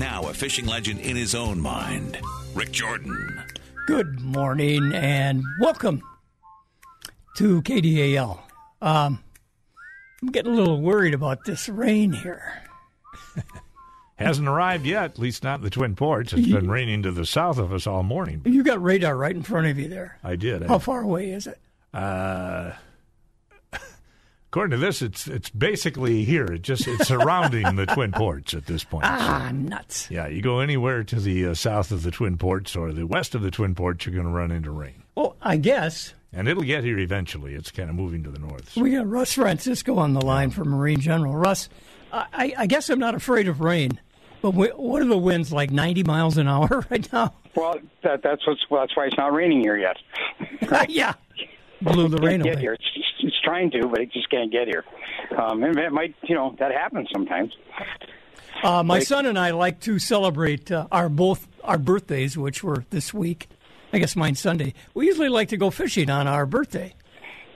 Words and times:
Now 0.00 0.22
a 0.30 0.32
fishing 0.32 0.64
legend 0.64 1.00
in 1.00 1.14
his 1.14 1.34
own 1.34 1.60
mind, 1.60 2.18
Rik 2.54 2.72
Jordan. 2.72 3.44
Good 3.86 4.18
morning 4.18 4.94
and 4.94 5.44
welcome 5.60 6.02
to 7.36 7.60
KDAL. 7.60 8.40
Um, 8.80 9.22
I'm 10.22 10.28
getting 10.30 10.52
a 10.52 10.54
little 10.54 10.80
worried 10.80 11.12
about 11.12 11.44
this 11.44 11.68
rain 11.68 12.12
here. 12.12 12.62
Hasn't 14.16 14.48
arrived 14.48 14.86
yet, 14.86 15.04
at 15.04 15.18
least 15.18 15.44
not 15.44 15.58
in 15.58 15.64
the 15.64 15.70
Twin 15.70 15.94
Ports. 15.94 16.32
It's 16.32 16.48
been 16.48 16.70
raining 16.70 17.02
to 17.02 17.12
the 17.12 17.26
south 17.26 17.58
of 17.58 17.70
us 17.70 17.86
all 17.86 18.02
morning. 18.02 18.40
You 18.46 18.62
got 18.62 18.82
radar 18.82 19.14
right 19.14 19.36
in 19.36 19.42
front 19.42 19.66
of 19.66 19.78
you 19.78 19.88
there. 19.88 20.18
I 20.24 20.36
did. 20.36 20.62
How 20.62 20.78
far 20.78 21.02
away 21.02 21.30
is 21.32 21.46
it? 21.46 21.58
Uh, 21.92 22.72
according 24.50 24.72
to 24.72 24.76
this, 24.84 25.00
it's 25.02 25.26
it's 25.26 25.48
basically 25.50 26.24
here. 26.24 26.44
It 26.44 26.62
just 26.62 26.86
it's 26.86 27.08
surrounding 27.08 27.76
the 27.76 27.86
Twin 27.94 28.12
Ports 28.12 28.52
at 28.54 28.66
this 28.66 28.84
point. 28.84 29.04
Ah, 29.06 29.50
nuts. 29.52 30.10
Yeah, 30.10 30.26
you 30.26 30.42
go 30.42 30.60
anywhere 30.60 31.02
to 31.04 31.16
the 31.20 31.46
uh, 31.46 31.54
south 31.54 31.90
of 31.92 32.02
the 32.02 32.10
Twin 32.10 32.36
Ports 32.36 32.74
or 32.76 32.92
the 32.92 33.06
west 33.06 33.34
of 33.34 33.42
the 33.42 33.50
Twin 33.50 33.74
Ports, 33.74 34.04
you're 34.06 34.14
going 34.14 34.26
to 34.26 34.32
run 34.32 34.50
into 34.50 34.70
rain. 34.70 35.02
Well, 35.14 35.36
I 35.42 35.56
guess 35.56 36.14
And 36.32 36.48
it'll 36.48 36.62
get 36.62 36.84
here 36.84 36.98
eventually. 36.98 37.54
It's 37.54 37.70
kind 37.70 37.90
of 37.90 37.96
moving 37.96 38.22
to 38.24 38.30
the 38.30 38.38
north. 38.38 38.76
we 38.76 38.90
got 38.92 39.08
Russ 39.08 39.32
Francisco 39.34 39.98
on 39.98 40.14
the 40.14 40.20
line 40.24 40.50
from 40.50 40.68
Marine 40.70 41.00
General. 41.00 41.34
Russ, 41.34 41.68
I, 42.12 42.54
I 42.56 42.66
guess 42.66 42.88
I'm 42.90 42.98
not 42.98 43.14
afraid 43.14 43.46
of 43.48 43.60
rain, 43.60 44.00
but 44.42 44.52
wh- 44.52 44.78
what 44.78 45.02
are 45.02 45.06
the 45.06 45.18
winds 45.18 45.52
like 45.52 45.70
90 45.70 46.04
miles 46.04 46.38
an 46.38 46.48
hour 46.48 46.84
right 46.90 47.12
now? 47.12 47.34
Well, 47.54 47.78
that, 48.02 48.22
that's 48.22 48.46
what's 48.46 48.60
well, 48.70 48.80
that's 48.82 48.96
why 48.96 49.06
it's 49.06 49.16
not 49.16 49.32
raining 49.32 49.60
here 49.60 49.76
yet. 49.76 49.96
yeah, 50.88 51.14
blew 51.82 52.08
the 52.08 52.18
rain 52.18 52.40
away. 52.40 52.56
here. 52.56 52.72
It's, 52.74 52.84
it's 53.20 53.40
trying 53.42 53.70
to, 53.72 53.88
but 53.88 54.00
it 54.00 54.12
just 54.12 54.30
can't 54.30 54.50
get 54.50 54.68
here. 54.68 54.84
Um, 55.36 55.62
and 55.62 55.78
it 55.78 55.92
might, 55.92 56.14
you 56.22 56.34
know, 56.34 56.54
that 56.58 56.72
happens 56.72 57.08
sometimes. 57.12 57.52
Uh, 58.62 58.82
my 58.82 58.98
son 58.98 59.26
and 59.26 59.38
I 59.38 59.50
like 59.50 59.80
to 59.80 59.98
celebrate 59.98 60.70
uh, 60.70 60.86
our 60.92 61.08
both 61.08 61.48
our 61.64 61.78
birthdays, 61.78 62.36
which 62.36 62.62
were 62.62 62.84
this 62.90 63.14
week. 63.14 63.48
I 63.92 63.98
guess 63.98 64.14
mine's 64.16 64.40
Sunday. 64.40 64.74
We 64.94 65.06
usually 65.06 65.28
like 65.28 65.48
to 65.48 65.56
go 65.56 65.70
fishing 65.70 66.10
on 66.10 66.26
our 66.28 66.46
birthday. 66.46 66.94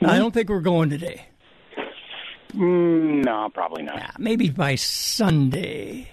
I 0.02 0.18
don't 0.18 0.34
think 0.34 0.48
we're 0.48 0.60
going 0.60 0.90
today. 0.90 1.26
Mm, 2.52 3.24
no, 3.24 3.48
probably 3.52 3.82
not. 3.82 4.02
Uh, 4.02 4.08
maybe 4.18 4.50
by 4.50 4.74
Sunday. 4.74 6.10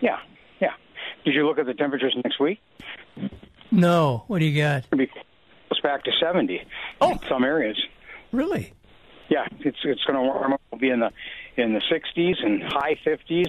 Yeah, 0.00 0.18
yeah. 0.60 0.72
Did 1.24 1.34
you 1.34 1.46
look 1.46 1.58
at 1.58 1.66
the 1.66 1.74
temperatures 1.74 2.16
next 2.24 2.40
week? 2.40 2.60
No, 3.70 4.24
what 4.26 4.38
do 4.38 4.46
you 4.46 4.60
got? 4.62 4.84
It'll 5.84 5.92
be 5.92 5.98
close 5.98 6.02
back 6.02 6.04
to 6.04 6.12
seventy 6.20 6.62
Oh. 7.00 7.12
in 7.12 7.18
some 7.28 7.44
areas. 7.44 7.80
Really? 8.32 8.72
Yeah, 9.28 9.46
it's 9.60 9.78
it's 9.84 10.02
going 10.04 10.16
to 10.16 10.22
warm 10.22 10.52
up. 10.54 10.60
It'll 10.72 10.80
be 10.80 10.90
in 10.90 11.00
the 11.00 11.10
in 11.56 11.72
the 11.72 11.80
60s 11.80 12.44
and 12.44 12.62
high 12.62 12.96
50s. 13.06 13.46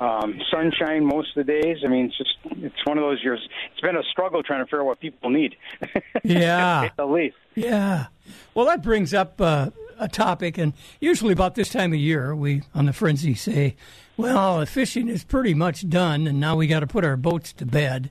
Um, 0.00 0.40
sunshine 0.50 1.04
most 1.04 1.36
of 1.36 1.46
the 1.46 1.52
days. 1.60 1.78
I 1.84 1.88
mean, 1.88 2.06
it's 2.06 2.16
just 2.18 2.36
it's 2.62 2.84
one 2.86 2.98
of 2.98 3.02
those 3.02 3.22
years. 3.22 3.40
It's 3.72 3.80
been 3.80 3.96
a 3.96 4.02
struggle 4.10 4.42
trying 4.42 4.60
to 4.60 4.64
figure 4.66 4.80
out 4.80 4.86
what 4.86 5.00
people 5.00 5.30
need. 5.30 5.56
Yeah. 6.24 6.88
at 6.98 7.10
least. 7.10 7.36
Yeah. 7.54 8.06
Well, 8.54 8.64
that 8.66 8.82
brings 8.82 9.12
up 9.12 9.38
uh, 9.40 9.70
a 9.98 10.08
topic, 10.08 10.56
and 10.58 10.72
usually 11.00 11.32
about 11.34 11.54
this 11.54 11.68
time 11.68 11.92
of 11.92 11.98
year, 11.98 12.34
we 12.34 12.62
on 12.74 12.86
the 12.86 12.92
frenzy 12.94 13.34
say, 13.34 13.76
"Well, 14.16 14.60
the 14.60 14.66
fishing 14.66 15.08
is 15.08 15.22
pretty 15.22 15.52
much 15.54 15.88
done, 15.88 16.26
and 16.26 16.40
now 16.40 16.56
we 16.56 16.66
got 16.66 16.80
to 16.80 16.86
put 16.86 17.04
our 17.04 17.16
boats 17.18 17.52
to 17.54 17.66
bed." 17.66 18.10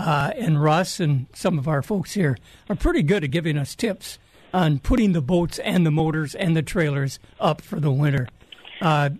Uh, 0.00 0.30
and 0.36 0.62
Russ 0.62 0.98
and 0.98 1.26
some 1.34 1.58
of 1.58 1.68
our 1.68 1.82
folks 1.82 2.12
here 2.14 2.38
are 2.70 2.76
pretty 2.76 3.02
good 3.02 3.22
at 3.22 3.30
giving 3.30 3.58
us 3.58 3.74
tips 3.74 4.18
on 4.54 4.78
putting 4.78 5.12
the 5.12 5.20
boats 5.20 5.58
and 5.58 5.84
the 5.84 5.90
motors 5.90 6.34
and 6.34 6.56
the 6.56 6.62
trailers 6.62 7.18
up 7.38 7.60
for 7.60 7.78
the 7.78 7.90
winter. 7.90 8.26
Uh, 8.80 9.10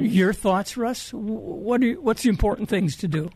your 0.00 0.32
thoughts, 0.32 0.76
Russ? 0.76 1.10
Wh- 1.10 1.14
What 1.14 1.84
are, 1.84 1.92
what's 2.00 2.24
the 2.24 2.30
important 2.30 2.68
things 2.68 2.96
to 2.96 3.06
do? 3.08 3.30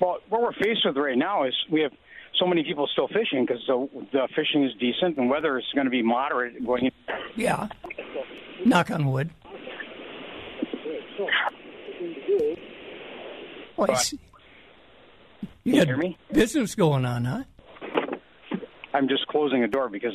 Well, 0.00 0.18
what 0.30 0.42
we're 0.42 0.52
faced 0.54 0.80
with 0.84 0.96
right 0.96 1.16
now 1.16 1.44
is 1.44 1.54
we 1.70 1.80
have 1.82 1.92
so 2.40 2.46
many 2.46 2.64
people 2.64 2.88
still 2.92 3.06
fishing 3.06 3.46
because 3.46 3.62
the, 3.68 3.88
the 4.12 4.28
fishing 4.34 4.64
is 4.64 4.72
decent 4.80 5.16
and 5.18 5.30
weather 5.30 5.56
is 5.58 5.64
going 5.76 5.84
to 5.84 5.90
be 5.92 6.02
moderate 6.02 6.64
going. 6.66 6.86
In. 6.86 6.92
Yeah. 7.36 7.68
Knock 8.66 8.90
on 8.90 9.06
wood. 9.06 9.30
Oh, 13.78 13.86
You 15.64 15.74
got 15.74 15.86
hear 15.86 15.96
me? 15.96 16.18
business 16.32 16.74
going 16.74 17.04
on, 17.04 17.24
huh? 17.24 17.44
I'm 18.94 19.08
just 19.08 19.26
closing 19.28 19.62
a 19.62 19.68
door 19.68 19.88
because 19.88 20.12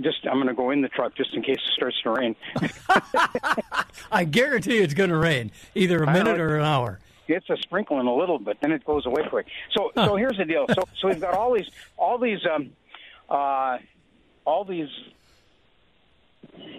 just 0.00 0.18
I'm 0.26 0.36
going 0.36 0.48
to 0.48 0.54
go 0.54 0.70
in 0.70 0.82
the 0.82 0.88
truck 0.88 1.16
just 1.16 1.34
in 1.34 1.42
case 1.42 1.56
it 1.56 1.72
starts 1.74 1.96
to 2.02 2.10
rain. 2.10 2.36
I 4.12 4.24
guarantee 4.24 4.78
it's 4.78 4.94
going 4.94 5.10
to 5.10 5.16
rain, 5.16 5.50
either 5.74 6.02
a 6.02 6.12
minute 6.12 6.38
or 6.40 6.56
an 6.56 6.64
hour. 6.64 7.00
It's 7.26 7.48
a 7.50 7.56
sprinkling 7.58 8.06
a 8.06 8.14
little 8.14 8.38
but 8.38 8.56
then 8.60 8.72
it 8.72 8.84
goes 8.84 9.04
away 9.06 9.22
quick. 9.28 9.46
So, 9.76 9.90
so 9.94 10.16
here's 10.16 10.38
the 10.38 10.44
deal. 10.44 10.66
So, 10.74 10.82
so 11.00 11.08
we've 11.08 11.20
got 11.20 11.34
all 11.34 11.54
these, 11.54 11.68
all 11.96 12.18
these, 12.18 12.40
um, 12.52 12.70
uh, 13.28 13.78
all 14.44 14.64
these. 14.64 14.88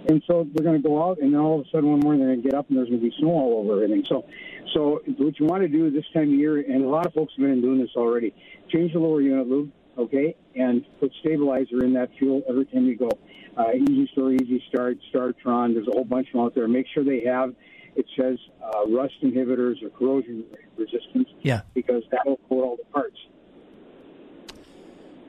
And 0.08 0.24
so 0.28 0.48
they're 0.54 0.64
going 0.64 0.82
to 0.82 0.88
go 0.88 1.04
out, 1.04 1.20
and 1.20 1.34
then 1.34 1.40
all 1.40 1.60
of 1.60 1.66
a 1.66 1.70
sudden 1.70 1.90
one 1.92 2.00
morning 2.00 2.22
they're 2.22 2.30
going 2.36 2.42
to 2.44 2.50
get 2.50 2.58
up, 2.58 2.70
and 2.70 2.78
there's 2.78 2.88
going 2.90 3.02
to 3.02 3.10
be 3.10 3.16
snow 3.20 3.30
all 3.30 3.60
over 3.60 3.84
everything. 3.84 4.06
So, 4.08 4.26
so 4.74 5.02
what 5.18 5.40
you 5.40 5.46
want 5.46 5.62
to 5.62 5.68
do 5.68 5.90
this 5.92 6.06
time 6.14 6.24
of 6.24 6.30
year, 6.40 6.58
and 6.58 6.84
a 6.84 6.88
lot 6.88 7.06
of 7.06 7.14
folks 7.14 7.34
have 7.38 7.46
been 7.46 7.62
doing 7.62 7.80
this 7.80 7.92
already, 7.96 8.34
change 8.70 8.94
the 8.94 9.00
lower 9.00 9.22
unit 9.22 9.48
lube, 9.48 9.72
okay, 9.98 10.36
and 10.56 10.86
put 11.00 11.12
stabilizer 11.20 11.84
in 11.84 11.94
that 11.94 12.10
fuel 12.18 12.42
every 12.50 12.66
time 12.66 12.86
you 12.86 12.96
go. 12.98 13.10
Uh, 13.58 13.74
easy 13.74 14.08
Store, 14.14 14.32
Easy 14.32 14.64
Start, 14.70 14.98
Startron. 15.14 15.74
There's 15.74 15.88
a 15.88 15.92
whole 15.92 16.06
bunch 16.06 16.28
of 16.28 16.34
them 16.34 16.42
out 16.44 16.56
there. 16.56 16.68
Make 16.68 16.88
sure 16.94 17.04
they 17.04 17.22
have. 17.26 17.54
It 17.96 18.06
says 18.18 18.38
uh, 18.64 18.88
rust 18.88 19.16
inhibitors 19.22 19.84
or 19.84 19.90
corrosion 19.90 20.46
resistance 20.78 21.28
Yeah. 21.42 21.62
because 21.74 22.04
that 22.12 22.26
will 22.26 22.40
coat 22.48 22.64
all 22.64 22.78
the 22.78 22.86
parts. 22.86 23.18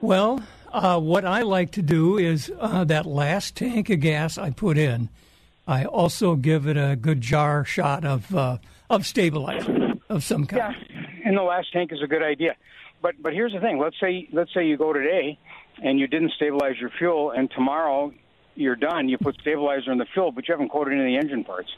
Well, 0.01 0.43
uh, 0.73 0.99
what 1.01 1.25
I 1.25 1.43
like 1.43 1.73
to 1.73 1.83
do 1.83 2.19
is 2.19 2.53
uh, 2.59 2.85
that 2.85 3.07
last 3.07 3.57
tank 3.57 3.91
of 3.91 4.01
gas 4.01 4.39
I 4.39 4.51
put 4.51 4.79
in, 4.79 5.09
I 5.67 5.85
also 5.85 6.35
give 6.37 6.67
it 6.67 6.77
a 6.77 6.97
good 6.97 7.21
jar 7.21 7.65
shot 7.65 8.05
of 8.05 8.35
uh, 8.35 8.59
of 8.89 9.07
stabilizer 9.07 9.93
of 10.09 10.25
some 10.25 10.47
kind. 10.47 10.75
Yeah, 10.91 10.99
and 11.25 11.37
the 11.37 11.43
last 11.43 11.73
tank 11.73 11.93
is 11.93 12.03
a 12.03 12.07
good 12.07 12.23
idea. 12.23 12.57
But 13.03 13.23
but 13.23 13.33
here's 13.33 13.53
the 13.53 13.61
thing. 13.61 13.79
Let's 13.79 13.97
say 14.01 14.29
let's 14.33 14.53
say 14.53 14.67
you 14.67 14.77
go 14.77 14.93
today 14.93 15.39
and 15.83 15.99
you 15.99 16.07
didn't 16.07 16.33
stabilize 16.33 16.75
your 16.81 16.91
fuel, 16.99 17.31
and 17.31 17.51
tomorrow 17.51 18.13
you're 18.57 18.77
done. 18.77 19.09
You 19.09 19.17
put 19.17 19.37
stabilizer 19.41 19.93
in 19.93 19.99
the 19.99 20.07
fuel, 20.13 20.33
but 20.33 20.47
you 20.49 20.53
haven't 20.53 20.71
coated 20.71 20.93
any 20.95 21.03
of 21.03 21.07
the 21.23 21.25
engine 21.27 21.45
parts. 21.45 21.71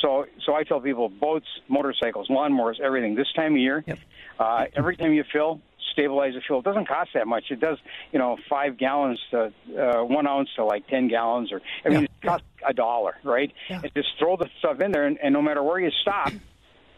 So 0.00 0.26
so 0.46 0.54
I 0.54 0.62
tell 0.64 0.80
people 0.80 1.08
boats, 1.08 1.46
motorcycles, 1.68 2.28
lawnmowers, 2.28 2.80
everything. 2.80 3.14
This 3.14 3.32
time 3.34 3.52
of 3.54 3.58
year, 3.58 3.84
Yep. 3.86 3.98
uh, 4.38 4.64
every 4.76 4.96
time 4.96 5.12
you 5.12 5.24
fill. 5.32 5.60
Stabilize 5.92 6.34
the 6.34 6.40
fuel. 6.40 6.60
It 6.60 6.64
doesn't 6.64 6.88
cost 6.88 7.10
that 7.14 7.26
much. 7.26 7.44
It 7.50 7.60
does, 7.60 7.78
you 8.12 8.18
know, 8.18 8.36
five 8.48 8.76
gallons 8.78 9.20
to 9.30 9.52
uh, 9.78 10.02
one 10.04 10.26
ounce 10.26 10.48
to 10.56 10.64
like 10.64 10.86
ten 10.88 11.08
gallons, 11.08 11.52
or 11.52 11.60
I 11.84 11.88
mean, 11.90 12.00
Yeah. 12.00 12.04
it 12.04 12.26
costs 12.26 12.46
a 12.66 12.72
dollar, 12.72 13.16
right? 13.24 13.52
Yeah. 13.68 13.80
And 13.82 13.92
just 13.94 14.08
throw 14.18 14.36
the 14.36 14.48
stuff 14.58 14.80
in 14.80 14.92
there, 14.92 15.06
and, 15.06 15.18
and 15.22 15.32
no 15.32 15.42
matter 15.42 15.62
where 15.62 15.78
you 15.80 15.90
stop, 16.00 16.32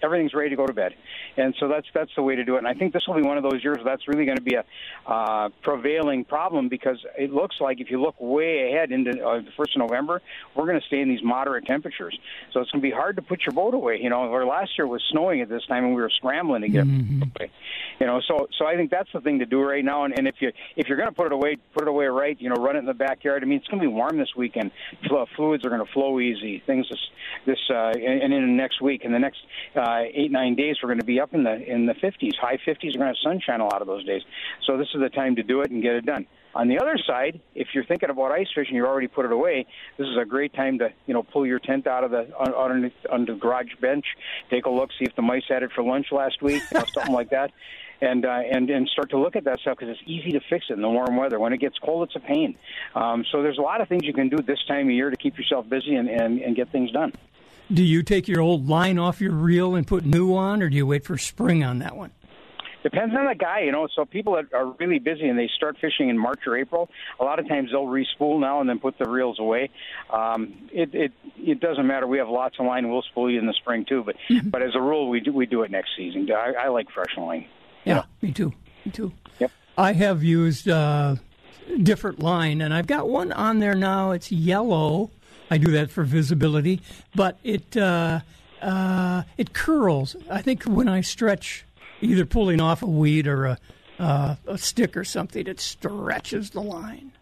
everything's 0.05 0.35
ready 0.35 0.51
to 0.51 0.57
go 0.57 0.67
to 0.67 0.73
bed. 0.73 0.95
And 1.37 1.55
so 1.59 1.69
that's 1.69 1.87
that's 1.95 2.11
the 2.15 2.23
way 2.23 2.37
to 2.37 2.45
do 2.45 2.57
it. 2.57 2.59
And 2.59 2.69
I 2.69 2.75
think 2.75 2.93
this 2.93 3.03
will 3.09 3.15
be 3.15 3.23
one 3.23 3.37
of 3.37 3.43
those 3.43 3.65
years 3.65 3.79
where 3.79 3.85
that's 3.85 4.07
really 4.07 4.25
going 4.25 4.37
to 4.37 4.43
be 4.43 4.55
a 4.55 4.65
uh, 5.11 5.49
prevailing 5.63 6.25
problem 6.25 6.69
because 6.69 6.99
it 7.19 7.33
looks 7.33 7.57
like 7.61 7.81
if 7.81 7.91
you 7.91 8.01
look 8.01 8.15
way 8.21 8.73
ahead 8.73 8.93
into 8.93 9.11
uh, 9.25 9.41
the 9.41 9.51
first 9.57 9.75
of 9.75 9.81
November, 9.81 10.23
we're 10.55 10.67
going 10.67 10.81
to 10.81 10.87
stay 10.87 11.01
in 11.01 11.09
these 11.09 11.23
moderate 11.23 11.67
temperatures. 11.67 12.19
So 12.53 12.61
it's 12.61 12.71
going 12.71 12.83
to 12.83 12.89
be 12.89 12.95
hard 12.95 13.17
to 13.17 13.23
put 13.23 13.45
your 13.47 13.55
boat 13.55 13.75
away. 13.75 13.99
You 14.01 14.11
know, 14.11 14.29
where 14.29 14.47
last 14.47 14.73
year 14.79 14.87
was 14.87 15.03
snowing 15.11 15.41
at 15.41 15.49
this 15.49 15.65
time 15.67 15.85
and 15.85 15.95
we 15.95 16.03
were 16.03 16.11
scrambling 16.11 16.63
to 16.63 16.69
get 16.69 16.87
it 16.87 17.23
away. 17.23 17.51
You 17.99 18.07
know, 18.07 18.21
so 18.27 18.49
so 18.59 18.67
I 18.67 18.77
think 18.77 18.91
that's 18.91 19.11
the 19.13 19.21
thing 19.21 19.39
to 19.39 19.47
do 19.47 19.63
right 19.63 19.85
now. 19.85 20.05
And, 20.05 20.17
and 20.19 20.29
if 20.29 20.37
you 20.41 20.53
if 20.77 20.89
you're 20.89 20.99
going 20.99 21.09
to 21.09 21.15
put 21.15 21.27
it 21.27 21.33
away, 21.33 21.57
put 21.73 21.83
it 21.83 21.89
away 21.89 22.07
right. 22.07 22.41
You 22.41 22.51
know, 22.51 22.57
run 22.57 22.77
it 22.77 22.81
in 22.81 22.87
the 22.87 22.95
backyard. 22.95 23.43
I 23.43 23.47
mean, 23.47 23.59
it's 23.59 23.69
going 23.69 23.81
to 23.81 23.89
be 23.89 23.93
warm 23.93 24.19
this 24.19 24.35
weekend. 24.37 24.71
Fluids 25.37 25.65
are 25.65 25.71
going 25.71 25.85
to 25.85 25.93
flow 25.93 26.21
easy. 26.21 26.63
Things 26.67 26.87
this 26.91 27.01
this 27.47 27.59
uh, 27.71 27.93
and, 27.95 28.23
and 28.23 28.35
in 28.35 28.43
the 28.47 28.53
next 28.53 28.81
week, 28.81 29.05
in 29.05 29.13
the 29.13 29.19
next 29.19 29.39
uh, 29.77 29.94
eight 30.03 30.31
nine 30.31 30.55
days, 30.55 30.77
we're 30.83 30.89
going 30.89 31.01
to 31.01 31.05
be 31.05 31.21
up 31.21 31.35
in 31.35 31.45
the 31.45 31.55
in 31.55 31.87
the 31.87 31.95
50s, 31.95 32.37
high 32.37 32.57
50s. 32.57 32.67
We're 32.67 32.93
going 32.93 33.01
to 33.01 33.07
have 33.07 33.17
sunshine 33.23 33.61
a 33.61 33.65
lot 33.65 33.81
of 33.81 33.87
those 33.87 34.05
days. 34.05 34.23
So 34.67 34.77
this 34.77 34.89
is 34.95 35.01
the 35.01 35.09
time 35.09 35.37
to 35.37 35.43
do 35.43 35.61
it 35.61 35.71
and 35.71 35.83
get 35.83 35.95
it 35.95 36.07
done. 36.07 36.27
On 36.55 36.69
the 36.69 36.79
other 36.79 36.97
side, 37.05 37.41
if 37.55 37.69
you're 37.75 37.85
thinking 37.85 38.11
about 38.11 38.31
ice 38.31 38.47
fishing, 38.55 38.77
you 38.77 38.87
already 38.87 39.09
put 39.09 39.25
it 39.25 39.33
away. 39.33 39.67
This 39.99 40.07
is 40.07 40.17
a 40.17 40.25
great 40.25 40.55
time 40.55 40.79
to, 40.79 40.91
you 41.07 41.15
know, 41.15 41.25
pull 41.25 41.45
your 41.45 41.59
tent 41.59 41.87
out 41.89 42.05
of 42.05 42.13
the 42.13 42.29
underneath 42.39 42.93
under 43.11 43.35
the 43.35 43.41
garage 43.41 43.75
bench, 43.81 44.05
take 44.51 44.67
a 44.67 44.71
look, 44.71 44.91
see 44.99 45.05
if 45.05 45.17
the 45.17 45.23
mice 45.23 45.43
had 45.49 45.65
it 45.65 45.73
for 45.75 45.83
lunch 45.83 46.13
last 46.13 46.41
week, 46.43 46.63
you 46.71 46.79
know, 46.79 46.85
something 46.95 47.13
like 47.13 47.31
that, 47.31 47.51
and 48.01 48.25
uh, 48.25 48.41
and 48.51 48.71
and 48.71 48.89
start 48.89 49.11
to 49.11 49.19
look 49.19 49.35
at 49.35 49.45
that 49.45 49.59
stuff 49.61 49.79
because 49.79 49.97
it's 49.97 50.09
easy 50.09 50.31
to 50.33 50.41
fix 50.49 50.67
it 50.71 50.75
in 50.75 50.83
the 50.83 50.89
warm 50.89 51.17
weather. 51.17 51.41
When 51.41 51.53
it 51.53 51.59
gets 51.59 51.79
cold, 51.79 52.09
it's 52.09 52.17
a 52.17 52.21
pain. 52.21 52.57
Um, 52.95 53.25
so 53.33 53.43
there's 53.43 53.59
a 53.59 53.63
lot 53.63 53.81
of 53.81 53.89
things 53.89 54.05
you 54.05 54.13
can 54.13 54.29
do 54.29 54.37
this 54.37 54.63
time 54.69 54.87
of 54.87 54.93
year 54.93 55.11
to 55.11 55.17
keep 55.17 55.37
yourself 55.37 55.69
busy 55.69 55.97
and, 55.97 56.09
and, 56.09 56.41
and 56.41 56.55
get 56.55 56.71
things 56.71 56.93
done. 56.93 57.13
Do 57.73 57.83
you 57.83 58.03
take 58.03 58.29
your 58.29 58.41
old 58.41 58.69
line 58.69 58.99
off 58.99 59.21
your 59.21 59.33
reel 59.33 59.75
and 59.75 59.87
put 59.87 60.05
new 60.05 60.35
on, 60.35 60.63
or 60.63 60.69
do 60.69 60.77
you 60.77 60.87
wait 60.87 61.05
for 61.05 61.17
spring 61.17 61.65
on 61.65 61.79
that 61.79 61.97
one? 61.97 62.11
Depends 62.83 63.15
on 63.17 63.25
the 63.25 63.35
guy, 63.35 63.61
you 63.61 63.73
know. 63.73 63.89
So 63.97 64.05
people 64.05 64.35
that 64.35 64.53
are 64.53 64.77
really 64.79 64.99
busy 64.99 65.27
and 65.27 65.39
they 65.39 65.49
start 65.57 65.79
fishing 65.81 66.11
in 66.11 66.19
March 66.19 66.41
or 66.47 66.55
April, 66.55 66.91
a 67.19 67.25
lot 67.25 67.39
of 67.39 67.49
times 67.49 67.71
they'll 67.73 67.87
respool 67.87 68.39
now 68.39 68.61
and 68.61 68.69
then 68.69 68.79
put 68.79 68.99
the 68.99 69.09
reels 69.09 69.39
away. 69.39 69.71
Um, 70.13 70.69
it 70.71 70.95
it 70.95 71.13
it 71.39 71.61
doesn't 71.61 71.87
matter. 71.87 72.07
We 72.07 72.19
have 72.19 72.29
lots 72.29 72.57
of 72.61 72.67
line. 72.67 72.91
We'll 72.91 73.01
spool 73.01 73.31
you 73.31 73.39
in 73.39 73.47
the 73.47 73.55
spring 73.55 73.87
too, 73.89 74.05
but 74.05 74.17
but 74.45 74.61
as 74.61 74.75
a 74.75 74.81
rule, 74.83 75.09
we 75.09 75.21
do 75.21 75.33
we 75.33 75.47
do 75.47 75.63
it 75.63 75.71
next 75.71 75.91
season. 75.97 76.29
I, 76.31 76.67
I 76.67 76.69
like 76.69 76.91
fresh 76.91 77.17
line. 77.17 77.47
Yeah, 77.87 78.05
me 78.21 78.33
too. 78.33 78.53
Me 78.85 78.93
too. 78.93 79.15
Yep. 79.39 79.51
I 79.79 79.95
have 79.95 80.23
used 80.23 80.69
uh, 80.69 81.17
different 81.83 82.19
line, 82.19 82.61
and 82.61 82.75
I've 82.75 82.87
got 82.87 83.09
one 83.09 83.33
on 83.33 83.61
there 83.61 83.75
now. 83.75 84.11
It's 84.11 84.31
yellow. 84.31 85.11
I 85.55 85.57
do 85.57 85.71
that 85.71 85.89
for 85.89 86.03
visibility, 86.03 86.81
but 87.15 87.39
it 87.45 87.77
uh, 87.77 88.21
uh, 88.61 89.23
it 89.39 89.53
curls. 89.53 90.17
I 90.29 90.43
think 90.43 90.65
when 90.65 90.89
I 90.89 91.01
stretch, 91.01 91.65
either 92.01 92.27
pulling 92.27 92.61
off 92.61 92.83
a 92.83 92.87
weed 92.87 93.29
or 93.29 93.45
a, 93.47 93.59
uh, 94.01 94.35
a 94.49 94.59
stick 94.59 94.97
or 94.97 95.05
something, 95.05 95.47
it 95.47 95.61
stretches 95.61 96.51
the 96.51 96.61
line. 96.61 97.13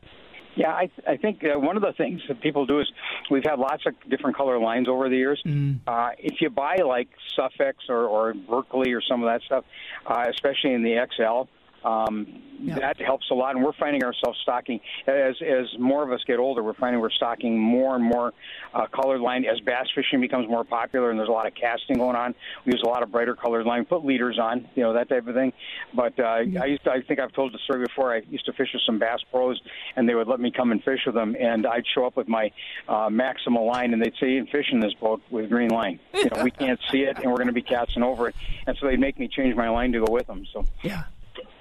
Yeah, 0.56 0.70
I, 0.70 0.90
I 1.06 1.18
think 1.18 1.44
uh, 1.44 1.58
one 1.58 1.76
of 1.76 1.82
the 1.82 1.92
things 1.92 2.22
that 2.28 2.40
people 2.40 2.64
do 2.64 2.80
is 2.80 2.90
we've 3.30 3.44
had 3.44 3.58
lots 3.58 3.84
of 3.84 3.92
different 4.08 4.34
color 4.34 4.58
lines 4.58 4.88
over 4.88 5.10
the 5.10 5.16
years. 5.16 5.42
Mm. 5.46 5.80
Uh, 5.86 6.10
if 6.18 6.40
you 6.40 6.48
buy 6.48 6.76
like 6.76 7.08
Suffix 7.36 7.84
or, 7.90 8.04
or 8.04 8.32
Berkley 8.32 8.94
or 8.94 9.02
some 9.02 9.22
of 9.22 9.28
that 9.28 9.42
stuff, 9.42 9.64
uh, 10.06 10.24
especially 10.30 10.72
in 10.72 10.82
the 10.82 11.06
XL, 11.14 11.50
um, 11.84 12.26
Yeah. 12.64 12.76
that 12.78 13.00
helps 13.00 13.28
a 13.30 13.34
lot. 13.34 13.56
And 13.56 13.64
we're 13.64 13.72
finding 13.72 14.04
ourselves 14.04 14.38
stocking 14.42 14.80
as 15.08 15.34
as 15.42 15.66
more 15.80 16.04
of 16.04 16.12
us 16.12 16.20
get 16.26 16.38
older. 16.38 16.62
We're 16.62 16.74
finding 16.74 17.00
we're 17.00 17.10
stocking 17.10 17.58
more 17.58 17.96
and 17.96 18.04
more 18.04 18.32
uh, 18.72 18.86
colored 18.86 19.20
line 19.20 19.44
as 19.44 19.58
bass 19.60 19.86
fishing 19.94 20.20
becomes 20.20 20.48
more 20.48 20.62
popular 20.64 21.10
and 21.10 21.18
there's 21.18 21.28
a 21.28 21.32
lot 21.32 21.46
of 21.48 21.54
casting 21.56 21.96
going 21.96 22.14
on. 22.14 22.34
We 22.64 22.72
use 22.72 22.82
a 22.84 22.88
lot 22.88 23.02
of 23.02 23.10
brighter 23.10 23.34
colored 23.34 23.66
line. 23.66 23.84
Put 23.84 24.04
leaders 24.04 24.38
on, 24.40 24.68
you 24.76 24.82
know 24.84 24.92
that 24.92 25.08
type 25.08 25.26
of 25.26 25.34
thing. 25.34 25.52
But 25.92 26.18
uh, 26.20 26.22
I 26.62 26.66
used 26.66 26.84
to, 26.84 26.92
I 26.92 27.02
think 27.02 27.18
I've 27.18 27.32
told 27.32 27.52
the 27.52 27.58
story 27.64 27.84
before. 27.84 28.14
I 28.14 28.22
used 28.30 28.44
to 28.46 28.52
fish 28.52 28.68
with 28.72 28.82
some 28.86 28.98
bass 29.00 29.18
pros, 29.32 29.60
and 29.96 30.08
they 30.08 30.14
would 30.14 30.28
let 30.28 30.38
me 30.38 30.52
come 30.52 30.70
and 30.70 30.82
fish 30.84 31.00
with 31.04 31.16
them. 31.16 31.34
And 31.38 31.66
I'd 31.66 31.84
show 31.92 32.06
up 32.06 32.16
with 32.16 32.28
my 32.28 32.52
uh, 32.88 33.10
Maxima 33.10 33.60
line, 33.60 33.92
and 33.92 34.00
they'd 34.00 34.14
say, 34.20 34.30
"You 34.30 34.44
can 34.44 34.52
fish 34.52 34.66
in 34.70 34.78
this 34.78 34.94
boat 34.94 35.20
with 35.30 35.50
green 35.50 35.70
line. 35.70 35.98
You 36.14 36.28
know, 36.32 36.44
we 36.44 36.52
can't 36.52 36.78
see 36.92 37.02
it, 37.02 37.18
and 37.18 37.26
we're 37.26 37.38
going 37.38 37.48
to 37.48 37.52
be 37.52 37.62
casting 37.62 38.04
over 38.04 38.28
it." 38.28 38.36
And 38.68 38.76
so 38.78 38.86
they'd 38.86 39.00
make 39.00 39.18
me 39.18 39.26
change 39.26 39.56
my 39.56 39.68
line 39.68 39.90
to 39.92 39.98
go 40.04 40.12
with 40.12 40.28
them. 40.28 40.46
So 40.52 40.64
Yeah, 40.82 41.02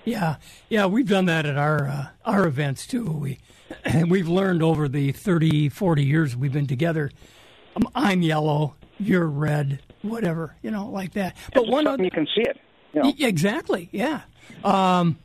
yeah, 0.06 0.36
yeah. 0.70 0.86
We've 0.86 1.08
done 1.08 1.26
that 1.26 1.46
at 1.46 1.58
our 1.58 1.88
uh, 1.88 2.08
our 2.26 2.46
events 2.48 2.88
too. 2.88 3.06
We 3.06 3.40
we've 4.08 4.28
learned 4.28 4.64
over 4.64 4.88
the 4.88 5.12
30, 5.12 5.70
40 5.70 6.04
years 6.04 6.36
we've 6.36 6.54
been 6.54 6.68
together. 6.68 7.12
Um, 7.76 7.88
I'm 7.96 8.22
yellow, 8.22 8.76
you're 9.00 9.28
red, 9.28 9.80
whatever, 10.02 10.56
you 10.62 10.72
know, 10.72 10.90
like 10.90 11.14
that. 11.14 11.38
But 11.54 11.62
Just 11.62 11.72
one 11.72 11.88
other, 11.88 12.04
you 12.04 12.12
can 12.12 12.28
see 12.36 12.42
it. 12.42 12.58
You 12.94 13.04
know? 13.04 13.14
Exactly, 13.18 13.90
yeah. 13.92 14.22
Um, 14.64 15.18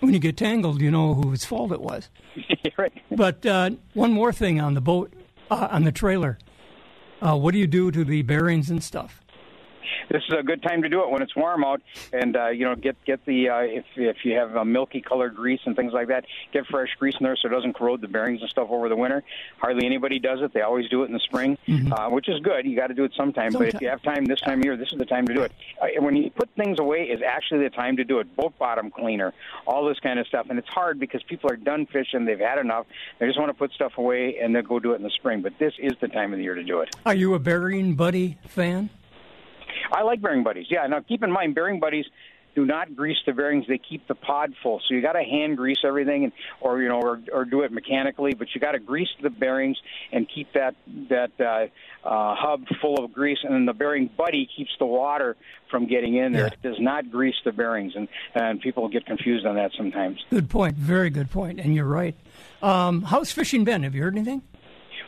when 0.00 0.14
you 0.14 0.20
get 0.20 0.36
tangled, 0.36 0.80
you 0.80 0.90
know 0.90 1.14
whose 1.14 1.44
fault 1.44 1.72
it 1.72 1.80
was. 1.80 2.08
right. 2.78 2.92
But 3.10 3.44
uh, 3.44 3.70
one 3.94 4.12
more 4.12 4.32
thing 4.32 4.60
on 4.60 4.74
the 4.74 4.80
boat, 4.80 5.12
uh, 5.50 5.68
on 5.70 5.84
the 5.84 5.92
trailer. 5.92 6.38
Uh, 7.20 7.36
what 7.36 7.52
do 7.52 7.58
you 7.58 7.66
do 7.66 7.90
to 7.90 8.04
the 8.04 8.22
bearings 8.22 8.70
and 8.70 8.82
stuff? 8.82 9.22
This 10.08 10.22
is 10.28 10.34
a 10.38 10.42
good 10.42 10.62
time 10.62 10.82
to 10.82 10.88
do 10.88 11.02
it 11.02 11.10
when 11.10 11.22
it's 11.22 11.34
warm 11.36 11.64
out, 11.64 11.80
and 12.12 12.36
uh, 12.36 12.48
you 12.48 12.64
know 12.64 12.74
get 12.74 12.96
get 13.04 13.24
the 13.26 13.48
uh, 13.48 13.58
if 13.60 13.84
if 13.96 14.24
you 14.24 14.34
have 14.34 14.56
a 14.56 14.64
milky 14.64 15.00
colored 15.00 15.34
grease 15.34 15.60
and 15.64 15.76
things 15.76 15.92
like 15.92 16.08
that, 16.08 16.24
get 16.52 16.66
fresh 16.66 16.90
grease 16.98 17.14
in 17.18 17.24
there 17.24 17.36
so 17.36 17.48
it 17.48 17.52
doesn't 17.52 17.74
corrode 17.74 18.00
the 18.00 18.08
bearings 18.08 18.40
and 18.40 18.50
stuff 18.50 18.68
over 18.70 18.88
the 18.88 18.96
winter. 18.96 19.22
Hardly 19.58 19.86
anybody 19.86 20.18
does 20.18 20.40
it. 20.42 20.52
They 20.52 20.62
always 20.62 20.88
do 20.88 21.02
it 21.02 21.06
in 21.06 21.12
the 21.12 21.20
spring, 21.20 21.58
uh, 21.92 22.08
which 22.08 22.28
is 22.28 22.40
good. 22.40 22.66
You 22.66 22.76
got 22.76 22.88
to 22.88 22.94
do 22.94 23.04
it 23.04 23.12
sometime. 23.16 23.52
But 23.52 23.74
if 23.74 23.80
you 23.80 23.88
have 23.88 24.02
time 24.02 24.24
this 24.24 24.40
time 24.40 24.60
of 24.60 24.64
year, 24.64 24.76
this 24.76 24.92
is 24.92 24.98
the 24.98 25.06
time 25.06 25.26
to 25.26 25.34
do 25.34 25.42
it. 25.42 25.52
Uh, 25.80 25.86
when 26.00 26.16
you 26.16 26.30
put 26.30 26.48
things 26.56 26.78
away, 26.78 27.04
is 27.04 27.20
actually 27.22 27.64
the 27.64 27.70
time 27.70 27.96
to 27.96 28.04
do 28.04 28.18
it. 28.18 28.34
Boat 28.36 28.58
bottom 28.58 28.90
cleaner, 28.90 29.32
all 29.66 29.86
this 29.86 29.98
kind 30.00 30.18
of 30.18 30.26
stuff, 30.26 30.46
and 30.50 30.58
it's 30.58 30.68
hard 30.68 30.98
because 30.98 31.22
people 31.24 31.50
are 31.50 31.56
done 31.56 31.86
fishing. 31.86 32.24
They've 32.24 32.38
had 32.38 32.58
enough. 32.58 32.86
They 33.18 33.26
just 33.26 33.38
want 33.38 33.50
to 33.50 33.54
put 33.54 33.72
stuff 33.72 33.98
away 33.98 34.38
and 34.38 34.54
then 34.54 34.64
go 34.64 34.78
do 34.78 34.92
it 34.92 34.96
in 34.96 35.02
the 35.02 35.10
spring. 35.10 35.42
But 35.42 35.58
this 35.58 35.74
is 35.78 35.92
the 36.00 36.08
time 36.08 36.32
of 36.32 36.38
the 36.38 36.44
year 36.44 36.54
to 36.54 36.64
do 36.64 36.80
it. 36.80 36.94
Are 37.04 37.14
you 37.14 37.34
a 37.34 37.38
bearing 37.38 37.94
buddy 37.94 38.38
fan? 38.46 38.90
I 39.92 40.02
like 40.02 40.20
bearing 40.20 40.42
buddies. 40.42 40.66
Yeah. 40.68 40.86
Now 40.86 41.00
keep 41.00 41.22
in 41.22 41.30
mind, 41.30 41.54
bearing 41.54 41.80
buddies 41.80 42.06
do 42.56 42.64
not 42.64 42.96
grease 42.96 43.18
the 43.26 43.32
bearings; 43.32 43.66
they 43.68 43.78
keep 43.78 44.08
the 44.08 44.14
pod 44.14 44.54
full. 44.62 44.80
So 44.88 44.94
you 44.94 45.02
got 45.02 45.12
to 45.12 45.22
hand 45.22 45.58
grease 45.58 45.78
everything, 45.84 46.24
and 46.24 46.32
or 46.60 46.80
you 46.80 46.88
know, 46.88 47.00
or, 47.00 47.20
or 47.30 47.44
do 47.44 47.60
it 47.60 47.70
mechanically. 47.70 48.34
But 48.34 48.48
you 48.54 48.60
got 48.60 48.72
to 48.72 48.78
grease 48.78 49.10
the 49.22 49.30
bearings 49.30 49.76
and 50.10 50.26
keep 50.26 50.54
that 50.54 50.74
that 51.10 51.32
uh, 51.38 51.66
uh, 52.08 52.34
hub 52.34 52.64
full 52.80 53.04
of 53.04 53.12
grease, 53.12 53.38
and 53.44 53.52
then 53.52 53.66
the 53.66 53.74
bearing 53.74 54.08
buddy 54.16 54.48
keeps 54.56 54.70
the 54.78 54.86
water 54.86 55.36
from 55.70 55.86
getting 55.86 56.16
in 56.16 56.32
there. 56.32 56.46
Yeah. 56.46 56.52
It 56.54 56.62
does 56.62 56.80
not 56.80 57.10
grease 57.10 57.36
the 57.44 57.52
bearings, 57.52 57.92
and 57.94 58.08
and 58.34 58.60
people 58.60 58.88
get 58.88 59.04
confused 59.04 59.44
on 59.44 59.56
that 59.56 59.72
sometimes. 59.76 60.24
Good 60.30 60.48
point. 60.48 60.76
Very 60.76 61.10
good 61.10 61.30
point. 61.30 61.60
And 61.60 61.74
you're 61.74 61.84
right. 61.84 62.16
Um, 62.62 63.02
how's 63.02 63.30
fishing 63.30 63.64
been? 63.64 63.82
Have 63.82 63.94
you 63.94 64.02
heard 64.02 64.14
anything? 64.16 64.42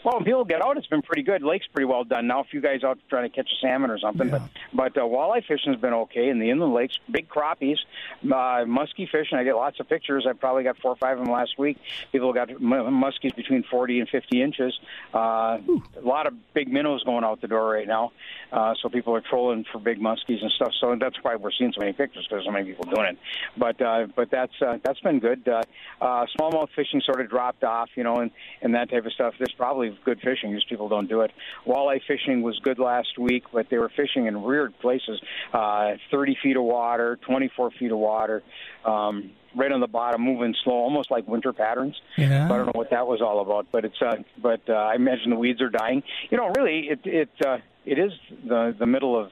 Well, 0.08 0.20
people 0.20 0.46
get 0.46 0.64
out, 0.64 0.78
it's 0.78 0.86
been 0.86 1.02
pretty 1.02 1.22
good. 1.22 1.42
Lake's 1.42 1.66
pretty 1.66 1.84
well 1.84 2.02
done 2.02 2.28
now. 2.28 2.40
A 2.40 2.44
few 2.44 2.62
guys 2.62 2.82
out 2.82 2.98
trying 3.10 3.28
to 3.28 3.36
catch 3.36 3.50
a 3.52 3.56
salmon 3.60 3.90
or 3.90 3.98
something, 3.98 4.28
Yeah. 4.30 4.38
but 4.72 4.94
but 4.94 5.02
uh, 5.02 5.04
walleye 5.04 5.44
fishing's 5.44 5.76
been 5.76 5.92
okay. 5.92 6.30
In 6.30 6.38
the 6.38 6.48
inland 6.48 6.72
lakes, 6.72 6.98
big 7.10 7.28
crappies, 7.28 7.76
uh, 8.24 8.64
muskie 8.64 9.06
fishing. 9.10 9.36
I 9.36 9.44
get 9.44 9.54
lots 9.54 9.78
of 9.80 9.86
pictures. 9.88 10.26
I 10.26 10.32
probably 10.32 10.62
got 10.62 10.78
four 10.78 10.92
or 10.92 10.96
five 10.96 11.18
of 11.18 11.24
them 11.26 11.34
last 11.34 11.58
week. 11.58 11.76
People 12.10 12.32
got 12.32 12.48
m- 12.48 12.58
muskies 12.62 13.36
between 13.36 13.64
forty 13.64 14.00
and 14.00 14.08
fifty 14.08 14.40
inches. 14.40 14.78
Uh, 15.12 15.58
a 15.58 16.00
lot 16.02 16.26
of 16.26 16.32
big 16.54 16.72
minnows 16.72 17.02
going 17.04 17.22
out 17.22 17.42
the 17.42 17.48
door 17.48 17.68
right 17.70 17.86
now. 17.86 18.12
Uh, 18.50 18.72
so 18.80 18.88
people 18.88 19.14
are 19.14 19.20
trolling 19.20 19.66
for 19.70 19.78
big 19.78 20.00
muskies 20.00 20.40
and 20.40 20.50
stuff. 20.52 20.72
So 20.80 20.96
that's 20.98 21.16
why 21.20 21.36
we're 21.36 21.50
seeing 21.52 21.74
so 21.74 21.80
many 21.80 21.92
pictures 21.92 22.26
because 22.26 22.46
so 22.46 22.50
many 22.50 22.64
people 22.64 22.86
doing 22.86 23.08
it. 23.08 23.18
But 23.58 23.78
uh, 23.82 24.06
but 24.16 24.30
that's 24.30 24.54
uh, 24.62 24.78
that's 24.82 25.00
been 25.00 25.18
good. 25.18 25.46
Uh, 25.46 25.60
uh, 26.00 26.24
smallmouth 26.34 26.70
fishing 26.74 27.02
sort 27.04 27.20
of 27.20 27.28
dropped 27.28 27.62
off, 27.62 27.90
you 27.94 28.04
know, 28.04 28.16
and 28.16 28.30
and 28.62 28.74
that 28.74 28.88
type 28.88 29.04
of 29.04 29.12
stuff. 29.12 29.34
There's 29.38 29.52
probably 29.52 29.97
good 30.04 30.20
fishing. 30.20 30.54
Just 30.54 30.68
people 30.68 30.88
don't 30.88 31.08
do 31.08 31.20
it. 31.22 31.30
Walleye 31.66 32.00
fishing 32.06 32.42
was 32.42 32.58
good 32.60 32.78
last 32.78 33.18
week, 33.18 33.44
but 33.52 33.66
they 33.70 33.78
were 33.78 33.90
fishing 33.96 34.26
in 34.26 34.42
weird 34.42 34.78
places. 34.80 35.20
Uh, 35.52 35.92
30 36.10 36.36
feet 36.42 36.56
of 36.56 36.62
water, 36.64 37.18
24 37.26 37.70
feet 37.78 37.92
of 37.92 37.98
water. 37.98 38.42
Um, 38.84 39.30
right 39.56 39.72
on 39.72 39.80
the 39.80 39.86
bottom, 39.88 40.22
moving 40.22 40.54
slow, 40.64 40.74
almost 40.74 41.10
like 41.10 41.26
winter 41.26 41.52
patterns. 41.52 41.96
Yeah. 42.16 42.44
I 42.46 42.48
don't 42.48 42.66
know 42.66 42.72
what 42.74 42.90
that 42.90 43.06
was 43.06 43.20
all 43.20 43.40
about. 43.40 43.66
But 43.72 43.84
it's 43.84 44.00
uh, 44.00 44.16
but 44.42 44.60
uh, 44.68 44.72
I 44.72 44.94
imagine 44.94 45.30
the 45.30 45.36
weeds 45.36 45.60
are 45.60 45.70
dying. 45.70 46.02
You 46.30 46.36
know, 46.38 46.52
really, 46.56 46.88
it 46.90 47.00
it 47.04 47.30
uh, 47.44 47.58
it 47.84 47.98
is 47.98 48.12
the 48.46 48.74
the 48.78 48.86
middle 48.86 49.18
of 49.18 49.30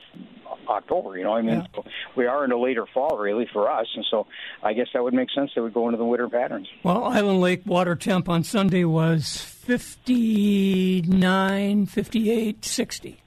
October. 0.68 1.16
You 1.18 1.24
know, 1.24 1.32
I 1.34 1.42
mean, 1.42 1.60
Yeah. 1.60 1.66
so 1.74 1.84
we 2.16 2.26
are 2.26 2.44
into 2.44 2.58
later 2.58 2.86
fall 2.92 3.18
really 3.18 3.46
for 3.52 3.70
us, 3.70 3.86
and 3.94 4.04
so 4.10 4.26
I 4.62 4.72
guess 4.72 4.88
that 4.94 5.02
would 5.02 5.14
make 5.14 5.30
sense. 5.30 5.50
They 5.54 5.60
would 5.60 5.74
go 5.74 5.86
into 5.86 5.98
the 5.98 6.04
winter 6.04 6.28
patterns. 6.28 6.68
Well, 6.82 7.04
Island 7.04 7.40
Lake 7.40 7.62
water 7.66 7.94
temp 7.94 8.28
on 8.28 8.42
Sunday 8.42 8.84
was 8.84 9.55
59, 9.66 11.86
58, 11.86 12.64
60. 12.64 13.22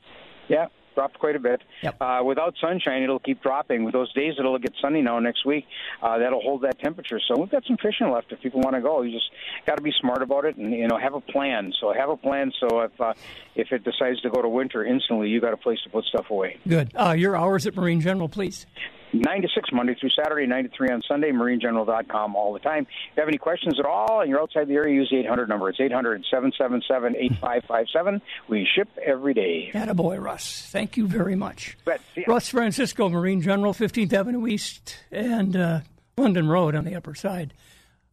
Yeah, 0.48 0.68
dropped 0.96 1.20
quite 1.20 1.36
a 1.36 1.40
bit. 1.40 1.62
Yep. 1.84 1.98
Uh, 2.00 2.22
without 2.24 2.56
sunshine, 2.62 3.04
it'll 3.04 3.20
keep 3.20 3.44
dropping. 3.44 3.84
With 3.84 3.92
those 3.92 4.14
days 4.14 4.36
it'll 4.40 4.58
get 4.58 4.72
sunny 4.82 5.02
now 5.02 5.20
next 5.20 5.46
week, 5.46 5.66
uh, 6.02 6.18
that'll 6.18 6.40
hold 6.40 6.62
that 6.62 6.80
temperature. 6.80 7.20
So 7.28 7.38
we've 7.38 7.52
got 7.52 7.66
some 7.66 7.76
fishing 7.76 8.10
left 8.10 8.32
if 8.32 8.40
people 8.40 8.62
want 8.62 8.78
to 8.78 8.82
go. 8.82 9.02
You 9.02 9.12
just 9.12 9.30
got 9.68 9.76
to 9.76 9.82
be 9.82 9.92
smart 10.00 10.22
about 10.22 10.46
it 10.46 10.56
and 10.56 10.72
you 10.72 10.88
know 10.88 10.98
have 10.98 11.14
a 11.14 11.20
plan. 11.20 11.74
So 11.82 11.92
have 11.92 12.10
a 12.10 12.16
plan. 12.16 12.54
So 12.58 12.80
if 12.80 13.02
uh, 13.02 13.16
if 13.56 13.74
it 13.74 13.84
decides 13.84 14.22
to 14.22 14.30
go 14.30 14.42
to 14.42 14.48
winter 14.48 14.86
instantly, 14.86 15.28
you 15.28 15.42
got 15.42 15.52
a 15.52 15.58
place 15.58 15.80
to 15.84 15.90
put 15.90 16.06
stuff 16.06 16.30
away. 16.30 16.58
Good. 16.66 16.94
Uh, 16.96 17.12
your 17.12 17.36
hours 17.36 17.68
at 17.68 17.76
Marine 17.76 18.00
General, 18.00 18.30
please. 18.30 18.66
9 19.14 19.42
to 19.42 19.48
6 19.54 19.70
Monday 19.72 19.96
through 20.00 20.10
Saturday, 20.12 20.46
9 20.46 20.64
to 20.66 20.70
3 20.70 20.90
on 20.90 21.02
Sunday, 21.08 21.32
marinegeneral.com 21.32 22.36
all 22.36 22.54
the 22.54 22.60
time. 22.60 22.84
If 22.84 23.18
you 23.18 23.22
have 23.22 23.28
any 23.28 23.38
questions 23.38 23.80
at 23.80 23.86
all 23.86 24.22
and 24.22 24.30
you're 24.30 24.42
outside 24.42 24.68
the 24.68 24.76
area, 24.76 24.96
use 24.96 25.10
the 25.10 25.18
800 25.20 25.50
number. 25.50 25.70
It's 25.70 25.80
800 25.80 26.26
777 26.30 27.16
8557. 27.16 28.22
We 28.48 28.68
ship 28.76 28.90
every 29.04 29.34
day. 29.34 29.72
Attaboy, 29.74 30.22
Russ. 30.22 30.68
Thank 30.70 30.98
you 30.98 31.08
very 31.08 31.36
much. 31.36 31.78
Bet. 31.86 32.02
See 32.16 32.22
ya. 32.22 32.34
Russ 32.34 32.50
Francisco, 32.50 33.10
Marine 33.10 33.42
General, 33.42 33.74
15th 33.74 34.14
Avenue 34.14 34.48
East 34.48 34.98
and 35.12 35.56
uh, 35.56 35.80
London 36.18 36.48
Road 36.48 36.76
on 36.76 36.86
the 36.86 36.96
upper 36.96 37.16
side. 37.16 37.54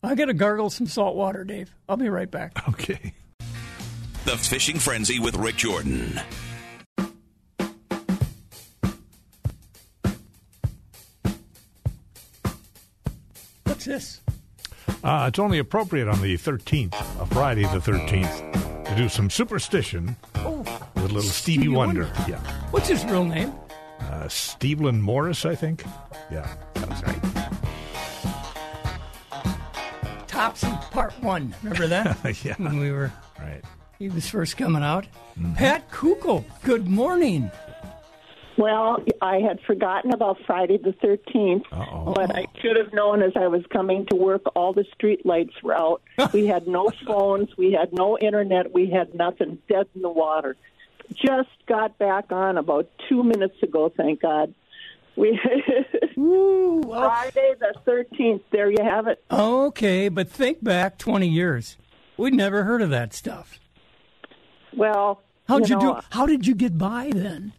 I 0.03 0.15
got 0.15 0.27
to 0.27 0.35
gargle 0.35 0.71
some 0.71 0.87
salt 0.87 1.17
water, 1.17 1.45
Dave. 1.45 1.75
I'll 1.89 1.97
be 1.97 2.09
right 2.09 2.31
back. 2.31 2.57
Okay. 2.69 3.15
The 4.25 4.37
Fishing 4.37 4.79
Frenzy 4.79 5.19
with 5.19 5.37
Rik 5.37 5.57
Jordan. 5.57 6.21
This? 13.87 14.21
Uh, 15.05 15.27
it's 15.29 15.39
only 15.39 15.59
appropriate 15.61 16.09
on 16.09 16.21
the 16.21 16.37
13th, 16.37 16.95
a 17.23 17.27
Friday 17.27 17.63
the 17.63 17.79
13th, 17.79 18.85
to 18.85 18.97
do 18.97 19.09
some 19.09 19.31
superstition 19.31 20.17
Oh, 20.37 20.59
with 20.95 21.05
a 21.05 21.07
little 21.15 21.23
Stevie, 21.23 21.63
Stevie 21.63 21.69
Wonder. 21.69 22.03
Wonder. 22.05 22.25
Yeah. 22.31 22.39
what's 22.73 22.89
his 22.89 23.05
real 23.05 23.25
name? 23.25 23.53
Uh, 24.01 24.25
Steveland 24.25 25.01
Morris, 25.01 25.45
I 25.47 25.55
think. 25.55 25.85
Yeah, 26.33 26.53
that's 26.75 27.03
right. 27.05 27.23
Topsy 30.27 30.67
Part 30.91 31.13
One. 31.23 31.55
Remember 31.63 31.87
that? 31.87 32.19
Yeah. 32.45 32.55
When 32.59 32.79
we 32.81 32.91
were, 32.91 33.13
Right. 33.39 33.63
he 34.01 34.09
was 34.09 34.29
first 34.29 34.57
coming 34.57 34.83
out. 34.83 35.07
Pat 35.55 35.89
Kukel. 35.93 36.45
Good 36.65 36.89
morning. 36.89 37.51
Well, 38.59 39.05
I 39.21 39.37
had 39.39 39.61
forgotten 39.67 40.15
about 40.15 40.39
Friday 40.47 40.79
the 40.79 40.93
13th, 40.93 41.65
Uh-oh. 41.71 42.15
but 42.15 42.35
I 42.35 42.47
should 42.61 42.77
have 42.77 42.93
known 42.93 43.23
as 43.23 43.33
I 43.37 43.49
was 43.49 43.63
coming 43.71 44.07
to 44.07 44.17
work, 44.17 44.43
all 44.55 44.73
the 44.73 44.85
street 44.95 45.27
lights 45.27 45.53
were 45.63 45.75
out. 45.75 46.01
we 46.33 46.47
had 46.47 46.67
no 46.67 46.91
phones, 47.07 47.51
we 47.59 47.73
had 47.73 47.93
no 47.93 48.19
internet, 48.19 48.73
we 48.73 48.89
had 48.91 49.15
nothing, 49.15 49.59
dead 49.69 49.89
in 49.95 50.01
the 50.03 50.09
water. 50.09 50.57
Just 51.13 51.51
got 51.69 51.99
back 51.99 52.33
on 52.33 52.57
about 52.57 52.89
two 53.09 53.23
minutes 53.23 53.63
ago, 53.63 53.93
thank 53.95 54.23
God. 54.23 54.55
We 55.17 55.39
Ooh, 56.19 56.83
well, 56.85 57.09
Friday 57.09 57.55
the 57.59 57.75
13th, 57.87 58.43
there 58.53 58.71
you 58.71 58.83
have 58.83 59.07
it. 59.07 59.23
okay, 59.31 60.09
but 60.09 60.31
think 60.31 60.65
back 60.65 60.97
20 60.99 61.29
years. 61.29 61.77
We'd 62.17 62.33
never 62.35 62.65
heard 62.65 62.81
of 62.81 62.89
that 62.91 63.13
stuff. 63.13 63.61
Well, 64.75 65.23
How'd 65.47 65.69
you, 65.69 65.77
know, 65.77 65.97
do? 65.97 66.01
How 66.11 66.27
did 66.27 66.47
you 66.47 66.55
get 66.55 66.77
by 66.79 67.11
then? 67.15 67.53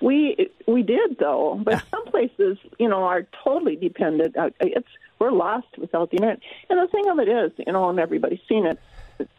We 0.00 0.50
we 0.66 0.82
did 0.82 1.18
though, 1.18 1.60
but 1.62 1.82
some 1.90 2.04
places, 2.06 2.56
you 2.78 2.88
know, 2.88 3.02
are 3.04 3.26
totally 3.44 3.76
dependent. 3.76 4.36
Uh, 4.36 4.50
It's 4.60 4.88
we're 5.18 5.30
lost 5.32 5.66
without 5.76 6.10
the 6.10 6.16
internet. 6.16 6.40
And 6.70 6.78
the 6.80 6.86
thing 6.90 7.08
of 7.10 7.18
it 7.18 7.28
is, 7.28 7.52
you 7.66 7.72
know, 7.72 7.90
and 7.90 8.00
everybody's 8.00 8.40
seen 8.48 8.64
it. 8.66 8.78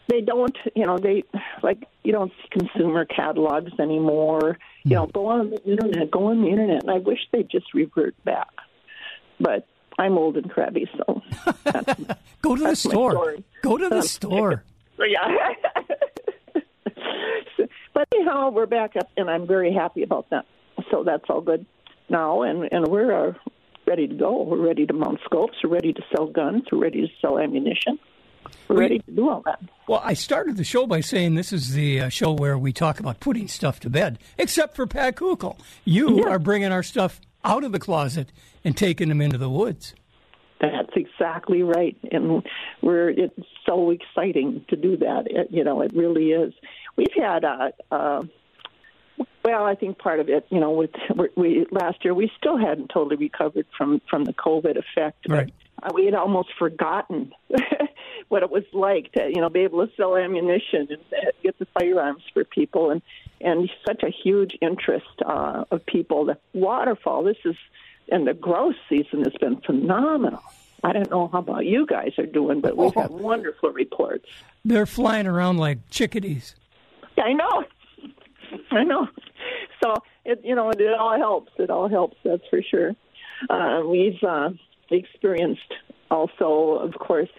They 0.08 0.22
don't, 0.22 0.56
you 0.76 0.86
know, 0.86 1.00
they 1.00 1.24
like 1.64 1.86
you 2.04 2.12
don't 2.12 2.32
see 2.44 2.50
consumer 2.60 3.06
catalogs 3.06 3.72
anymore. 3.80 4.60
You 4.84 4.96
know, 4.98 5.08
go 5.08 5.26
on 5.28 5.50
the 5.50 5.64
internet, 5.64 6.12
go 6.12 6.26
on 6.28 6.42
the 6.44 6.50
internet. 6.50 6.84
And 6.84 6.92
I 6.92 7.00
wish 7.00 7.20
they'd 7.32 7.50
just 7.50 7.74
revert 7.74 8.14
back. 8.24 8.50
But 9.40 9.66
I'm 9.98 10.18
old 10.20 10.38
and 10.38 10.50
crabby, 10.52 10.88
so 10.98 11.22
Go 12.44 12.56
to 12.56 12.64
the 12.64 12.76
store. 12.76 13.38
Go 13.64 13.78
to 13.78 13.90
the 13.90 14.02
store. 14.16 14.64
yeah. 15.00 15.54
but 18.10 18.18
anyhow, 18.18 18.50
we're 18.50 18.66
back 18.66 18.96
up, 18.96 19.10
and 19.18 19.30
I'm 19.30 19.48
very 19.48 19.74
happy 19.74 20.04
about 20.04 20.30
that. 20.32 20.46
So 20.90 21.04
that's 21.04 21.24
all 21.30 21.42
good 21.42 21.66
now, 22.10 22.42
and 22.44 22.68
and 22.72 22.88
we're 22.88 23.30
uh, 23.30 23.34
ready 23.86 24.08
to 24.08 24.16
go. 24.16 24.42
We're 24.44 24.58
ready 24.66 24.86
to 24.86 24.94
mount 24.94 25.20
scopes. 25.26 25.58
We're 25.64 25.70
ready 25.72 25.94
to 25.94 26.02
sell 26.16 26.28
guns. 26.28 26.64
We're 26.72 26.80
ready 26.80 27.02
to 27.02 27.08
sell 27.22 27.38
ammunition. 27.40 28.00
We're 28.68 28.76
We- 28.78 28.82
ready 28.82 29.00
to 29.00 29.12
do 29.12 29.30
all 29.30 29.42
that. 29.46 29.60
Well, 29.88 30.02
I 30.04 30.14
started 30.14 30.58
the 30.58 30.64
show 30.64 30.88
by 30.88 31.02
saying 31.02 31.36
this 31.36 31.52
is 31.54 31.74
the 31.74 32.02
uh, 32.02 32.10
show 32.10 32.32
where 32.32 32.58
we 32.58 32.72
talk 32.74 33.00
about 33.00 33.20
putting 33.20 33.48
stuff 33.48 33.80
to 33.82 33.90
bed, 33.90 34.20
except 34.38 34.76
for 34.76 34.88
Pat 34.88 35.16
Kukel. 35.16 35.60
You 35.86 36.20
Yeah. 36.20 36.30
are 36.30 36.40
bringing 36.40 36.72
our 36.72 36.84
stuff 36.84 37.20
out 37.44 37.64
of 37.64 37.72
the 37.72 37.80
closet 37.80 38.32
and 38.64 38.76
taking 38.78 39.10
them 39.10 39.20
into 39.22 39.38
the 39.38 39.50
woods. 39.50 39.94
That's 40.62 40.92
exactly 40.96 41.64
right, 41.64 41.98
and 42.12 42.44
we're 42.82 43.10
it's 43.10 43.40
so 43.66 43.90
exciting 43.90 44.64
to 44.70 44.76
do 44.76 44.96
that. 44.98 45.24
It, 45.26 45.48
you 45.50 45.64
know, 45.64 45.82
it 45.82 45.92
really 45.96 46.32
is. 46.32 46.54
We've 46.96 47.14
had 47.18 47.44
a. 47.44 47.74
Uh, 47.92 48.24
well, 49.44 49.66
I 49.66 49.74
think 49.74 49.98
part 49.98 50.20
of 50.20 50.30
it, 50.30 50.46
you 50.50 50.60
know, 50.60 50.72
with 50.72 50.92
we 51.36 51.66
last 51.72 52.04
year 52.06 52.14
we 52.14 52.32
still 52.38 52.58
hadn't 52.58 52.90
totally 52.90 53.16
recovered 53.16 53.66
from 53.76 54.02
from 54.08 54.24
the 54.24 54.34
COVID 54.34 54.78
effect. 54.78 55.26
Right. 55.28 55.52
uh, 55.82 55.90
we 55.96 56.06
had 56.06 56.14
almost 56.14 56.50
forgotten 56.60 57.34
what 58.30 58.44
it 58.44 58.52
was 58.52 58.64
like 58.72 59.12
to, 59.14 59.30
you 59.30 59.42
know, 59.42 59.50
be 59.50 59.62
able 59.62 59.86
to 59.86 59.92
sell 59.96 60.16
ammunition 60.16 60.88
and 60.92 61.02
uh, 61.12 61.32
get 61.42 61.58
the 61.58 61.68
firearms 61.74 62.22
for 62.34 62.44
people, 62.44 62.92
and 62.92 63.02
and 63.40 63.68
such 63.86 64.04
a 64.04 64.10
huge 64.10 64.56
interest 64.62 65.22
uh, 65.26 65.66
of 65.72 65.84
people. 65.88 66.26
The 66.26 66.38
waterfall. 66.54 67.24
This 67.24 67.38
is 67.46 67.56
and 68.10 68.28
the 68.28 68.34
growth 68.34 68.76
season 68.90 69.24
has 69.24 69.34
been 69.40 69.62
phenomenal. 69.62 70.42
I 70.84 70.94
don't 70.94 71.10
know 71.12 71.30
how 71.32 71.40
about 71.40 71.66
you 71.66 71.86
guys 71.86 72.14
are 72.18 72.26
doing, 72.26 72.60
but 72.60 72.76
we've 72.76 72.94
had 72.94 73.12
wonderful 73.12 73.72
reports. 73.72 74.26
They're 74.66 74.88
flying 74.88 75.28
around 75.28 75.58
like 75.58 75.90
chickadees. 75.90 76.56
I 77.18 77.34
know. 77.34 77.64
I 78.72 78.84
know. 78.84 79.08
So 79.84 79.94
it 80.26 80.42
you 80.44 80.56
know 80.56 80.70
it, 80.70 80.82
it 80.82 80.94
all 80.94 81.18
helps. 81.18 81.52
It 81.58 81.70
all 81.70 81.88
helps. 81.88 82.18
That's 82.24 82.44
for 82.50 82.62
sure. 82.62 82.96
Uh, 83.50 83.82
we've 83.86 84.22
uh, 84.24 84.50
experienced 84.90 85.74
also, 86.12 86.80
of 86.82 86.94
course, 86.96 87.30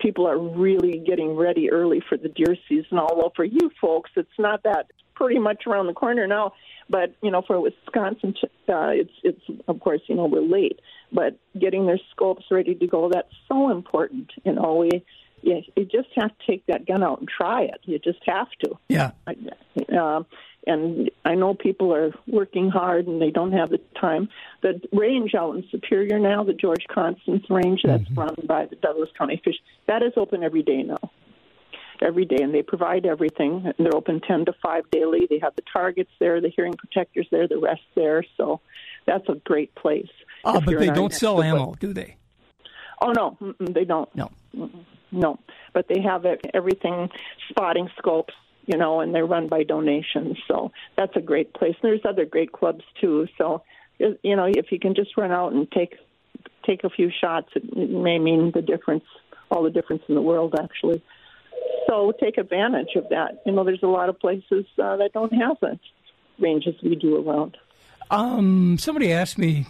people 0.00 0.26
are 0.26 0.38
really 0.38 1.02
getting 1.04 1.36
ready 1.36 1.70
early 1.70 2.02
for 2.08 2.16
the 2.16 2.28
deer 2.28 2.56
season. 2.68 2.98
Although 2.98 3.32
for 3.34 3.44
you 3.44 3.70
folks, 3.80 4.10
it's 4.16 4.28
not 4.38 4.62
that 4.62 4.86
pretty 5.14 5.38
much 5.38 5.66
around 5.66 5.86
the 5.88 5.92
corner 5.92 6.26
now. 6.26 6.52
But 6.88 7.14
you 7.22 7.30
know, 7.30 7.42
for 7.42 7.60
Wisconsin, 7.60 8.34
uh, 8.68 8.90
it's 8.90 9.12
it's 9.22 9.42
of 9.68 9.80
course 9.80 10.00
you 10.06 10.14
know 10.14 10.26
we're 10.26 10.40
late, 10.40 10.80
but 11.12 11.38
getting 11.58 11.86
their 11.86 12.00
scopes 12.12 12.44
ready 12.50 12.74
to 12.74 12.86
go 12.86 13.10
that's 13.12 13.34
so 13.48 13.70
important. 13.70 14.30
You 14.44 14.52
know, 14.52 14.76
we 14.76 15.04
you, 15.42 15.62
you 15.76 15.84
just 15.84 16.08
have 16.16 16.30
to 16.30 16.46
take 16.46 16.66
that 16.66 16.86
gun 16.86 17.02
out 17.02 17.20
and 17.20 17.28
try 17.28 17.62
it. 17.62 17.80
You 17.84 17.98
just 17.98 18.20
have 18.26 18.48
to. 18.64 18.78
Yeah. 18.88 19.10
Uh, 19.96 20.22
and 20.66 21.10
I 21.24 21.36
know 21.36 21.54
people 21.54 21.94
are 21.94 22.12
working 22.26 22.70
hard 22.70 23.06
and 23.06 23.22
they 23.22 23.30
don't 23.30 23.52
have 23.52 23.70
the 23.70 23.80
time. 24.00 24.28
The 24.62 24.80
range 24.92 25.34
out 25.34 25.54
in 25.54 25.64
Superior 25.70 26.18
now, 26.18 26.42
the 26.42 26.52
George 26.52 26.84
Constance 26.92 27.44
range 27.48 27.82
that's 27.84 28.10
run 28.12 28.34
by 28.44 28.66
the 28.66 28.76
Douglas 28.76 29.10
County 29.16 29.40
Fish, 29.44 29.56
that 29.86 30.02
is 30.02 30.12
open 30.16 30.42
every 30.42 30.62
day 30.62 30.82
now. 30.82 31.10
Every 32.02 32.24
day, 32.24 32.42
and 32.42 32.52
they 32.54 32.62
provide 32.62 33.06
everything. 33.06 33.62
And 33.64 33.74
they're 33.78 33.96
open 33.96 34.20
10 34.20 34.46
to 34.46 34.52
5 34.62 34.90
daily. 34.90 35.26
They 35.28 35.38
have 35.40 35.56
the 35.56 35.62
targets 35.72 36.10
there, 36.20 36.40
the 36.40 36.50
hearing 36.50 36.74
protectors 36.74 37.26
there, 37.30 37.48
the 37.48 37.58
rest 37.58 37.82
there. 37.94 38.24
So 38.36 38.60
that's 39.06 39.28
a 39.28 39.34
great 39.44 39.74
place. 39.74 40.10
Oh, 40.44 40.60
but 40.60 40.78
they 40.78 40.86
don't 40.86 41.12
sell 41.12 41.42
ammo, 41.42 41.74
do 41.80 41.92
they? 41.92 42.16
Oh, 43.00 43.12
no, 43.12 43.36
they 43.60 43.84
don't. 43.84 44.14
No. 44.14 44.30
No, 45.12 45.38
but 45.72 45.86
they 45.88 46.00
have 46.02 46.26
everything, 46.52 47.08
spotting 47.48 47.88
scopes, 47.96 48.34
you 48.66 48.76
know, 48.76 49.00
and 49.00 49.14
they're 49.14 49.24
run 49.24 49.48
by 49.48 49.62
donations. 49.62 50.36
So 50.48 50.72
that's 50.96 51.14
a 51.16 51.20
great 51.20 51.54
place. 51.54 51.76
There's 51.80 52.00
other 52.04 52.24
great 52.24 52.52
clubs 52.52 52.84
too. 53.00 53.28
So 53.38 53.62
you 53.98 54.36
know, 54.36 54.46
if 54.46 54.72
you 54.72 54.78
can 54.78 54.94
just 54.94 55.16
run 55.16 55.30
out 55.30 55.52
and 55.52 55.70
take 55.70 55.96
take 56.66 56.84
a 56.84 56.90
few 56.90 57.10
shots, 57.20 57.48
it 57.54 57.64
may 57.74 58.18
mean 58.18 58.50
the 58.52 58.62
difference, 58.62 59.04
all 59.50 59.62
the 59.62 59.70
difference 59.70 60.02
in 60.08 60.14
the 60.14 60.22
world, 60.22 60.54
actually. 60.58 61.02
So 61.86 62.12
take 62.20 62.38
advantage 62.38 62.96
of 62.96 63.08
that. 63.10 63.42
You 63.46 63.52
know, 63.52 63.64
there's 63.64 63.82
a 63.82 63.88
lot 63.88 64.08
of 64.08 64.18
places 64.18 64.64
uh, 64.82 64.96
that 64.96 65.10
don't 65.12 65.32
have 65.32 65.56
the 65.60 65.78
ranges 66.38 66.74
we 66.82 66.96
do 66.96 67.16
around. 67.16 67.56
Um, 68.10 68.76
somebody 68.78 69.12
asked 69.12 69.38
me, 69.38 69.66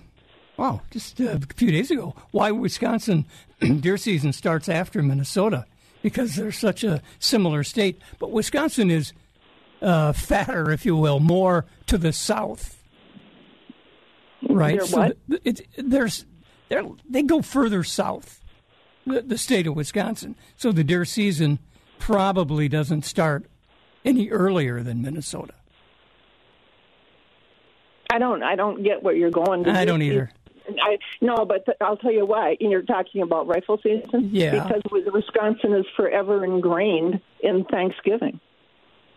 wow, 0.57 0.83
just 0.91 1.21
uh, 1.21 1.39
a 1.51 1.55
few 1.55 1.71
days 1.71 1.91
ago, 1.91 2.15
why 2.31 2.51
Wisconsin 2.51 3.27
deer 3.81 3.97
season 3.97 4.33
starts 4.33 4.69
after 4.69 5.03
Minnesota 5.03 5.67
because 6.03 6.37
they're 6.37 6.53
such 6.53 6.85
a 6.85 7.03
similar 7.19 7.65
state. 7.65 8.01
But 8.19 8.31
Wisconsin 8.31 8.91
is 8.91 9.13
uh, 9.83 10.13
fatter, 10.13 10.71
if 10.71 10.87
you 10.87 10.97
will, 10.97 11.21
more 11.21 11.67
to 11.87 11.99
the 11.99 12.13
south, 12.13 12.83
right? 14.49 14.79
They're 14.79 14.87
what? 14.87 15.19
the- 15.29 15.41
it's 15.45 15.63
there's 15.77 16.25
they 17.09 17.23
go 17.23 17.43
further 17.43 17.85
south, 17.85 18.41
the, 19.07 19.23
the 19.23 19.39
state 19.39 19.67
of 19.67 19.77
Wisconsin. 19.77 20.35
So 20.57 20.73
the 20.73 20.85
deer 20.85 21.05
season 21.05 21.59
probably 21.99 22.69
doesn't 22.69 23.05
start 23.05 23.47
any 24.05 24.31
earlier 24.31 24.83
than 24.83 25.03
Minnesota. 25.03 25.55
I 28.11 28.19
don't. 28.19 28.43
I 28.43 28.55
don't 28.57 28.83
get 28.83 29.03
where 29.03 29.15
you're 29.15 29.31
going. 29.31 29.65
to 29.65 29.71
I 29.71 29.85
don't 29.85 30.03
either. 30.03 30.31
I 30.81 30.99
no, 31.21 31.45
but 31.45 31.65
th- 31.65 31.77
I'll 31.81 31.97
tell 31.97 32.13
you 32.13 32.25
why. 32.27 32.57
You're 32.61 32.83
talking 32.83 33.23
about 33.23 33.47
rifle 33.47 33.79
season, 33.83 34.31
Yeah. 34.33 34.65
because 34.67 34.83
Wisconsin 35.13 35.73
is 35.75 35.87
forever 35.97 36.45
ingrained 36.45 37.21
in 37.41 37.65
Thanksgiving. 37.65 38.41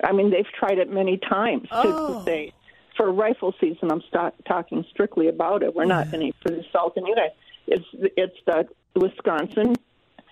I 0.04 0.12
mean, 0.12 0.30
they've 0.32 0.48
tried 0.58 0.78
it 0.78 0.92
many 0.92 1.18
times 1.18 1.68
to, 1.70 1.76
Oh. 1.84 2.20
to 2.20 2.24
say 2.24 2.54
for 2.96 3.12
rifle 3.12 3.54
season. 3.60 3.92
I'm 3.92 4.02
st- 4.14 4.34
talking 4.48 4.86
strictly 4.92 5.28
about 5.28 5.64
it. 5.64 5.76
We're 5.76 5.86
not 5.86 6.14
any 6.14 6.34
for 6.42 6.50
the 6.50 6.64
South 6.72 6.94
and 6.96 7.08
you 7.08 7.16
guys. 7.16 7.32
It's 7.68 7.86
it's 7.94 8.38
the 8.46 8.68
Wisconsin 8.96 9.76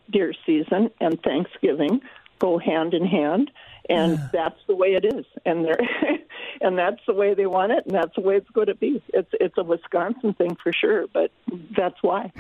deer 0.10 0.34
season 0.46 0.90
and 1.02 1.22
Thanksgiving 1.22 2.02
go 2.40 2.58
hand 2.58 2.94
in 2.94 3.06
hand, 3.06 3.52
and 3.90 4.20
that's 4.34 4.60
the 4.68 4.76
way 4.76 4.90
it 4.90 5.06
is. 5.06 5.26
And 5.46 5.66
they're 5.66 5.80
and 6.62 6.78
that's 6.78 7.02
the 7.08 7.14
way 7.14 7.34
they 7.34 7.46
want 7.48 7.72
it, 7.72 7.86
and 7.86 7.96
that's 7.96 8.16
the 8.16 8.22
way 8.22 8.36
it's 8.36 8.50
going 8.52 8.68
to 8.68 8.76
be. 8.76 9.02
It's 9.14 9.30
it's 9.40 9.58
a 9.58 9.64
Wisconsin 9.64 10.34
thing 10.34 10.56
for 10.62 10.72
sure, 10.74 11.06
but 11.14 11.32
that's 11.76 12.02
why. 12.02 12.32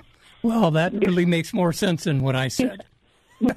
Well, 0.44 0.72
that 0.72 0.94
really 0.94 1.26
makes 1.26 1.54
more 1.54 1.74
sense 1.74 2.04
than 2.06 2.22
what 2.22 2.36
I 2.36 2.48
said. 2.48 2.84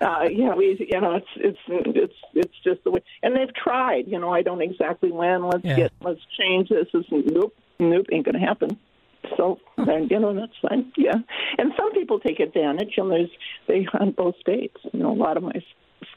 Uh, 0.00 0.26
yeah, 0.32 0.54
we 0.54 0.76
you 0.90 0.98
know 0.98 1.16
it's 1.16 1.26
it's 1.36 1.58
it's 1.68 2.14
it's 2.34 2.54
just 2.64 2.82
the 2.84 2.90
way, 2.90 3.02
and 3.22 3.36
they've 3.36 3.52
tried. 3.54 4.04
You 4.06 4.18
know, 4.18 4.30
I 4.30 4.40
don't 4.40 4.62
exactly 4.62 5.12
when. 5.12 5.44
Let's 5.44 5.62
Yeah. 5.62 5.76
get 5.76 5.92
let's 6.00 6.20
change 6.38 6.70
this. 6.70 6.86
Is 6.94 7.04
nope 7.10 7.54
nope 7.78 8.06
ain't 8.10 8.24
going 8.24 8.40
to 8.40 8.40
happen. 8.40 8.78
So 9.36 9.58
then 9.76 10.08
you 10.10 10.18
know 10.18 10.32
that's 10.32 10.54
fine. 10.62 10.90
Yeah, 10.96 11.16
and 11.58 11.72
some 11.76 11.92
people 11.92 12.18
take 12.18 12.40
advantage, 12.40 12.94
and 12.96 13.10
there's 13.10 13.28
they 13.68 13.82
hunt 13.82 14.16
both 14.16 14.36
states. 14.40 14.78
You 14.90 15.00
know, 15.00 15.12
a 15.12 15.20
lot 15.20 15.36
of 15.36 15.42
my 15.42 15.52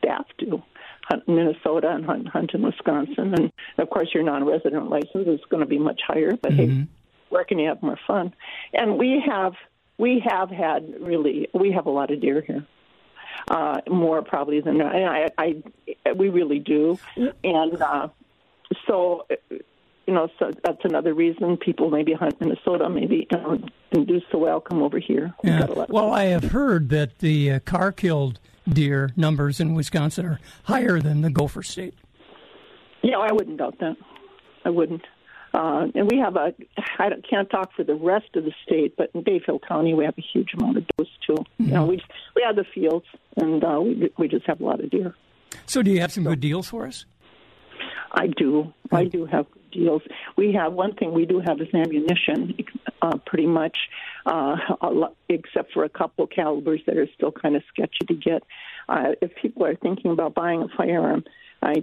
staff 0.04 0.26
do 0.38 0.62
hunt 1.08 1.24
in 1.28 1.36
Minnesota 1.36 1.90
and 1.90 2.06
hunt, 2.06 2.28
hunt 2.30 2.52
in 2.54 2.62
Wisconsin, 2.62 3.34
and 3.34 3.52
of 3.78 3.90
course 3.90 4.10
your 4.14 4.24
non-resident 4.24 4.90
license 4.90 5.28
is 5.28 5.40
going 5.50 5.62
to 5.62 5.68
be 5.68 5.80
much 5.80 6.02
higher. 6.06 6.36
But 6.42 6.54
hey, 6.54 6.86
where 7.30 7.44
can 7.44 7.60
you 7.60 7.68
have 7.70 7.82
more 7.82 8.00
fun? 8.08 8.34
And 8.74 8.98
we 8.98 9.22
have 9.26 9.54
we 9.98 10.24
have 10.26 10.50
had 10.50 10.94
really 11.02 11.48
we 11.54 11.72
have 11.72 11.86
a 11.86 11.90
lot 11.90 12.12
of 12.12 12.22
deer 12.22 12.42
here 12.46 12.66
uh, 13.50 13.82
more 13.90 14.22
probably 14.22 14.62
than 14.62 14.82
I, 14.82 15.28
I, 15.38 15.64
I 16.06 16.12
we 16.14 16.30
really 16.30 16.60
do, 16.60 17.00
and 17.44 17.82
uh, 17.82 18.08
so 18.88 19.26
you 20.06 20.14
know, 20.14 20.28
so 20.38 20.52
that's 20.64 20.84
another 20.84 21.14
reason 21.14 21.56
people 21.58 21.90
maybe 21.90 22.12
hunt 22.14 22.40
Minnesota, 22.42 22.90
maybe 22.90 23.28
you 23.32 23.38
know, 23.38 23.58
and 23.92 24.08
do 24.08 24.22
so 24.32 24.38
well 24.38 24.60
come 24.60 24.82
over 24.84 25.00
here. 25.00 25.34
We've 25.44 25.54
Yeah. 25.54 25.60
got 25.62 25.70
a 25.70 25.74
lot 25.74 25.90
of- 25.90 25.94
Well, 25.94 26.12
I 26.14 26.26
have 26.26 26.44
heard 26.52 26.90
that 26.90 27.20
the 27.20 27.52
uh, 27.54 27.60
car 27.60 27.92
killed 27.94 28.40
deer 28.68 29.12
numbers 29.16 29.60
in 29.60 29.74
Wisconsin 29.74 30.26
are 30.26 30.40
higher 30.64 31.00
than 31.00 31.22
the 31.22 31.30
Gopher 31.30 31.64
State. 31.64 31.96
Yeah, 33.02 33.18
I 33.18 33.32
wouldn't 33.32 33.58
doubt 33.58 33.80
that. 33.80 33.98
I 34.66 34.70
wouldn't. 34.70 35.04
Uh, 35.54 35.88
and 35.94 36.10
we 36.10 36.18
have 36.18 36.36
a, 36.36 36.54
I 36.98 37.10
can't 37.30 37.50
talk 37.50 37.72
for 37.76 37.84
the 37.84 37.94
rest 37.94 38.36
of 38.36 38.44
the 38.44 38.54
state, 38.66 38.96
but 38.98 39.12
in 39.14 39.24
Bayfield 39.24 39.64
County 39.68 39.94
we 39.94 40.04
have 40.06 40.18
a 40.18 40.24
huge 40.34 40.54
amount 40.58 40.78
of 40.78 40.86
those 40.98 41.10
too. 41.28 41.44
You 41.60 41.68
know, 41.68 41.86
we 41.86 42.02
we 42.36 42.44
have 42.44 42.56
the 42.56 42.66
fields, 42.74 43.06
and 43.38 43.64
uh, 43.64 43.80
we 43.80 44.12
we 44.18 44.28
just 44.28 44.48
have 44.48 44.62
a 44.62 44.64
lot 44.64 44.84
of 44.84 44.90
deer. 44.90 45.14
So, 45.68 45.84
do 45.84 45.92
you 45.92 46.02
have 46.02 46.12
some 46.12 46.24
good 46.24 46.40
deals 46.40 46.70
for 46.70 46.88
us? 46.88 47.06
I 48.12 48.28
do. 48.28 48.74
I 48.92 49.06
do 49.06 49.26
have 49.26 49.46
deals. 49.72 50.02
We 50.38 50.54
have 50.54 50.74
one 50.74 50.96
thing 50.96 51.14
we 51.14 51.26
do 51.26 51.40
have 51.40 51.60
is 51.62 51.68
ammunition, 51.74 52.56
uh, 53.04 53.18
pretty 53.26 53.46
much, 53.46 53.78
uh, 54.26 54.56
except 55.28 55.74
for 55.74 55.84
a 55.84 55.90
couple 55.90 56.26
calibers 56.26 56.82
that 56.88 56.98
are 56.98 57.08
still 57.14 57.32
kind 57.32 57.56
of 57.56 57.64
sketchy 57.72 58.06
to 58.08 58.14
get. 58.14 58.44
Uh, 58.88 59.12
if 59.22 59.36
people 59.36 59.66
are 59.66 59.76
thinking 59.76 60.12
about 60.12 60.34
buying 60.34 60.62
a 60.64 60.70
firearm, 60.78 61.24
I, 61.62 61.76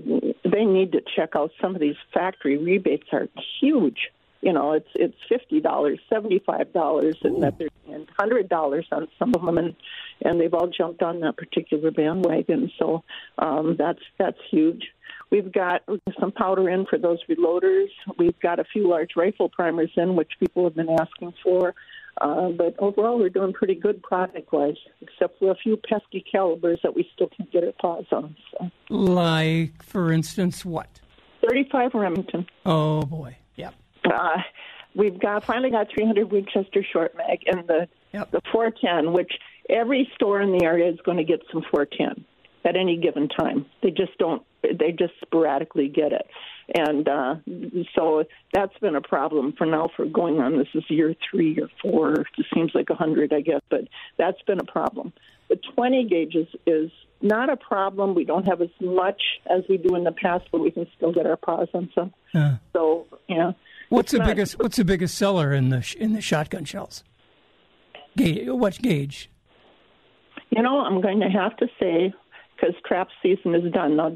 they 0.45 0.65
need 0.65 0.93
to 0.93 1.03
check 1.15 1.31
out 1.37 1.53
some 1.61 1.75
of 1.75 1.81
these 1.81 1.97
factory 2.13 2.57
rebates 2.57 3.09
are 3.13 3.29
huge. 3.61 4.09
You 4.41 4.55
know, 4.55 4.73
it's 4.73 4.89
it's 4.95 5.17
fifty 5.29 5.61
dollars, 5.61 5.99
seventy 6.09 6.39
five 6.39 6.73
dollars, 6.73 7.17
and 7.23 7.43
that 7.43 7.59
they're 7.59 7.69
and 7.93 8.09
hundred 8.19 8.49
dollars 8.49 8.87
on 8.91 9.09
some 9.19 9.35
of 9.35 9.45
them, 9.45 9.59
and 9.59 9.77
and 10.23 10.41
they've 10.41 10.55
all 10.55 10.69
jumped 10.69 11.03
on 11.03 11.21
that 11.21 11.37
particular 11.37 11.91
bandwagon. 11.91 12.71
So 12.79 13.03
um, 13.39 13.77
that's 13.79 14.01
that's 14.19 14.39
huge. 14.51 14.85
We've 15.31 15.53
got 15.53 15.83
some 16.19 16.33
powder 16.33 16.69
in 16.69 16.87
for 16.87 16.99
those 16.99 17.19
reloaders. 17.29 17.89
We've 18.19 18.39
got 18.41 18.59
a 18.59 18.65
few 18.65 18.89
large 18.89 19.11
rifle 19.17 19.49
primers 19.49 19.91
in, 19.97 20.17
which 20.17 20.33
people 20.41 20.65
have 20.65 20.75
been 20.75 20.91
asking 20.91 21.35
for. 21.43 21.75
Uh, 22.21 22.49
but 22.49 22.75
overall, 22.79 23.19
we're 23.19 23.31
doing 23.31 23.53
pretty 23.53 23.77
good 23.77 24.03
product 24.03 24.53
wise, 24.53 24.77
except 25.01 25.39
for 25.39 25.53
a 25.53 25.55
few 25.55 25.77
pesky 25.77 26.25
calibers 26.31 26.81
that 26.83 26.95
we 26.95 27.09
still 27.15 27.29
can't 27.29 27.51
get 27.53 27.65
our 27.65 27.73
paws 27.81 28.07
on. 28.11 28.37
So. 28.51 28.71
Like, 28.91 29.83
for 29.83 30.13
instance, 30.13 30.65
what? 30.65 31.01
35 31.49 31.95
Remington. 31.95 32.47
Oh 32.67 33.03
boy. 33.03 33.37
Yep. 33.57 33.75
Uh, 34.05 34.39
we've 34.95 35.19
got 35.19 35.45
finally 35.45 35.71
got 35.71 35.89
300 35.95 36.31
Winchester 36.31 36.85
short 36.93 37.17
mag 37.17 37.39
and 37.47 37.67
the 37.67 37.89
Yep. 38.13 38.33
the 38.33 38.41
410, 38.53 39.13
which 39.13 39.33
every 39.69 40.11
store 40.17 40.41
in 40.41 40.51
the 40.51 40.65
area 40.65 40.91
is 40.91 40.99
going 41.05 41.17
to 41.19 41.25
get 41.25 41.41
some 41.53 41.63
410 41.71 42.25
at 42.65 42.77
any 42.77 42.97
given 42.97 43.29
time. 43.29 43.67
They 43.83 43.91
just 43.91 44.19
don't. 44.19 44.43
They 44.63 44.93
just 44.93 45.15
sporadically 45.23 45.89
get 45.89 46.13
it, 46.13 46.27
and 46.75 47.09
uh, 47.09 47.37
so 47.95 48.25
that's 48.53 48.77
been 48.79 48.95
a 48.97 49.01
problem 49.01 49.55
for 49.57 49.67
now. 49.67 49.89
For 49.97 50.05
going 50.07 50.39
on, 50.41 50.59
this 50.59 50.69
is 50.75 50.85
year 50.89 51.15
three 51.31 51.59
or 51.61 51.69
four. 51.81 52.13
It 52.21 52.47
seems 52.55 52.73
like 52.75 52.91
a 52.91 52.95
hundred, 52.95 53.33
I 53.33 53.41
guess, 53.41 53.63
but 53.71 53.83
that's 54.19 54.41
been 54.47 54.61
a 54.61 54.65
problem. 54.65 55.13
The 55.49 55.57
20 55.75 56.05
gauge 56.09 56.37
is, 56.67 56.91
not 57.23 57.51
a 57.51 57.57
problem. 57.57 58.15
We 58.15 58.25
don't 58.25 58.47
have 58.47 58.61
as 58.63 58.69
much 58.81 59.21
as 59.51 59.63
we 59.69 59.77
do 59.79 59.95
in 59.97 60.05
the 60.05 60.13
past, 60.13 60.45
but 60.53 60.61
we 60.61 60.71
can 60.71 60.87
still 60.97 61.13
get 61.13 61.27
our 61.27 61.37
paws 61.37 61.69
on 61.75 61.91
some. 61.95 62.15
Uh, 62.35 62.57
So 62.73 63.07
yeah. 63.29 63.53
what's 63.89 64.13
the 64.13 64.19
not- 64.19 64.29
biggest? 64.29 64.59
What's 64.59 64.77
the 64.77 64.85
biggest 64.85 65.17
seller 65.19 65.53
in 65.53 65.71
the 65.71 65.97
in 65.99 66.13
the 66.13 66.21
shotgun 66.21 66.65
shells? 66.65 67.03
Gauge. 68.17 68.49
What 68.49 68.79
gauge? 68.81 69.31
You 70.51 70.63
know, 70.63 70.81
I'm 70.81 71.01
going 71.01 71.21
to 71.21 71.29
have 71.29 71.57
to 71.59 71.67
say, 71.81 72.13
because 72.61 72.75
trap 72.87 73.09
season 73.23 73.55
is 73.55 73.73
done 73.73 73.97
now, 73.97 74.15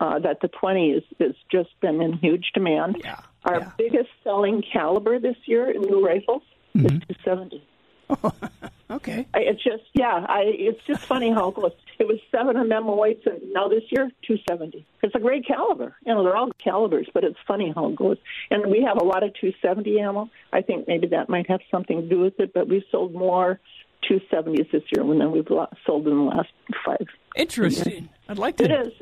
uh, 0.00 0.18
that 0.20 0.38
the 0.40 0.48
20 0.48 0.90
is 0.90 1.02
has 1.18 1.34
just 1.50 1.70
been 1.80 2.00
in 2.00 2.12
huge 2.14 2.50
demand. 2.54 2.98
Yeah, 3.02 3.20
Our 3.44 3.58
yeah. 3.60 3.70
biggest 3.76 4.10
selling 4.22 4.62
caliber 4.72 5.18
this 5.18 5.36
year 5.46 5.70
in 5.70 5.82
new 5.82 6.04
rifles 6.04 6.42
Mm-hmm. 6.76 6.98
is 7.10 7.16
270. 7.24 7.66
Okay. 8.90 9.24
I, 9.32 9.38
it's 9.40 9.62
just, 9.62 9.84
yeah, 9.94 10.26
I, 10.28 10.40
it's 10.46 10.80
just 10.84 11.02
funny 11.02 11.30
how 11.30 11.50
it 11.50 11.54
goes. 11.54 11.70
It 12.00 12.08
was 12.08 12.18
seven 12.32 12.56
MM 12.56 12.96
weights, 12.96 13.24
and 13.24 13.40
now 13.52 13.68
this 13.68 13.84
year, 13.90 14.10
270. 14.26 14.84
It's 15.04 15.14
a 15.14 15.20
great 15.20 15.46
caliber. 15.46 15.94
You 16.04 16.14
know, 16.14 16.24
they're 16.24 16.36
all 16.36 16.50
calibers, 16.58 17.08
but 17.14 17.22
it's 17.22 17.38
funny 17.46 17.72
how 17.72 17.86
it 17.90 17.94
goes. 17.94 18.16
And 18.50 18.66
we 18.68 18.82
have 18.82 18.96
a 19.00 19.04
lot 19.04 19.22
of 19.22 19.32
270 19.34 20.00
ammo. 20.00 20.28
I 20.52 20.62
think 20.62 20.88
maybe 20.88 21.06
that 21.08 21.28
might 21.28 21.48
have 21.48 21.60
something 21.70 22.02
to 22.02 22.08
do 22.08 22.18
with 22.18 22.40
it, 22.40 22.52
but 22.52 22.66
we've 22.68 22.82
sold 22.90 23.14
more 23.14 23.60
270s 24.08 24.70
this 24.72 24.82
year 24.94 25.04
than 25.04 25.30
we've 25.32 25.48
lo- 25.50 25.68
sold 25.86 26.06
in 26.06 26.16
the 26.16 26.22
last 26.22 26.48
five. 26.84 27.06
Interesting. 27.36 28.08
I'd 28.28 28.38
like 28.38 28.56
to. 28.58 28.64
It 28.64 28.70
is. 28.86 28.92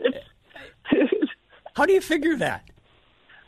It's, 0.92 1.22
How 1.74 1.86
do 1.86 1.92
you 1.92 2.00
figure 2.00 2.36
that? 2.36 2.64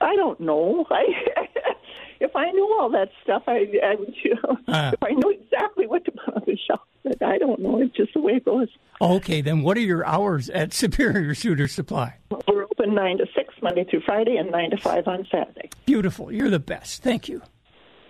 I 0.00 0.14
don't 0.16 0.40
know. 0.40 0.86
I, 0.90 1.04
if 2.20 2.34
I 2.36 2.50
knew 2.52 2.76
all 2.80 2.88
that 2.90 3.10
stuff, 3.24 3.42
I, 3.46 3.66
I 3.84 3.94
would, 3.96 4.14
you 4.22 4.34
know, 4.36 4.56
Ah. 4.68 4.90
if 4.92 5.02
I 5.02 5.10
knew 5.10 5.30
exactly 5.30 5.86
what 5.86 6.04
to 6.06 6.12
put 6.12 6.34
on 6.36 6.42
the 6.46 6.56
shelf. 6.66 6.80
But 7.02 7.22
I 7.22 7.38
don't 7.38 7.60
know. 7.60 7.80
It's 7.80 7.94
just 7.96 8.14
the 8.14 8.20
way 8.20 8.32
it 8.34 8.44
goes. 8.44 8.68
Okay, 9.00 9.40
then 9.40 9.62
what 9.62 9.76
are 9.76 9.80
your 9.80 10.06
hours 10.06 10.48
at 10.50 10.72
Superior 10.74 11.34
Shooter 11.34 11.66
Supply? 11.66 12.16
We're 12.46 12.64
open 12.64 12.94
nine 12.94 13.18
to 13.18 13.26
six 13.34 13.52
Monday 13.62 13.84
through 13.84 14.02
Friday, 14.06 14.36
and 14.36 14.50
nine 14.50 14.70
to 14.70 14.76
five 14.76 15.08
on 15.08 15.26
Saturday. 15.30 15.70
Beautiful. 15.86 16.30
You're 16.30 16.50
the 16.50 16.58
best. 16.58 17.02
Thank 17.02 17.28
you. 17.28 17.42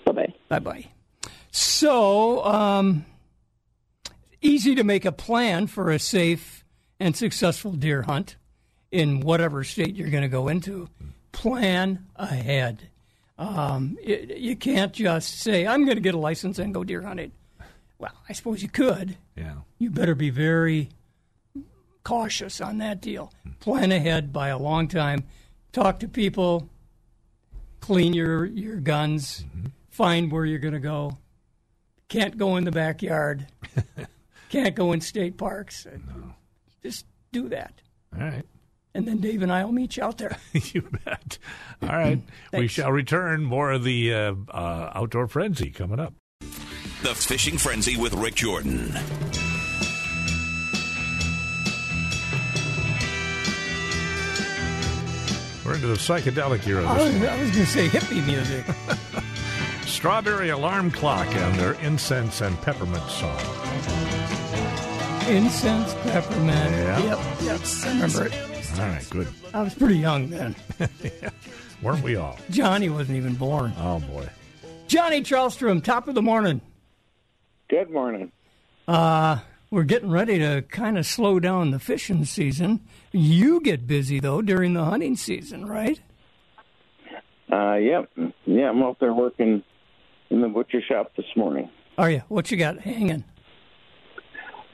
Bye 0.04 0.12
bye. 0.12 0.34
Bye 0.48 0.58
bye. 0.58 0.84
So, 1.52 2.44
um, 2.44 3.04
easy 4.40 4.74
to 4.74 4.84
make 4.84 5.04
a 5.04 5.12
plan 5.12 5.66
for 5.66 5.90
a 5.90 5.98
safe 5.98 6.64
and 6.98 7.16
successful 7.16 7.72
deer 7.72 8.02
hunt 8.02 8.36
in 8.90 9.20
whatever 9.20 9.64
state 9.64 9.96
you're 9.96 10.10
going 10.10 10.22
to 10.22 10.28
go 10.28 10.48
into. 10.48 10.88
Plan 11.32 12.06
ahead. 12.16 12.88
Um, 13.38 13.96
it, 14.02 14.36
you 14.38 14.56
can't 14.56 14.92
just 14.92 15.40
say, 15.40 15.66
I'm 15.66 15.84
going 15.84 15.96
to 15.96 16.02
get 16.02 16.14
a 16.14 16.18
license 16.18 16.58
and 16.58 16.74
go 16.74 16.84
deer 16.84 17.02
hunting. 17.02 17.32
Well, 17.98 18.12
I 18.28 18.32
suppose 18.32 18.62
you 18.62 18.68
could. 18.68 19.16
Yeah. 19.36 19.56
You 19.78 19.90
better 19.90 20.14
be 20.14 20.30
very 20.30 20.90
cautious 22.04 22.60
on 22.60 22.78
that 22.78 23.00
deal. 23.00 23.32
Plan 23.60 23.92
ahead 23.92 24.32
by 24.32 24.48
a 24.48 24.58
long 24.58 24.88
time. 24.88 25.24
Talk 25.72 26.00
to 26.00 26.08
people. 26.08 26.68
Clean 27.80 28.12
your, 28.12 28.44
your 28.44 28.76
guns. 28.76 29.44
Find 29.88 30.30
where 30.30 30.44
you're 30.44 30.58
going 30.58 30.74
to 30.74 30.80
go. 30.80 31.16
Can't 32.08 32.36
go 32.36 32.56
in 32.56 32.64
the 32.64 32.72
backyard. 32.72 33.46
Can't 34.50 34.74
go 34.74 34.92
in 34.92 35.00
state 35.00 35.38
parks. 35.38 35.86
Just 36.82 37.06
do 37.32 37.48
that. 37.48 37.80
All 38.14 38.24
right. 38.24 38.44
And 38.92 39.06
then 39.06 39.18
Dave 39.18 39.42
and 39.42 39.52
I 39.52 39.64
will 39.64 39.72
meet 39.72 39.96
you 39.96 40.02
out 40.02 40.18
there. 40.18 40.36
you 40.52 40.82
bet. 41.04 41.38
All 41.82 41.88
right. 41.88 42.20
we 42.52 42.66
shall 42.66 42.90
return. 42.90 43.44
More 43.44 43.70
of 43.70 43.84
the 43.84 44.12
uh, 44.12 44.34
uh, 44.48 44.90
outdoor 44.94 45.28
frenzy 45.28 45.70
coming 45.70 46.00
up. 46.00 46.14
The 47.02 47.14
Fishing 47.14 47.56
Frenzy 47.56 47.96
with 47.96 48.12
Rik 48.12 48.34
Jordan. 48.34 48.92
We're 55.64 55.74
into 55.76 55.86
the 55.86 55.94
psychedelic 55.94 56.66
era. 56.66 56.84
I 56.84 56.94
was, 56.94 57.14
I 57.22 57.40
was 57.40 57.50
going 57.52 57.64
to 57.64 57.66
say 57.66 57.88
hippie 57.88 58.26
music. 58.26 58.66
Strawberry 59.86 60.48
Alarm 60.48 60.90
Clock 60.90 61.28
and 61.28 61.58
their 61.58 61.74
incense 61.74 62.40
and 62.40 62.60
peppermint 62.62 63.08
song. 63.08 64.39
Incense, 65.30 65.94
peppermint. 66.02 66.72
Yeah. 66.72 66.98
Yep, 66.98 67.18
yep. 67.42 67.60
I 67.84 67.88
remember 67.90 68.26
it. 68.26 68.34
All 68.80 68.88
right, 68.88 69.10
good. 69.10 69.28
I 69.54 69.62
was 69.62 69.74
pretty 69.74 69.98
young 69.98 70.28
then. 70.28 70.56
Weren't 71.82 72.02
we 72.02 72.16
all? 72.16 72.36
Johnny 72.50 72.88
wasn't 72.88 73.16
even 73.16 73.34
born. 73.36 73.72
Oh, 73.78 74.00
boy. 74.00 74.28
Johnny 74.88 75.22
Charlstrom, 75.22 75.84
top 75.84 76.08
of 76.08 76.16
the 76.16 76.22
morning. 76.22 76.60
Good 77.68 77.90
morning. 77.90 78.32
Uh, 78.88 79.38
we're 79.70 79.84
getting 79.84 80.10
ready 80.10 80.40
to 80.40 80.62
kind 80.62 80.98
of 80.98 81.06
slow 81.06 81.38
down 81.38 81.70
the 81.70 81.78
fishing 81.78 82.24
season. 82.24 82.80
You 83.12 83.60
get 83.60 83.86
busy 83.86 84.18
though 84.18 84.42
during 84.42 84.74
the 84.74 84.84
hunting 84.84 85.14
season, 85.14 85.64
right? 85.66 86.00
Uh, 87.52 87.74
yep, 87.74 88.10
yeah, 88.46 88.68
I'm 88.68 88.82
out 88.82 88.98
there 88.98 89.14
working 89.14 89.62
in 90.30 90.40
the 90.40 90.48
butcher 90.48 90.82
shop 90.82 91.12
this 91.16 91.26
morning. 91.36 91.70
Are 91.96 92.10
you? 92.10 92.22
What 92.26 92.50
you 92.50 92.56
got 92.56 92.80
hanging? 92.80 93.22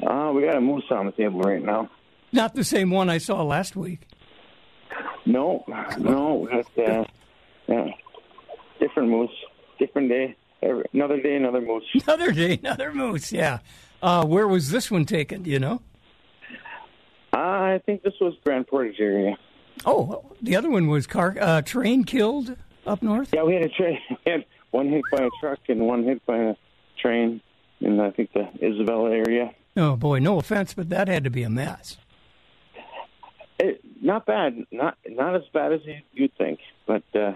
Uh, 0.06 0.30
we 0.32 0.42
got 0.42 0.56
a 0.56 0.60
moose 0.60 0.84
on 0.90 1.06
the 1.06 1.12
table 1.12 1.40
right 1.40 1.62
now. 1.62 1.90
Not 2.32 2.54
the 2.54 2.64
same 2.64 2.90
one 2.90 3.10
I 3.10 3.18
saw 3.18 3.42
last 3.42 3.74
week. 3.74 4.06
No, 5.24 5.64
no, 5.98 6.34
we 6.34 6.50
got 6.50 6.78
uh, 6.78 7.04
yeah, 7.66 7.86
different 8.78 9.08
moose, 9.08 9.30
different 9.78 10.08
day. 10.08 10.36
Every, 10.62 10.84
another 10.92 11.20
day, 11.20 11.34
another 11.36 11.60
moose. 11.60 11.84
Another 12.06 12.32
day, 12.32 12.58
another 12.62 12.92
moose. 12.92 13.30
Yeah. 13.30 13.58
Uh, 14.00 14.24
where 14.24 14.48
was 14.48 14.70
this 14.70 14.90
one 14.90 15.04
taken? 15.04 15.42
Do 15.42 15.50
you 15.50 15.58
know? 15.58 15.82
Uh, 17.32 17.36
I 17.36 17.80
think 17.84 18.02
this 18.02 18.14
was 18.20 18.34
Grand 18.42 18.66
Portage 18.66 18.98
area. 18.98 19.36
Oh, 19.84 20.24
the 20.40 20.56
other 20.56 20.70
one 20.70 20.86
was 20.88 21.06
car 21.06 21.36
uh, 21.38 21.60
train 21.60 22.04
killed 22.04 22.56
up 22.86 23.02
north. 23.02 23.30
Yeah, 23.34 23.42
we 23.42 23.54
had 23.54 23.64
a 23.64 23.68
train. 23.68 23.98
We 24.24 24.32
had 24.32 24.44
one 24.70 24.88
hit 24.88 25.02
by 25.12 25.24
a 25.24 25.30
truck 25.40 25.58
and 25.68 25.80
one 25.86 26.04
hit 26.04 26.24
by 26.24 26.38
a 26.38 26.54
train 27.00 27.42
in 27.80 28.00
I 28.00 28.10
think 28.12 28.32
the 28.32 28.48
Isabella 28.62 29.10
area. 29.10 29.52
Oh 29.76 29.96
boy, 29.96 30.18
no 30.20 30.38
offense, 30.38 30.72
but 30.74 30.88
that 30.90 31.08
had 31.08 31.24
to 31.24 31.30
be 31.30 31.42
a 31.42 31.50
mess. 31.50 31.98
It, 33.58 33.80
not 34.02 34.26
bad, 34.26 34.64
not 34.70 34.98
not 35.08 35.34
as 35.34 35.42
bad 35.52 35.72
as 35.72 35.80
you, 35.84 35.96
you'd 36.12 36.34
think, 36.36 36.60
but 36.86 37.02
uh, 37.14 37.32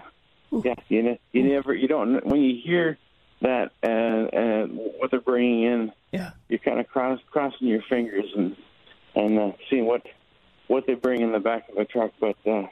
yeah. 0.51 0.75
You 0.89 1.03
ne- 1.03 1.19
you 1.31 1.43
never 1.43 1.73
you 1.73 1.87
don't 1.87 2.25
when 2.25 2.41
you 2.41 2.59
hear 2.63 2.97
that 3.41 3.71
and 3.81 4.31
and 4.33 4.71
what 4.99 5.09
they're 5.11 5.19
bringing 5.21 5.63
in, 5.63 5.91
Yeah. 6.11 6.31
you're 6.47 6.59
kind 6.59 6.79
of 6.79 6.87
cross, 6.87 7.19
crossing 7.31 7.67
your 7.67 7.81
fingers 7.89 8.25
and 8.35 8.55
and 9.15 9.39
uh, 9.39 9.51
seeing 9.69 9.85
what 9.85 10.03
what 10.67 10.85
they 10.87 10.93
bring 10.93 11.21
in 11.21 11.31
the 11.31 11.39
back 11.39 11.67
of 11.69 11.77
a 11.77 11.85
truck. 11.85 12.11
But 12.19 12.35
uh, 12.45 12.67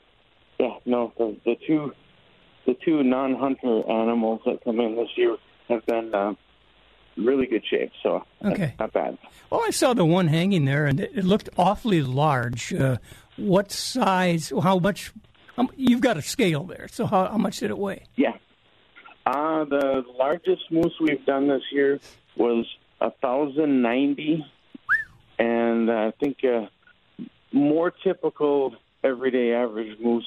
yeah, 0.59 0.75
no, 0.85 1.11
the, 1.17 1.35
the 1.45 1.55
two 1.65 1.93
the 2.67 2.75
two 2.85 3.01
non-hunter 3.03 3.89
animals 3.89 4.41
that 4.45 4.63
come 4.63 4.79
in 4.79 4.95
this 4.95 5.09
year 5.15 5.37
have 5.69 5.83
been 5.87 6.13
uh, 6.13 6.33
really 7.23 7.45
good 7.45 7.63
shape. 7.69 7.91
So 8.03 8.23
Okay. 8.43 8.73
not 8.79 8.93
bad. 8.93 9.17
Well, 9.49 9.61
I 9.65 9.71
saw 9.71 9.93
the 9.93 10.05
one 10.05 10.27
hanging 10.27 10.65
there, 10.65 10.85
and 10.85 10.99
it, 10.99 11.25
looked 11.25 11.49
awfully 11.57 12.01
large. 12.01 12.73
Uh, 12.73 12.97
what 13.37 13.71
size? 13.71 14.51
How 14.63 14.79
much? 14.79 15.11
Um, 15.57 15.69
you've 15.75 16.01
got 16.01 16.17
a 16.17 16.21
scale 16.21 16.63
there. 16.63 16.87
So 16.91 17.05
how, 17.05 17.27
how 17.27 17.37
much 17.37 17.59
did 17.59 17.69
it 17.71 17.77
weigh? 17.77 18.03
Yeah. 18.15 18.33
Uh, 19.25 19.65
the 19.65 20.03
largest 20.17 20.71
moose 20.71 20.93
we've 20.99 21.25
done 21.25 21.47
this 21.47 21.61
year 21.71 21.99
was 22.35 22.65
a 23.01 23.11
thousand 23.11 23.81
ninety, 23.81 24.45
and 25.37 25.91
I 25.91 26.11
think 26.11 26.37
uh, 26.43 26.67
more 27.51 27.91
typical 27.91 28.75
everyday 29.03 29.53
average 29.53 29.99
moose 29.99 30.25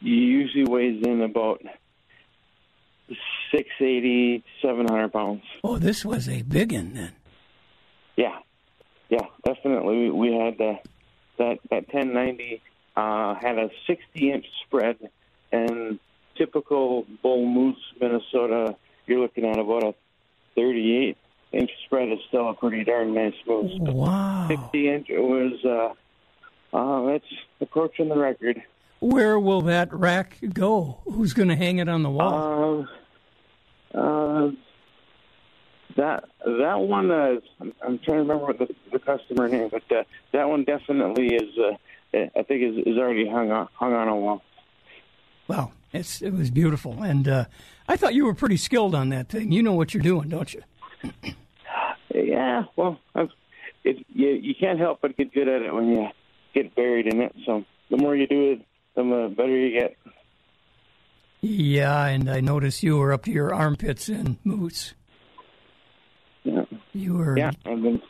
usually 0.00 0.64
weighs 0.64 1.02
in 1.04 1.22
about 1.22 1.62
six 3.50 3.68
eighty, 3.80 4.44
seven 4.62 4.86
hundred 4.88 5.12
pounds. 5.12 5.42
Oh, 5.64 5.78
this 5.78 6.04
was 6.04 6.28
a 6.28 6.42
big 6.42 6.72
one 6.72 6.94
then. 6.94 7.12
Yeah, 8.16 8.38
yeah, 9.08 9.26
definitely. 9.44 10.10
We, 10.10 10.10
we 10.10 10.34
had 10.34 10.60
uh, 10.60 10.76
that 11.38 11.58
that 11.70 11.92
1090 11.92 12.62
uh, 12.96 13.34
had 13.34 13.58
a 13.58 13.70
60 13.86 14.32
inch 14.32 14.46
spread, 14.66 14.96
and 15.52 15.98
typical 16.36 17.06
bull 17.22 17.46
moose 17.46 17.82
Minnesota, 18.00 18.76
you're 19.06 19.20
looking 19.20 19.44
at 19.44 19.58
about 19.58 19.82
a 19.84 19.94
38 20.54 21.16
inch 21.52 21.70
spread 21.84 22.08
is 22.10 22.18
still 22.28 22.48
a 22.48 22.54
pretty 22.54 22.84
darn 22.84 23.14
nice 23.14 23.34
moose. 23.46 23.72
Wow. 23.80 24.46
60 24.48 24.88
inch 24.88 25.10
it 25.10 25.18
was 25.18 25.52
uh, 25.64 26.76
uh, 26.76 27.06
that's 27.06 27.24
approaching 27.60 28.08
the 28.08 28.16
record. 28.16 28.62
Where 29.00 29.38
will 29.38 29.62
that 29.62 29.92
rack 29.92 30.38
go? 30.52 31.00
Who's 31.04 31.32
going 31.32 31.48
to 31.48 31.56
hang 31.56 31.78
it 31.78 31.88
on 31.88 32.02
the 32.02 32.10
wall? 32.10 32.86
Um, 33.94 33.98
uh, 34.02 34.50
that 35.96 36.24
that 36.44 36.80
one, 36.80 37.10
uh, 37.10 37.40
I'm, 37.60 37.72
I'm 37.82 37.98
trying 37.98 38.18
to 38.18 38.22
remember 38.22 38.44
what 38.46 38.58
the, 38.58 38.68
the 38.92 38.98
customer 38.98 39.48
name, 39.48 39.70
but 39.70 39.82
uh, 39.90 40.04
that 40.32 40.48
one 40.48 40.64
definitely 40.64 41.34
is. 41.34 41.58
Uh, 41.58 41.76
I 42.12 42.42
think 42.42 42.62
is, 42.62 42.86
is 42.86 42.98
already 42.98 43.28
hung 43.28 43.50
on 43.50 43.68
hung 43.72 43.92
on 43.94 44.08
a 44.08 44.16
wall. 44.16 44.42
Well, 45.48 45.72
it's 45.92 46.20
it 46.22 46.30
was 46.30 46.50
beautiful, 46.50 47.02
and 47.02 47.26
uh, 47.26 47.44
I 47.88 47.96
thought 47.96 48.14
you 48.14 48.24
were 48.24 48.34
pretty 48.34 48.56
skilled 48.56 48.94
on 48.94 49.08
that 49.10 49.28
thing. 49.28 49.50
You 49.52 49.62
know 49.62 49.72
what 49.72 49.94
you're 49.94 50.02
doing, 50.02 50.28
don't 50.28 50.52
you? 50.52 50.62
Yeah, 52.14 52.64
well, 52.76 52.98
I've, 53.14 53.30
it, 53.84 54.04
you 54.08 54.28
you 54.28 54.54
can't 54.58 54.78
help 54.78 55.00
but 55.00 55.16
get 55.16 55.32
good 55.32 55.48
at 55.48 55.62
it 55.62 55.72
when 55.72 55.88
you 55.88 56.08
get 56.54 56.74
buried 56.74 57.06
in 57.06 57.20
it. 57.20 57.34
So 57.46 57.64
the 57.90 57.96
more 57.96 58.14
you 58.14 58.26
do 58.26 58.52
it, 58.52 58.66
the 58.94 59.32
better 59.36 59.56
you 59.56 59.78
get. 59.78 59.96
Yeah, 61.40 62.06
and 62.06 62.28
I 62.30 62.40
noticed 62.40 62.82
you 62.82 62.98
were 62.98 63.12
up 63.12 63.24
to 63.24 63.30
your 63.30 63.54
armpits 63.54 64.08
in 64.08 64.38
moose. 64.44 64.94
Yeah. 66.44 66.64
You 66.92 67.14
were. 67.14 67.38
Yeah, 67.38 67.50
I've 67.64 67.82
been 67.82 68.02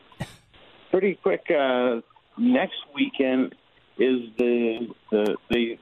pretty 0.90 1.14
quick. 1.22 1.42
Uh, 1.50 2.00
next 2.38 2.76
weekend 2.94 3.54
is 3.98 4.20
the 4.38 4.88
the 5.10 5.36
the 5.50 5.78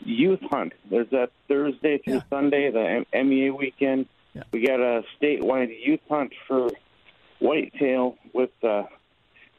youth 0.00 0.40
hunt. 0.50 0.72
There's 0.90 1.08
that 1.10 1.30
Thursday 1.48 1.98
through 1.98 2.14
Yeah. 2.14 2.20
Sunday, 2.30 2.70
the 2.70 3.04
M- 3.14 3.28
MEA 3.28 3.50
weekend. 3.50 4.06
Yeah. 4.34 4.42
We 4.52 4.66
got 4.66 4.80
a 4.80 5.02
statewide 5.20 5.74
youth 5.84 6.00
hunt 6.08 6.32
for 6.48 6.68
whitetail 7.38 8.16
with 8.32 8.50
uh, 8.64 8.84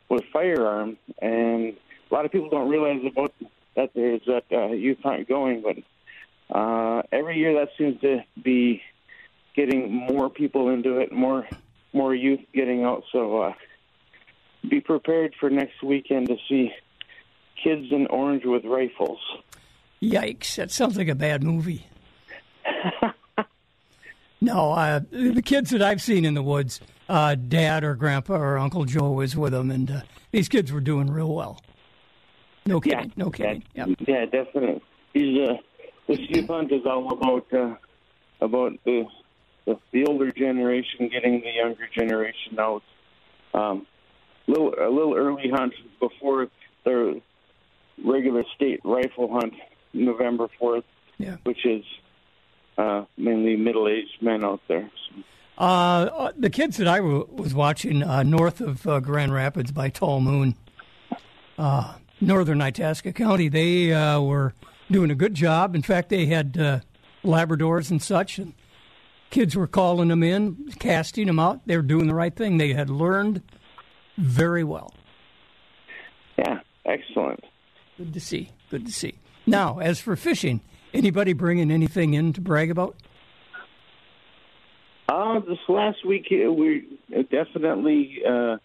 with 0.10 0.24
firearms, 0.34 0.98
and 1.22 1.76
a 2.10 2.14
lot 2.14 2.26
of 2.26 2.32
people 2.32 2.50
don't 2.50 2.70
realize 2.70 3.02
about 3.10 3.34
that 3.78 3.92
there's 3.94 4.22
that 4.26 4.44
uh, 4.52 4.72
youth 4.74 4.98
hunt 5.02 5.30
going. 5.30 5.62
But 5.62 5.78
uh, 6.54 7.04
every 7.12 7.38
year 7.38 7.54
that 7.54 7.70
seems 7.78 8.02
to 8.02 8.24
be 8.44 8.82
getting 9.56 9.94
more 9.94 10.30
people 10.30 10.70
into 10.70 10.98
it, 11.00 11.14
more 11.14 11.48
more 11.94 12.14
youth 12.14 12.42
getting 12.54 12.84
out. 12.84 13.04
So 13.14 13.42
uh, 13.42 13.54
be 14.70 14.82
prepared 14.82 15.34
for 15.40 15.50
next 15.50 15.82
weekend 15.82 16.28
to 16.28 16.36
see 16.50 16.72
kids 17.64 17.86
in 17.92 18.08
orange 18.08 18.44
with 18.44 18.66
rifles. 18.66 19.20
Yikes! 20.02 20.56
That 20.56 20.72
sounds 20.72 20.98
like 20.98 21.08
a 21.08 21.16
bad 21.16 21.44
movie. 21.44 21.88
no, 24.42 24.74
uh, 24.74 25.02
the 25.12 25.42
kids 25.42 25.70
that 25.70 25.82
I've 25.82 26.02
seen 26.02 26.26
in 26.26 26.34
the 26.34 26.44
woods, 26.44 26.82
uh, 27.08 27.36
Dad 27.36 27.84
or 27.84 27.96
Grandpa 27.96 28.36
or 28.36 28.58
Uncle 28.58 28.86
Joe 28.86 29.12
was 29.12 29.36
with 29.36 29.54
them, 29.54 29.72
and 29.72 29.90
uh, 29.90 30.02
these 30.32 30.50
kids 30.50 30.72
were 30.72 30.82
doing 30.82 31.10
real 31.10 31.34
well. 31.34 31.62
No 32.68 32.82
Yeah. 32.84 33.04
No 33.16 33.30
kidding. 33.32 33.64
Yeah, 33.74 33.86
Yep. 33.88 33.98
yeah, 34.08 34.26
definitely. 34.26 34.82
He's 35.14 35.40
uh, 35.50 35.54
this 36.08 36.20
youth 36.30 36.48
hunt 36.48 36.72
is 36.72 36.86
all 36.86 37.12
about 37.12 37.46
uh, 37.54 37.76
about 38.42 38.74
the, 38.86 39.06
the 39.66 39.78
the 39.92 40.06
older 40.06 40.32
generation 40.32 41.10
getting 41.12 41.42
the 41.42 41.52
younger 41.52 41.88
generation 41.98 42.60
out. 42.60 42.84
Um, 43.54 43.88
little 44.48 44.74
a 44.80 44.90
little 44.90 45.16
early 45.16 45.50
hunt 45.50 45.74
before 46.00 46.48
their 46.86 47.14
regular 48.06 48.44
state 48.56 48.80
rifle 48.84 49.32
hunt, 49.32 49.54
November 49.94 50.48
fourth, 50.60 50.84
Yeah. 51.18 51.38
which 51.44 51.66
is 51.66 51.84
uh, 52.78 53.06
mainly 53.18 53.56
middle 53.56 53.88
aged 53.88 54.22
men 54.22 54.44
out 54.46 54.62
there. 54.68 54.90
So, 55.10 55.24
Uh, 55.58 55.64
uh, 55.64 56.32
the 56.38 56.52
kids 56.52 56.78
that 56.78 56.88
I 56.88 56.98
w- 56.98 57.28
was 57.32 57.54
watching 57.56 58.04
uh, 58.04 58.22
north 58.22 58.62
of 58.62 58.86
uh, 58.86 59.00
Grand 59.00 59.34
Rapids 59.34 59.72
by 59.72 59.90
Talmoon, 59.90 60.54
uh, 61.58 61.96
northern 62.22 62.62
Itasca 62.62 63.14
County, 63.14 63.50
they 63.50 63.94
uh, 63.94 64.20
were 64.22 64.54
doing 64.92 65.12
a 65.12 65.16
good 65.16 65.34
job. 65.34 65.76
In 65.76 65.82
fact, 65.82 66.10
they 66.10 66.26
had 66.26 66.58
uh, 66.58 66.80
Labradors 67.24 67.92
and 67.92 68.02
such, 68.02 68.40
and 68.40 68.54
kids 69.30 69.56
were 69.56 69.68
calling 69.68 70.08
them 70.10 70.24
in, 70.24 70.72
casting 70.80 71.28
them 71.28 71.40
out. 71.40 71.62
They 71.66 71.76
were 71.76 71.84
doing 71.84 72.08
the 72.08 72.14
right 72.16 72.36
thing. 72.36 72.58
They 72.58 72.74
had 72.74 72.90
learned 72.90 73.42
very 74.18 74.64
well. 74.64 74.94
yeah, 76.38 76.60
excellent. 76.86 77.44
Good 77.98 78.14
to 78.14 78.20
see. 78.20 78.52
Good 78.70 78.86
to 78.86 78.92
see. 78.92 79.20
Now, 79.46 79.80
as 79.80 80.00
for 80.00 80.16
fishing, 80.16 80.62
anybody 80.94 81.34
bringing 81.34 81.72
anything 81.72 82.14
in 82.14 82.34
to 82.34 82.42
brag 82.42 82.70
about? 82.70 82.96
Uh, 85.10 85.40
this 85.40 85.58
last 85.70 86.06
week, 86.06 86.28
uh, 86.32 86.52
we 86.52 87.00
definitely 87.32 88.20
uh, 88.28 88.58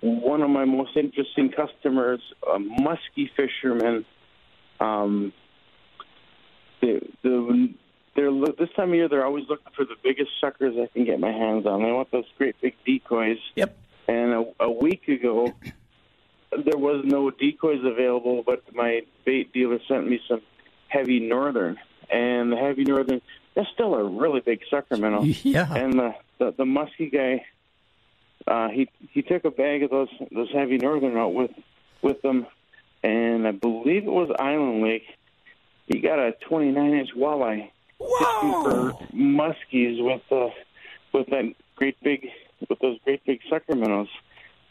one 0.00 0.42
of 0.42 0.50
my 0.50 0.64
most 0.64 0.96
interesting 0.96 1.50
customers, 1.50 2.20
a 2.42 2.58
muskie 2.58 3.30
fisherman. 3.36 4.04
Um, 4.80 5.32
the, 6.80 7.00
the, 7.22 7.74
they're 8.14 8.30
this 8.30 8.68
time 8.76 8.90
of 8.90 8.94
year, 8.94 9.08
they're 9.08 9.24
always 9.24 9.44
looking 9.48 9.72
for 9.74 9.84
the 9.84 9.96
biggest 10.02 10.30
suckers 10.40 10.74
I 10.80 10.86
can 10.92 11.04
get 11.04 11.18
my 11.18 11.32
hands 11.32 11.66
on. 11.66 11.82
They 11.82 11.92
want 11.92 12.10
those 12.10 12.26
great 12.36 12.60
big 12.60 12.74
decoys. 12.84 13.38
Yep. 13.56 13.76
And 14.06 14.32
a, 14.32 14.44
a 14.60 14.70
week 14.70 15.08
ago, 15.08 15.52
there 16.50 16.78
was 16.78 17.04
no 17.04 17.30
decoys 17.30 17.84
available, 17.84 18.42
but 18.44 18.62
my 18.74 19.02
bait 19.24 19.52
dealer 19.52 19.78
sent 19.86 20.08
me 20.08 20.20
some 20.28 20.42
heavy 20.88 21.20
northern. 21.20 21.78
And 22.10 22.50
the 22.52 22.56
heavy 22.56 22.84
northern, 22.84 23.20
that's 23.54 23.68
still 23.74 23.94
a 23.94 24.04
really 24.04 24.40
big 24.40 24.60
sucker 24.70 24.96
minnow. 24.96 25.22
Yeah. 25.42 25.72
And 25.74 25.94
the 25.94 26.14
the, 26.38 26.54
the 26.56 26.64
musky 26.64 27.10
guy, 27.10 27.44
uh, 28.48 28.68
he 28.68 28.88
he 29.10 29.22
took 29.22 29.44
a 29.44 29.50
bag 29.50 29.82
of 29.82 29.90
those 29.90 30.08
those 30.32 30.50
heavy 30.52 30.78
northern 30.78 31.16
out 31.16 31.34
with 31.34 31.50
with 32.02 32.20
them, 32.22 32.46
and 33.02 33.46
I 33.46 33.52
believe 33.52 34.04
it 34.04 34.10
was 34.10 34.30
Island 34.38 34.82
Lake. 34.82 35.04
He 35.86 36.00
got 36.00 36.18
a 36.18 36.32
29 36.48 36.94
inch 36.94 37.10
walleye 37.16 37.70
Whoa! 37.98 38.62
for 38.62 39.06
muskies 39.14 40.02
with 40.02 40.22
uh, 40.30 40.50
with 41.12 41.26
that 41.28 41.52
great 41.76 41.96
big 42.02 42.28
with 42.68 42.78
those 42.80 42.98
great 43.04 43.24
big 43.24 43.40
sucker 43.50 43.74
minnows, 43.74 44.08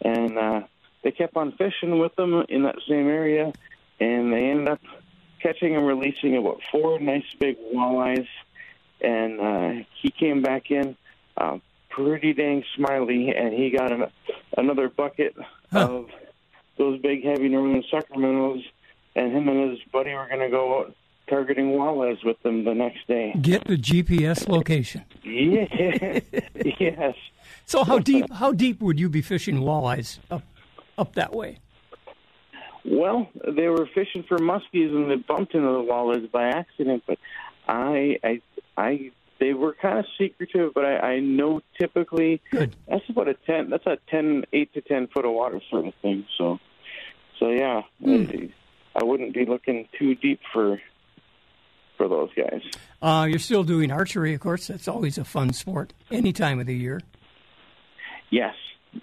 and 0.01 0.37
uh, 0.37 0.61
they 1.03 1.11
kept 1.11 1.37
on 1.37 1.51
fishing 1.53 1.99
with 1.99 2.15
them 2.15 2.45
in 2.49 2.63
that 2.63 2.75
same 2.87 3.07
area, 3.07 3.53
and 3.99 4.33
they 4.33 4.49
ended 4.49 4.69
up 4.69 4.81
catching 5.41 5.75
and 5.75 5.85
releasing 5.85 6.35
about 6.35 6.61
four 6.71 6.99
nice 6.99 7.25
big 7.39 7.57
walleyes, 7.73 8.27
and 9.01 9.39
uh, 9.39 9.85
he 10.01 10.09
came 10.09 10.41
back 10.41 10.71
in 10.71 10.95
uh, 11.37 11.57
pretty 11.97 12.33
dang 12.33 12.63
smiley, 12.75 13.29
and 13.35 13.53
he 13.53 13.69
got 13.71 13.91
an, 13.91 14.05
another 14.57 14.89
bucket 14.89 15.35
Huh. 15.71 15.79
of 15.79 16.05
those 16.77 17.01
big 17.01 17.25
heavy 17.25 17.49
northern 17.49 17.83
sucker 17.91 18.17
minnows, 18.17 18.63
and 19.15 19.33
him 19.35 19.49
and 19.49 19.71
his 19.71 19.79
buddy 19.91 20.13
were 20.13 20.27
going 20.29 20.39
to 20.39 20.49
go 20.49 20.79
out 20.79 20.95
targeting 21.27 21.71
walleyes 21.71 22.23
with 22.23 22.41
them 22.43 22.63
the 22.63 22.73
next 22.73 23.05
day. 23.07 23.33
Get 23.41 23.65
the 23.65 23.75
GPS 23.75 24.47
location. 24.47 25.03
Yeah. 25.23 26.19
yes. 26.79 27.15
So 27.65 27.83
how 27.83 27.99
deep 28.11 28.31
how 28.31 28.53
deep 28.53 28.79
would 28.81 28.97
you 28.97 29.09
be 29.09 29.21
fishing 29.21 29.57
walleyes 29.57 30.19
up 30.31 30.43
up 30.97 31.15
that 31.15 31.33
way? 31.33 31.59
Well, 32.85 33.27
they 33.45 33.67
were 33.67 33.87
fishing 33.93 34.23
for 34.23 34.37
muskies 34.37 34.89
and 34.95 35.11
they 35.11 35.15
bumped 35.15 35.53
into 35.53 35.67
the 35.67 35.83
walleyes 35.83 36.31
by 36.31 36.47
accident, 36.47 37.03
but 37.05 37.17
I 37.67 38.17
I 38.23 38.41
I 38.77 39.11
they 39.39 39.53
were 39.53 39.75
kind 39.81 39.99
of 39.99 40.05
secretive, 40.17 40.73
but 40.73 40.85
I, 40.85 40.97
I 40.97 41.19
know 41.19 41.61
typically 41.79 42.41
Good. 42.51 42.75
that's 42.87 43.07
about 43.09 43.27
a 43.27 43.35
ten. 43.45 43.69
That's 43.69 43.85
a 43.85 43.97
ten, 44.09 44.43
eight 44.53 44.73
to 44.73 44.81
ten 44.81 45.07
foot 45.07 45.25
of 45.25 45.33
water 45.33 45.61
sort 45.69 45.87
of 45.87 45.93
thing. 46.01 46.25
So, 46.37 46.59
so 47.39 47.49
yeah, 47.49 47.81
I, 48.05 48.49
I 48.95 49.03
wouldn't 49.03 49.33
be 49.33 49.45
looking 49.45 49.87
too 49.97 50.15
deep 50.15 50.39
for 50.53 50.79
for 51.97 52.07
those 52.07 52.29
guys. 52.35 52.61
Uh, 53.01 53.27
you're 53.29 53.39
still 53.39 53.63
doing 53.63 53.91
archery, 53.91 54.33
of 54.33 54.39
course. 54.39 54.67
That's 54.67 54.87
always 54.87 55.17
a 55.17 55.25
fun 55.25 55.53
sport 55.53 55.93
any 56.11 56.33
time 56.33 56.59
of 56.59 56.67
the 56.67 56.75
year. 56.75 57.01
Yes, 58.29 58.55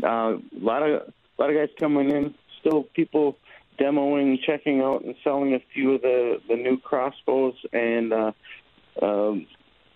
uh, 0.03 0.07
a 0.07 0.41
lot 0.61 0.83
of 0.83 1.13
a 1.39 1.43
lot 1.43 1.51
of 1.51 1.57
guys 1.57 1.69
coming 1.79 2.11
in. 2.11 2.35
Still, 2.61 2.85
people 2.95 3.37
demoing, 3.79 4.39
checking 4.45 4.81
out, 4.81 5.05
and 5.05 5.15
selling 5.23 5.55
a 5.55 5.61
few 5.73 5.95
of 5.95 6.03
the 6.03 6.41
the 6.49 6.57
new 6.57 6.79
crossbows, 6.79 7.55
and 7.73 8.13
uh, 8.13 8.33
um, 9.03 9.47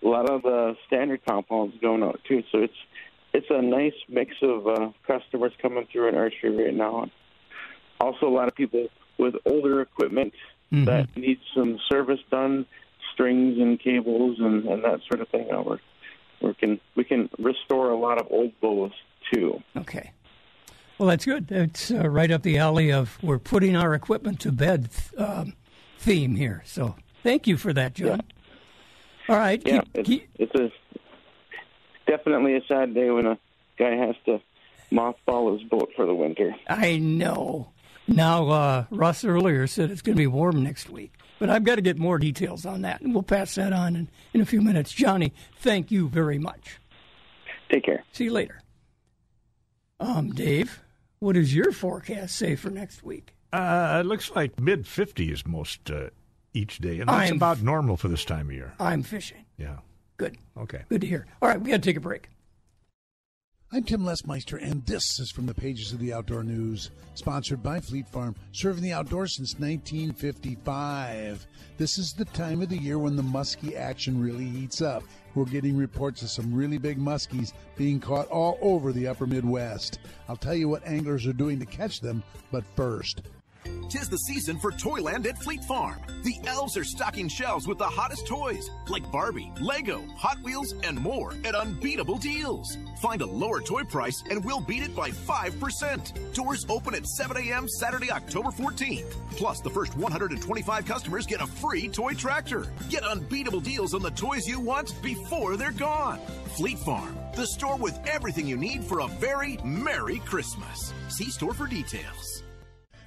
a 0.03 0.07
lot 0.07 0.29
of 0.29 0.41
the 0.43 0.75
standard 0.87 1.21
compounds 1.25 1.75
going 1.81 2.03
out 2.03 2.19
too. 2.27 2.43
So 2.51 2.59
it's 2.59 2.73
it's 3.33 3.47
a 3.49 3.61
nice 3.61 3.93
mix 4.07 4.35
of 4.41 4.67
uh, 4.67 4.89
customers 5.05 5.51
coming 5.61 5.87
through 5.91 6.09
in 6.09 6.15
archery 6.15 6.65
right 6.65 6.73
now. 6.73 7.09
Also, 8.01 8.27
a 8.27 8.29
lot 8.29 8.47
of 8.47 8.55
people 8.55 8.87
with 9.17 9.35
older 9.45 9.81
equipment 9.81 10.33
that 10.71 11.15
needs 11.17 11.41
some 11.55 11.79
service 11.89 12.19
done, 12.31 12.65
strings 13.13 13.57
and 13.59 13.79
cables 13.79 14.37
and, 14.39 14.65
and 14.65 14.83
that 14.83 14.99
sort 15.07 15.21
of 15.21 15.27
thing. 15.29 15.47
Now 15.49 15.63
we're 15.63 15.79
we 16.41 16.53
can 16.53 16.79
we 16.95 17.03
can 17.03 17.29
restore 17.37 17.89
a 17.91 17.97
lot 17.97 18.19
of 18.19 18.27
old 18.29 18.53
bows 18.61 18.91
too. 19.33 19.61
Okay. 19.75 20.11
Well, 20.97 21.09
that's 21.09 21.25
good. 21.25 21.51
It's 21.51 21.91
uh, 21.91 22.09
right 22.09 22.29
up 22.29 22.43
the 22.43 22.57
alley 22.57 22.91
of 22.91 23.17
we're 23.23 23.39
putting 23.39 23.75
our 23.75 23.93
equipment 23.93 24.39
to 24.41 24.51
bed 24.51 24.89
um, 25.17 25.53
theme 25.97 26.35
here. 26.35 26.61
So 26.65 26.95
thank 27.23 27.47
you 27.47 27.57
for 27.57 27.71
that, 27.73 27.93
John. 27.93 28.21
All 29.29 29.37
right. 29.37 29.61
Yeah, 29.65 29.81
keep- 29.81 29.89
it's, 29.95 30.07
keep- 30.09 30.29
it's 30.39 30.55
a 30.55 30.71
definitely 32.07 32.55
a 32.55 32.61
sad 32.67 32.93
day 32.93 33.09
when 33.11 33.25
a 33.25 33.37
guy 33.77 33.95
has 33.95 34.15
to 34.25 34.41
mothball 34.91 35.57
his 35.59 35.67
boat 35.69 35.91
for 35.95 36.05
the 36.05 36.13
winter. 36.15 36.55
I 36.67 36.97
know. 36.97 37.71
Now, 38.07 38.47
uh, 38.49 38.85
Russ 38.89 39.23
earlier 39.23 39.67
said 39.67 39.91
it's 39.91 40.01
going 40.01 40.15
to 40.15 40.19
be 40.19 40.25
warm 40.25 40.63
next 40.63 40.89
week, 40.89 41.13
but 41.37 41.51
I've 41.51 41.63
got 41.63 41.75
to 41.75 41.81
get 41.83 41.99
more 41.99 42.17
details 42.17 42.65
on 42.65 42.81
that, 42.81 43.01
and 43.01 43.13
we'll 43.13 43.21
pass 43.21 43.53
that 43.55 43.71
on 43.71 43.95
in, 43.95 44.07
in 44.33 44.41
a 44.41 44.45
few 44.47 44.61
minutes. 44.61 44.91
Johnny, 44.91 45.31
thank 45.59 45.91
you 45.91 46.09
very 46.09 46.39
much. 46.39 46.79
Take 47.71 47.85
care. 47.85 48.03
See 48.13 48.23
you 48.23 48.31
later. 48.33 48.61
Um, 49.99 50.31
Dave, 50.31 50.81
what 51.19 51.33
does 51.33 51.53
your 51.53 51.71
forecast 51.71 52.35
say 52.35 52.55
for 52.55 52.71
next 52.71 53.03
week? 53.03 53.35
Uh, 53.53 53.99
it 54.03 54.07
looks 54.07 54.31
like 54.35 54.59
mid 54.59 54.85
50s 54.85 55.45
most 55.45 55.91
uh, 55.91 56.09
each 56.53 56.79
day, 56.79 56.99
and 56.99 57.09
that's 57.09 57.29
I'm- 57.29 57.35
about 57.35 57.61
normal 57.61 57.97
for 57.97 58.07
this 58.07 58.25
time 58.25 58.47
of 58.47 58.53
year. 58.53 58.73
I'm 58.79 59.03
fishing. 59.03 59.45
Yeah. 59.57 59.77
Good. 60.17 60.37
Okay. 60.57 60.83
Good 60.89 61.01
to 61.01 61.07
hear. 61.07 61.27
All 61.41 61.47
right, 61.49 61.59
we 61.61 61.69
got 61.69 61.77
to 61.77 61.89
take 61.89 61.95
a 61.97 62.01
break. 62.01 62.29
I'm 63.71 63.83
Tim 63.83 64.01
Lesmeister, 64.01 64.59
and 64.59 64.83
this 64.87 65.19
is 65.19 65.29
from 65.31 65.45
the 65.45 65.53
pages 65.53 65.93
of 65.93 65.99
the 65.99 66.11
Outdoor 66.11 66.43
News, 66.43 66.89
sponsored 67.13 67.61
by 67.61 67.79
Fleet 67.79 68.07
Farm, 68.07 68.35
serving 68.51 68.81
the 68.81 68.93
outdoors 68.93 69.35
since 69.37 69.59
1955. 69.59 71.45
This 71.77 71.99
is 71.99 72.13
the 72.13 72.25
time 72.25 72.63
of 72.63 72.69
the 72.69 72.79
year 72.79 72.97
when 72.97 73.15
the 73.15 73.21
muskie 73.21 73.75
action 73.75 74.19
really 74.19 74.47
heats 74.47 74.81
up. 74.81 75.03
We're 75.35 75.45
getting 75.45 75.77
reports 75.77 76.23
of 76.23 76.31
some 76.31 76.51
really 76.51 76.79
big 76.79 76.97
muskies 76.97 77.53
being 77.75 77.99
caught 77.99 78.27
all 78.29 78.57
over 78.59 78.91
the 78.91 79.05
upper 79.07 79.27
Midwest. 79.27 79.99
I'll 80.27 80.35
tell 80.35 80.55
you 80.55 80.67
what 80.67 80.83
anglers 80.87 81.27
are 81.27 81.33
doing 81.33 81.59
to 81.59 81.65
catch 81.67 82.01
them, 82.01 82.23
but 82.51 82.63
first. 82.75 83.21
Tis 83.89 84.07
the 84.07 84.17
season 84.17 84.59
for 84.59 84.71
Toyland 84.71 85.25
at 85.25 85.37
Fleet 85.37 85.63
Farm. 85.63 85.99
The 86.23 86.37
elves 86.45 86.77
are 86.77 86.83
stocking 86.83 87.27
shelves 87.27 87.67
with 87.67 87.79
the 87.79 87.85
hottest 87.85 88.27
toys 88.27 88.69
like 88.87 89.11
Barbie, 89.11 89.51
Lego, 89.59 90.03
Hot 90.15 90.37
Wheels, 90.43 90.73
and 90.83 90.99
more 90.99 91.33
at 91.43 91.55
unbeatable 91.55 92.17
deals. 92.17 92.77
Find 93.01 93.21
a 93.21 93.25
lower 93.25 93.61
toy 93.61 93.83
price 93.83 94.21
and 94.29 94.45
we'll 94.45 94.59
beat 94.59 94.83
it 94.83 94.95
by 94.95 95.09
5%. 95.09 96.33
Doors 96.33 96.65
open 96.69 96.93
at 96.93 97.07
7 97.07 97.37
a.m. 97.37 97.67
Saturday, 97.67 98.11
October 98.11 98.49
14th. 98.49 99.15
Plus, 99.31 99.59
the 99.61 99.69
first 99.69 99.97
125 99.97 100.85
customers 100.85 101.25
get 101.25 101.41
a 101.41 101.47
free 101.47 101.87
toy 101.87 102.13
tractor. 102.13 102.67
Get 102.89 103.03
unbeatable 103.03 103.61
deals 103.61 103.93
on 103.93 104.01
the 104.01 104.11
toys 104.11 104.47
you 104.47 104.59
want 104.59 105.01
before 105.01 105.57
they're 105.57 105.71
gone. 105.71 106.19
Fleet 106.57 106.77
Farm, 106.77 107.17
the 107.35 107.47
store 107.47 107.77
with 107.77 107.99
everything 108.05 108.45
you 108.47 108.57
need 108.57 108.83
for 108.83 108.99
a 108.99 109.07
very 109.07 109.57
Merry 109.63 110.19
Christmas. 110.19 110.93
See 111.07 111.31
store 111.31 111.53
for 111.53 111.65
details. 111.65 112.38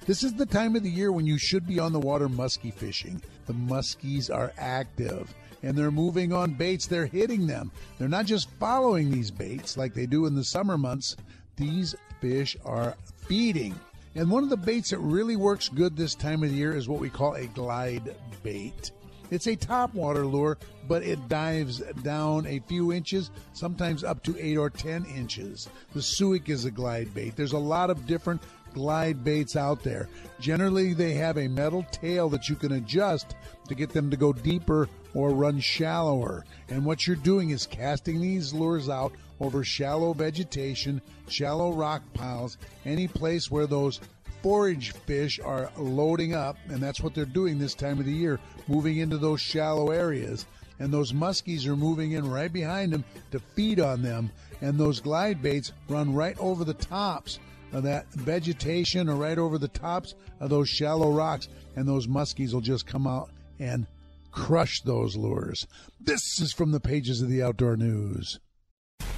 This 0.05 0.21
is 0.21 0.33
the 0.33 0.45
time 0.45 0.75
of 0.75 0.83
the 0.83 0.89
year 0.89 1.13
when 1.13 1.25
you 1.25 1.37
should 1.37 1.65
be 1.65 1.79
on 1.79 1.93
the 1.93 1.99
water 1.99 2.27
muskie 2.27 2.73
fishing. 2.73 3.21
The 3.45 3.53
muskies 3.53 4.29
are 4.29 4.51
active 4.57 5.33
and 5.61 5.77
they're 5.77 5.91
moving 5.91 6.33
on 6.33 6.55
baits. 6.55 6.87
They're 6.87 7.05
hitting 7.05 7.47
them. 7.47 7.71
They're 7.97 8.09
not 8.09 8.25
just 8.25 8.49
following 8.59 9.09
these 9.09 9.31
baits 9.31 9.77
like 9.77 9.93
they 9.93 10.05
do 10.05 10.25
in 10.25 10.35
the 10.35 10.43
summer 10.43 10.77
months. 10.77 11.15
These 11.55 11.95
fish 12.19 12.57
are 12.65 12.97
feeding. 13.15 13.79
And 14.15 14.29
one 14.29 14.43
of 14.43 14.49
the 14.49 14.57
baits 14.57 14.89
that 14.89 14.99
really 14.99 15.37
works 15.37 15.69
good 15.69 15.95
this 15.95 16.15
time 16.15 16.43
of 16.43 16.49
the 16.49 16.55
year 16.57 16.75
is 16.75 16.89
what 16.89 16.99
we 16.99 17.09
call 17.09 17.35
a 17.35 17.47
glide 17.47 18.13
bait. 18.43 18.91
It's 19.31 19.47
a 19.47 19.55
topwater 19.55 20.29
lure, 20.29 20.57
but 20.87 21.01
it 21.01 21.29
dives 21.29 21.79
down 22.03 22.45
a 22.45 22.59
few 22.59 22.91
inches, 22.91 23.31
sometimes 23.53 24.03
up 24.03 24.21
to 24.23 24.37
eight 24.37 24.57
or 24.57 24.69
ten 24.69 25.05
inches. 25.05 25.69
The 25.93 26.01
Suick 26.01 26.49
is 26.49 26.65
a 26.65 26.71
glide 26.71 27.13
bait. 27.13 27.35
There's 27.37 27.53
a 27.53 27.57
lot 27.57 27.89
of 27.89 28.05
different 28.05 28.41
glide 28.73 29.23
baits 29.23 29.55
out 29.55 29.83
there. 29.83 30.09
Generally, 30.39 30.93
they 30.93 31.13
have 31.13 31.37
a 31.37 31.47
metal 31.47 31.85
tail 31.91 32.29
that 32.29 32.49
you 32.49 32.55
can 32.55 32.73
adjust 32.73 33.35
to 33.67 33.75
get 33.75 33.89
them 33.89 34.09
to 34.09 34.17
go 34.17 34.33
deeper 34.33 34.89
or 35.13 35.31
run 35.31 35.59
shallower. 35.59 36.45
And 36.69 36.85
what 36.85 37.05
you're 37.05 37.15
doing 37.15 37.51
is 37.51 37.67
casting 37.67 38.19
these 38.19 38.53
lures 38.53 38.89
out 38.89 39.13
over 39.39 39.63
shallow 39.63 40.13
vegetation, 40.13 41.01
shallow 41.27 41.71
rock 41.71 42.01
piles, 42.13 42.57
any 42.85 43.07
place 43.07 43.51
where 43.51 43.67
those 43.67 43.99
forage 44.41 44.91
fish 44.91 45.39
are 45.39 45.71
loading 45.77 46.33
up, 46.33 46.57
and 46.67 46.81
that's 46.81 47.01
what 47.01 47.15
they're 47.15 47.25
doing 47.25 47.57
this 47.57 47.73
time 47.73 47.99
of 47.99 48.05
the 48.05 48.11
year, 48.11 48.39
moving 48.67 48.97
into 48.97 49.17
those 49.17 49.39
shallow 49.39 49.91
areas. 49.91 50.45
And 50.79 50.91
those 50.91 51.13
muskies 51.13 51.65
are 51.65 51.77
moving 51.77 52.13
in 52.13 52.29
right 52.29 52.51
behind 52.51 52.91
them 52.91 53.05
to 53.31 53.39
feed 53.39 53.79
on 53.79 54.01
them, 54.01 54.31
and 54.59 54.77
those 54.77 54.99
glide 54.99 55.41
baits 55.41 55.71
run 55.87 56.13
right 56.13 56.37
over 56.39 56.65
the 56.65 56.73
tops 56.73 57.39
of 57.73 57.83
that 57.83 58.11
vegetation 58.13 59.09
or 59.09 59.15
right 59.15 59.37
over 59.37 59.57
the 59.57 59.67
tops 59.67 60.15
of 60.39 60.49
those 60.49 60.69
shallow 60.69 61.11
rocks, 61.11 61.49
and 61.75 61.87
those 61.87 62.07
muskies 62.07 62.53
will 62.53 62.61
just 62.61 62.87
come 62.87 63.07
out 63.07 63.29
and 63.59 63.87
crush 64.31 64.81
those 64.81 65.15
lures. 65.15 65.67
This 65.99 66.39
is 66.39 66.53
from 66.53 66.71
the 66.71 66.79
pages 66.79 67.21
of 67.21 67.29
the 67.29 67.43
Outdoor 67.43 67.75
News. 67.75 68.39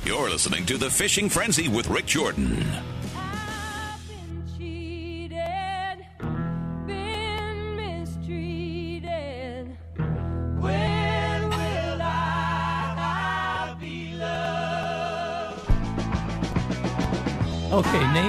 You're 0.04 0.30
listening 0.30 0.66
to 0.68 0.78
The 0.78 0.90
Fishing 0.90 1.30
Frenzy 1.30 1.68
with 1.68 1.88
Rik 1.90 2.06
Jordan. 2.06 2.64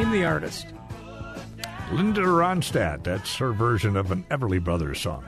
Name 0.06 0.20
the 0.20 0.24
artist. 0.24 0.66
Linda 1.92 2.20
Ronstadt. 2.20 3.02
That's 3.02 3.34
her 3.36 3.52
version 3.52 3.96
of 3.96 4.12
an 4.12 4.24
Everly 4.30 4.62
Brothers 4.62 5.00
song. 5.00 5.24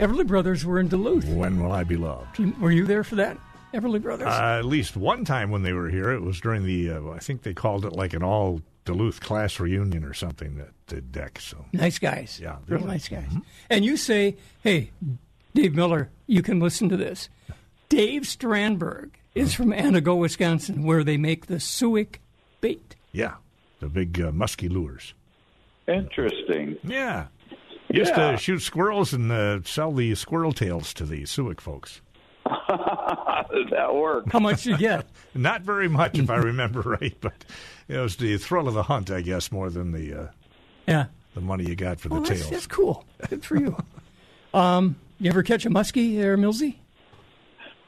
Everly 0.00 0.26
Brothers 0.26 0.64
were 0.64 0.80
in 0.80 0.88
Duluth. 0.88 1.24
When 1.26 1.62
Will 1.62 1.70
I 1.70 1.84
Be 1.84 1.96
Loved? 1.96 2.36
You- 2.38 2.52
Were 2.60 2.72
you 2.72 2.84
there 2.84 3.04
for 3.04 3.14
that? 3.16 3.38
Everly 3.72 4.02
Brothers? 4.02 4.26
Uh, 4.26 4.56
at 4.58 4.64
least 4.64 4.96
one 4.96 5.24
time 5.24 5.50
when 5.50 5.62
they 5.62 5.72
were 5.72 5.88
here, 5.88 6.10
it 6.10 6.22
was 6.22 6.40
during 6.40 6.64
the, 6.64 6.90
uh, 6.90 7.10
I 7.10 7.18
think 7.20 7.42
they 7.42 7.54
called 7.54 7.84
it 7.84 7.92
like 7.92 8.12
an 8.12 8.22
all 8.24 8.60
Duluth 8.84 9.20
class 9.20 9.60
reunion 9.60 10.02
or 10.04 10.14
something 10.14 10.56
that 10.56 10.70
the 10.88 11.00
deck. 11.00 11.38
So 11.40 11.64
nice 11.72 11.98
guys. 12.00 12.40
Yeah, 12.42 12.56
Real 12.66 12.80
nice 12.86 13.06
guys. 13.08 13.30
And 13.70 13.84
you 13.84 13.96
say, 13.96 14.36
hey, 14.62 14.90
Dave 15.54 15.74
Miller, 15.76 16.10
you 16.26 16.42
can 16.42 16.58
listen 16.58 16.88
to 16.88 16.96
this. 16.96 17.28
Dave 17.88 18.22
Strandberg 18.22 19.10
is 19.34 19.54
from 19.54 19.68
Antigo, 19.70 20.18
Wisconsin, 20.18 20.82
where 20.84 21.04
they 21.04 21.16
make 21.18 21.46
the 21.46 21.56
Suick 21.60 22.16
bait. 22.60 22.96
yeah, 23.12 23.34
the 23.80 23.88
big 23.88 24.20
uh, 24.20 24.32
musky 24.32 24.68
lures. 24.68 25.14
Interesting. 25.86 26.76
Yeah. 26.84 27.26
Used 27.90 28.12
Yeah. 28.16 28.32
to 28.32 28.36
shoot 28.36 28.60
squirrels 28.60 29.12
and 29.12 29.32
uh, 29.32 29.60
sell 29.64 29.92
the 29.92 30.14
squirrel 30.14 30.52
tails 30.52 30.92
to 30.94 31.04
the 31.04 31.22
Suick 31.22 31.60
folks. 31.60 32.00
that 32.68 33.90
worked. 33.94 34.32
How 34.32 34.38
much 34.40 34.66
you 34.66 34.76
get? 34.76 35.06
Not 35.34 35.62
very 35.62 35.88
much, 35.88 36.18
if 36.18 36.28
I 36.30 36.36
remember 36.36 36.80
right, 37.00 37.16
but 37.20 37.44
it 37.88 37.98
was 37.98 38.16
the 38.16 38.36
thrill 38.38 38.68
of 38.68 38.74
the 38.74 38.82
hunt, 38.84 39.10
I 39.10 39.20
guess, 39.22 39.50
more 39.52 39.70
than 39.70 39.92
the 39.92 40.12
uh, 40.22 40.26
Yeah. 40.86 41.06
the 41.34 41.40
money 41.40 41.64
you 41.64 41.76
got 41.76 42.00
for 42.00 42.08
the 42.08 42.16
Well, 42.16 42.24
that's, 42.24 42.40
tails. 42.40 42.50
that's 42.50 42.66
cool. 42.66 43.04
Good 43.28 43.44
for 43.44 43.56
you. 43.56 43.76
um, 44.54 44.96
you 45.18 45.30
ever 45.30 45.42
catch 45.42 45.64
a 45.66 45.70
muskie 45.70 46.16
there, 46.16 46.36
Millsy? 46.36 46.76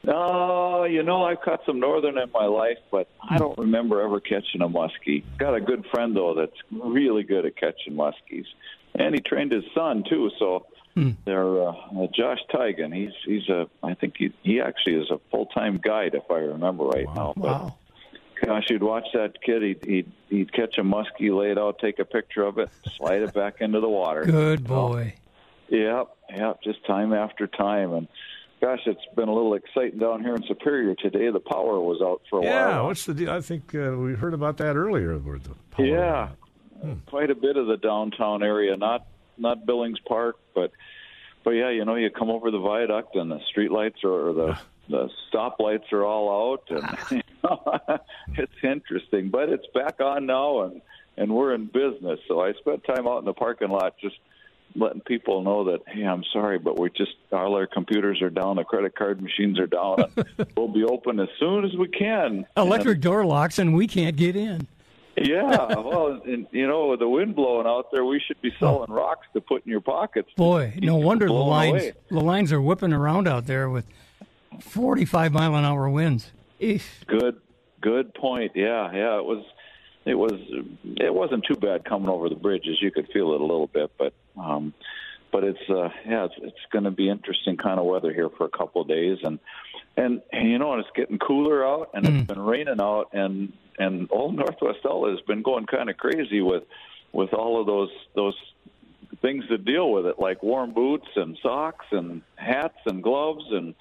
No, 0.03 0.83
you 0.85 1.03
know, 1.03 1.23
I've 1.25 1.41
caught 1.41 1.61
some 1.65 1.79
northern 1.79 2.17
in 2.17 2.31
my 2.33 2.45
life, 2.45 2.79
but 2.91 3.07
I 3.29 3.37
don't 3.37 3.57
remember 3.57 4.01
ever 4.01 4.19
catching 4.19 4.61
a 4.61 4.67
muskie. 4.67 5.23
Got 5.37 5.53
a 5.55 5.61
good 5.61 5.85
friend 5.91 6.15
though 6.15 6.33
that's 6.33 6.57
really 6.71 7.23
good 7.23 7.45
at 7.45 7.55
catching 7.55 7.93
muskies, 7.93 8.45
and 8.95 9.13
he 9.13 9.21
trained 9.21 9.51
his 9.51 9.63
son 9.75 10.03
too. 10.09 10.31
So 10.39 10.65
They're 11.25 11.67
uh, 11.69 11.73
Josh 12.15 12.39
Tigan. 12.53 12.93
He's 12.95 13.13
he's 13.25 13.47
a 13.49 13.67
I 13.83 13.93
think 13.93 14.15
he 14.17 14.33
he 14.43 14.59
actually 14.59 14.95
is 14.95 15.11
a 15.11 15.19
full 15.29 15.45
time 15.47 15.79
guide 15.83 16.15
if 16.15 16.29
I 16.31 16.39
remember 16.39 16.85
right 16.85 17.07
now. 17.15 17.33
But 17.37 17.43
Wow. 17.45 17.75
gosh, 18.43 18.65
you'd 18.69 18.83
watch 18.83 19.05
that 19.13 19.41
kid. 19.43 19.61
He'd, 19.61 19.81
he'd 19.85 20.11
he'd 20.29 20.51
catch 20.53 20.79
a 20.79 20.83
muskie, 20.83 21.29
lay 21.37 21.51
it 21.51 21.59
out, 21.59 21.77
take 21.79 21.99
a 21.99 22.05
picture 22.05 22.43
of 22.43 22.57
it, 22.57 22.69
slide 22.97 23.21
it 23.21 23.33
back 23.35 23.61
into 23.61 23.79
the 23.79 23.87
water. 23.89 24.25
Good 24.25 24.63
boy. 24.67 25.13
Yep, 25.69 26.07
yep, 26.35 26.59
just 26.63 26.85
time 26.85 27.13
after 27.13 27.47
time. 27.47 27.93
And 27.93 28.07
gosh, 28.61 28.81
it's 28.85 29.01
been 29.15 29.27
a 29.27 29.33
little 29.33 29.55
exciting 29.55 29.99
down 29.99 30.21
here 30.21 30.35
in 30.35 30.43
Superior 30.47 30.95
today. 30.95 31.29
The 31.31 31.39
power 31.39 31.79
was 31.79 32.01
out 32.01 32.21
for 32.29 32.39
a 32.39 32.43
Yeah, 32.43 32.49
while. 32.49 32.69
Yeah, 32.69 32.81
what's 32.83 33.05
the 33.05 33.13
deal? 33.13 33.31
I 33.31 33.41
think 33.41 33.73
uh, 33.73 33.97
we 33.97 34.13
heard 34.13 34.33
about 34.33 34.57
that 34.57 34.75
earlier. 34.75 35.17
Where 35.17 35.39
the 35.39 35.55
power 35.71 35.85
Yeah, 35.85 36.29
hmm. 36.81 36.93
quite 37.07 37.31
a 37.31 37.35
bit 37.35 37.57
of 37.57 37.67
the 37.67 37.77
downtown 37.77 38.43
area, 38.43 38.77
not 38.77 39.05
not 39.37 39.65
Billings 39.65 39.99
Park, 40.07 40.37
but 40.53 40.71
but 41.43 41.51
yeah, 41.51 41.69
you 41.69 41.85
know, 41.85 41.95
you 41.95 42.09
come 42.11 42.29
over 42.29 42.51
the 42.51 42.59
viaduct 42.59 43.15
and 43.15 43.31
the 43.31 43.39
street 43.49 43.71
lights 43.71 44.03
are 44.03 44.29
or 44.29 44.33
the 44.33 44.47
ah. 44.51 44.61
the 44.89 45.09
stoplights 45.31 45.91
are 45.91 46.05
all 46.05 46.53
out, 46.53 46.63
and 46.69 46.83
ah. 46.83 47.07
you 47.11 47.21
know, 47.43 47.97
it's 48.37 48.63
interesting. 48.63 49.29
But 49.29 49.49
it's 49.49 49.65
back 49.73 49.99
on 49.99 50.27
now, 50.27 50.61
and 50.61 50.81
and 51.17 51.33
we're 51.33 51.53
in 51.53 51.65
business. 51.65 52.19
So 52.27 52.41
I 52.41 52.53
spent 52.53 52.83
time 52.83 53.07
out 53.07 53.19
in 53.19 53.25
the 53.25 53.33
parking 53.33 53.69
lot 53.69 53.95
just 53.99 54.17
letting 54.75 55.01
people 55.01 55.41
know 55.41 55.65
that 55.65 55.79
hey, 55.87 56.03
I'm 56.03 56.23
sorry, 56.31 56.59
but 56.59 56.79
we 56.79 56.89
just 56.91 57.13
all 57.31 57.55
our 57.55 57.67
computers 57.67 58.21
are 58.21 58.29
down, 58.29 58.57
the 58.57 58.63
credit 58.63 58.95
card 58.95 59.21
machines 59.21 59.59
are 59.59 59.67
down. 59.67 60.05
and 60.15 60.47
we'll 60.57 60.67
be 60.67 60.83
open 60.83 61.19
as 61.19 61.29
soon 61.39 61.65
as 61.65 61.75
we 61.75 61.87
can. 61.87 62.45
Electric 62.57 63.01
door 63.01 63.25
locks, 63.25 63.59
and 63.59 63.73
we 63.73 63.87
can't 63.87 64.15
get 64.15 64.35
in. 64.35 64.67
Yeah, 65.17 65.65
well, 65.75 66.21
and, 66.25 66.47
you 66.51 66.67
know, 66.67 66.87
with 66.87 66.99
the 66.99 67.07
wind 67.07 67.35
blowing 67.35 67.67
out 67.67 67.91
there, 67.91 68.05
we 68.05 68.21
should 68.25 68.41
be 68.41 68.51
oh. 68.53 68.59
selling 68.59 68.91
rocks 68.91 69.27
to 69.33 69.41
put 69.41 69.65
in 69.65 69.71
your 69.71 69.81
pockets. 69.81 70.29
Boy, 70.35 70.73
no 70.81 70.95
wonder 70.95 71.27
the 71.27 71.33
lines 71.33 71.83
away. 71.83 71.93
the 72.09 72.21
lines 72.21 72.51
are 72.51 72.61
whipping 72.61 72.93
around 72.93 73.27
out 73.27 73.45
there 73.45 73.69
with 73.69 73.85
45 74.61 75.33
mile 75.33 75.55
an 75.55 75.65
hour 75.65 75.89
winds. 75.89 76.31
Eesh. 76.61 76.83
Good, 77.07 77.39
good 77.81 78.13
point. 78.13 78.53
Yeah, 78.55 78.91
yeah, 78.93 79.17
it 79.17 79.25
was, 79.25 79.43
it 80.05 80.15
was, 80.15 80.33
it 80.97 81.13
wasn't 81.13 81.45
too 81.45 81.55
bad 81.55 81.83
coming 81.85 82.09
over 82.09 82.29
the 82.29 82.35
bridges. 82.35 82.77
You 82.81 82.91
could 82.91 83.07
feel 83.11 83.33
it 83.33 83.41
a 83.41 83.45
little 83.45 83.67
bit, 83.67 83.91
but, 83.97 84.13
um, 84.37 84.73
but 85.31 85.43
it's, 85.43 85.69
uh, 85.69 85.89
yeah, 86.05 86.25
it's, 86.25 86.35
it's 86.37 86.65
going 86.71 86.83
to 86.83 86.91
be 86.91 87.09
interesting 87.09 87.57
kind 87.57 87.79
of 87.79 87.85
weather 87.85 88.13
here 88.13 88.29
for 88.29 88.45
a 88.45 88.49
couple 88.49 88.81
of 88.81 88.87
days, 88.87 89.17
and, 89.23 89.39
and, 89.95 90.21
and 90.31 90.49
you 90.49 90.59
know, 90.59 90.73
and 90.73 90.81
it's 90.81 90.95
getting 90.95 91.19
cooler 91.19 91.65
out, 91.65 91.91
and 91.93 92.05
it's 92.05 92.27
been 92.27 92.41
raining 92.41 92.81
out, 92.81 93.09
and 93.13 93.53
and 93.77 94.07
old 94.11 94.35
Northwest 94.35 94.79
Outlet 94.85 95.11
has 95.11 95.21
been 95.21 95.41
going 95.41 95.65
kind 95.65 95.89
of 95.89 95.97
crazy 95.97 96.41
with, 96.41 96.63
with 97.11 97.33
all 97.33 97.59
of 97.59 97.65
those 97.65 97.89
those 98.15 98.35
things 99.21 99.47
to 99.47 99.57
deal 99.57 99.91
with 99.91 100.05
it, 100.05 100.19
like 100.19 100.41
warm 100.43 100.73
boots 100.73 101.07
and 101.15 101.37
socks 101.41 101.85
and 101.91 102.21
hats 102.35 102.77
and 102.85 103.03
gloves 103.03 103.45
and 103.51 103.75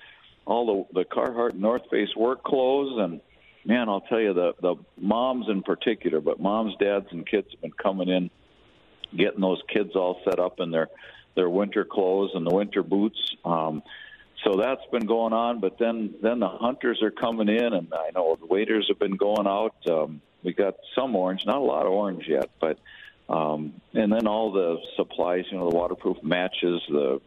all 0.46 0.88
the 0.92 1.00
the 1.00 1.04
Carhartt 1.04 1.54
North 1.54 1.82
Face 1.90 2.14
work 2.16 2.42
clothes. 2.42 2.98
And 2.98 3.20
man, 3.64 3.88
I'll 3.88 4.00
tell 4.02 4.20
you 4.20 4.34
the 4.34 4.54
the 4.60 4.76
moms 4.98 5.46
in 5.48 5.62
particular, 5.62 6.20
but 6.20 6.40
moms, 6.40 6.74
dads, 6.80 7.06
and 7.10 7.26
kids 7.26 7.48
have 7.52 7.60
been 7.60 7.72
coming 7.72 8.08
in, 8.08 8.30
getting 9.16 9.40
those 9.40 9.62
kids 9.68 9.94
all 9.94 10.20
set 10.24 10.38
up 10.38 10.60
in 10.60 10.70
their 10.70 10.88
their 11.36 11.48
winter 11.48 11.84
clothes 11.84 12.32
and 12.34 12.46
the 12.46 12.54
winter 12.54 12.82
boots. 12.82 13.36
Um, 13.44 13.82
so 14.44 14.56
that's 14.56 14.84
been 14.90 15.06
going 15.06 15.32
on, 15.32 15.60
but 15.60 15.78
then 15.78 16.14
then 16.22 16.40
the 16.40 16.48
hunters 16.48 17.02
are 17.02 17.10
coming 17.10 17.48
in, 17.48 17.72
and 17.72 17.92
I 17.92 18.10
know 18.14 18.36
the 18.36 18.46
waders 18.46 18.86
have 18.88 18.98
been 18.98 19.16
going 19.16 19.46
out. 19.46 19.74
Um, 19.88 20.22
we 20.42 20.54
got 20.54 20.76
some 20.94 21.14
orange, 21.14 21.44
not 21.44 21.56
a 21.56 21.64
lot 21.64 21.86
of 21.86 21.92
orange 21.92 22.24
yet, 22.26 22.50
but 22.60 22.78
um, 23.28 23.74
and 23.92 24.12
then 24.12 24.26
all 24.26 24.50
the 24.50 24.78
supplies, 24.96 25.44
you 25.50 25.58
know, 25.58 25.68
the 25.68 25.76
waterproof 25.76 26.22
matches, 26.22 26.82
the 26.88 27.20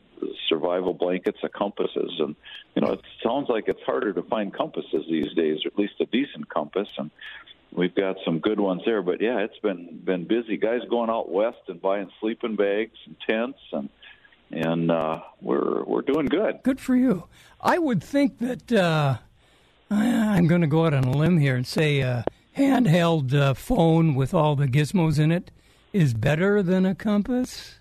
survival 0.49 0.93
blankets, 0.93 1.37
the 1.41 1.49
compasses, 1.49 2.19
and 2.19 2.35
you 2.75 2.81
know, 2.81 2.93
it 2.93 3.01
sounds 3.23 3.47
like 3.47 3.65
it's 3.67 3.83
harder 3.85 4.11
to 4.13 4.23
find 4.23 4.53
compasses 4.53 5.05
these 5.09 5.31
days, 5.33 5.59
or 5.65 5.67
at 5.67 5.77
least 5.77 5.93
a 5.99 6.05
decent 6.05 6.49
compass, 6.49 6.87
and 6.97 7.11
we've 7.75 7.95
got 7.95 8.17
some 8.25 8.39
good 8.39 8.59
ones 8.59 8.81
there. 8.85 9.01
But 9.01 9.21
yeah, 9.21 9.39
it's 9.39 9.57
been 9.59 10.01
been 10.03 10.27
busy. 10.27 10.57
Guys 10.57 10.81
going 10.89 11.09
out 11.09 11.31
west 11.31 11.59
and 11.67 11.81
buying 11.81 12.09
sleeping 12.19 12.55
bags 12.55 12.97
and 13.05 13.15
tents, 13.27 13.59
and 13.71 13.89
and 14.51 14.91
uh, 14.91 15.21
we're 15.41 15.83
we're 15.83 16.01
doing 16.01 16.27
good. 16.27 16.59
Good 16.63 16.79
for 16.79 16.95
you. 16.95 17.27
I 17.59 17.77
would 17.77 18.03
think 18.03 18.39
that 18.39 18.71
uh, 18.71 19.17
I'm 19.89 20.47
going 20.47 20.61
to 20.61 20.67
go 20.67 20.85
out 20.85 20.93
on 20.93 21.03
a 21.05 21.11
limb 21.11 21.37
here 21.37 21.55
and 21.55 21.65
say 21.65 21.99
a 22.01 22.25
handheld 22.57 23.33
uh, 23.33 23.53
phone 23.53 24.15
with 24.15 24.33
all 24.33 24.55
the 24.55 24.67
gizmos 24.67 25.19
in 25.19 25.31
it 25.31 25.51
is 25.91 26.13
better 26.13 26.61
than 26.61 26.85
a 26.85 26.95
compass. 26.95 27.79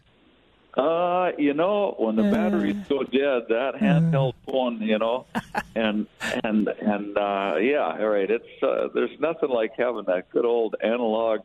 Uh, 0.75 1.33
you 1.37 1.53
know, 1.53 1.95
when 1.99 2.17
the 2.17 2.23
batteries 2.23 2.77
go 2.89 3.03
dead, 3.03 3.43
that 3.51 3.75
handheld 3.79 4.33
phone, 4.47 4.81
you 4.81 4.99
know, 4.99 5.27
and 5.75 6.07
and 6.45 6.69
and 6.69 7.19
uh, 7.19 7.57
yeah, 7.61 7.97
all 7.99 8.09
right. 8.09 8.31
It's 8.31 8.63
uh, 8.63 8.89
there's 8.95 9.19
nothing 9.21 9.51
like 9.51 9.73
having 9.77 10.05
that 10.07 10.31
good 10.31 10.47
old 10.47 10.77
analog 10.83 11.41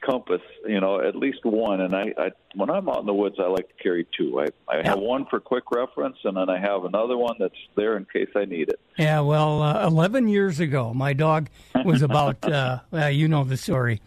compass, 0.00 0.40
you 0.66 0.80
know, 0.80 1.00
at 1.00 1.16
least 1.16 1.44
one. 1.44 1.80
And 1.80 1.94
I, 1.94 2.14
I 2.16 2.30
when 2.54 2.70
I'm 2.70 2.88
out 2.88 3.00
in 3.00 3.06
the 3.06 3.12
woods, 3.12 3.36
I 3.38 3.46
like 3.46 3.68
to 3.68 3.82
carry 3.82 4.06
two. 4.16 4.40
I 4.40 4.46
I 4.68 4.86
have 4.86 5.00
one 5.00 5.26
for 5.26 5.40
quick 5.40 5.70
reference, 5.70 6.16
and 6.24 6.36
then 6.36 6.48
I 6.48 6.58
have 6.58 6.84
another 6.84 7.18
one 7.18 7.36
that's 7.38 7.54
there 7.74 7.96
in 7.96 8.06
case 8.10 8.30
I 8.34 8.46
need 8.46 8.68
it. 8.70 8.80
Yeah, 8.96 9.20
well, 9.20 9.62
uh, 9.62 9.86
11 9.86 10.28
years 10.28 10.60
ago, 10.60 10.94
my 10.94 11.12
dog 11.12 11.50
was 11.84 12.00
about, 12.02 12.42
uh, 12.50 12.80
well, 12.90 13.10
you 13.10 13.28
know 13.28 13.44
the 13.44 13.56
story. 13.56 14.00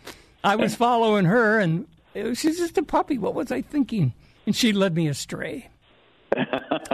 I 0.44 0.56
was 0.56 0.76
following 0.88 1.26
her, 1.26 1.60
and 1.60 1.88
it 2.14 2.24
was, 2.24 2.40
she's 2.40 2.58
just 2.58 2.78
a 2.78 2.84
puppy. 2.84 3.18
What 3.18 3.36
was 3.36 3.52
I 3.52 3.62
thinking? 3.62 4.14
And 4.50 4.56
she 4.56 4.74
led 4.74 4.96
me 4.96 5.08
astray. 5.08 5.70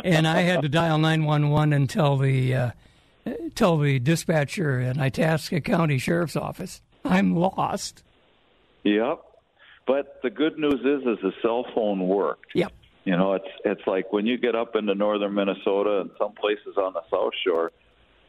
and 0.03 0.27
I 0.27 0.41
had 0.41 0.61
to 0.63 0.67
dial 0.67 0.97
911 0.97 1.71
and 1.71 1.89
tell 1.89 2.17
the, 2.17 2.53
uh, 2.53 2.71
tell 3.55 3.77
the 3.77 3.97
dispatcher 3.97 4.81
in 4.81 4.99
Itasca 4.99 5.61
County 5.61 5.97
Sheriff's 5.97 6.35
Office, 6.35 6.81
I'm 7.05 7.33
lost. 7.33 8.03
Yep. 8.83 9.21
But 9.87 10.19
the 10.21 10.29
good 10.31 10.59
news 10.59 10.81
is, 10.81 11.07
is 11.07 11.17
the 11.23 11.31
cell 11.41 11.65
phone 11.73 12.05
worked. 12.09 12.47
Yep. 12.55 12.73
You 13.05 13.15
know, 13.15 13.35
it's 13.35 13.47
it's 13.63 13.87
like 13.87 14.11
when 14.11 14.25
you 14.25 14.37
get 14.37 14.53
up 14.53 14.75
into 14.75 14.93
northern 14.93 15.33
Minnesota 15.33 16.01
and 16.01 16.09
some 16.19 16.33
places 16.33 16.75
on 16.75 16.91
the 16.91 17.03
South 17.09 17.31
Shore, 17.47 17.71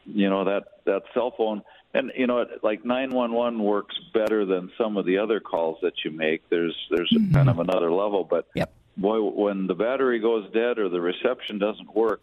you 0.05 0.29
know 0.29 0.45
that 0.45 0.63
that 0.85 1.01
cell 1.13 1.33
phone 1.35 1.63
and 1.93 2.13
you 2.15 2.27
know 2.27 2.37
it- 2.39 2.63
like 2.63 2.85
911 2.85 3.59
works 3.61 3.95
better 4.13 4.45
than 4.45 4.71
some 4.77 4.95
of 4.95 5.05
the 5.05 5.17
other 5.17 5.41
calls 5.41 5.79
that 5.81 5.93
you 6.05 6.11
make. 6.11 6.47
There's 6.49 6.75
there's 6.91 7.13
kind 7.33 7.49
of 7.49 7.59
another 7.59 7.91
level, 7.91 8.23
but 8.23 8.47
Yep. 8.55 8.71
Boy, 8.97 9.21
when 9.21 9.67
the 9.67 9.75
battery 9.75 10.19
goes 10.19 10.51
dead 10.51 10.79
or 10.79 10.89
the 10.89 11.01
reception 11.01 11.59
doesn't 11.59 11.95
work, 11.95 12.21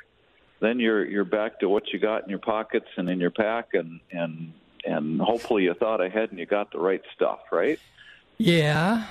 then 0.60 0.80
you're 0.80 1.04
you're 1.04 1.24
back 1.24 1.60
to 1.60 1.68
what 1.68 1.84
you 1.92 1.98
got 1.98 2.24
in 2.24 2.30
your 2.30 2.38
pockets 2.38 2.86
and 2.96 3.08
in 3.08 3.20
your 3.20 3.30
pack, 3.30 3.68
and 3.74 4.00
and 4.10 4.52
and 4.84 5.20
hopefully 5.20 5.64
you 5.64 5.74
thought 5.74 6.04
ahead 6.04 6.30
and 6.30 6.38
you 6.38 6.46
got 6.46 6.72
the 6.72 6.78
right 6.78 7.02
stuff, 7.14 7.40
right? 7.50 7.78
Yeah. 8.38 9.06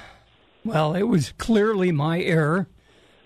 Well, 0.66 0.94
it 0.94 1.04
was 1.04 1.34
clearly 1.34 1.92
my 1.92 2.22
error. 2.22 2.68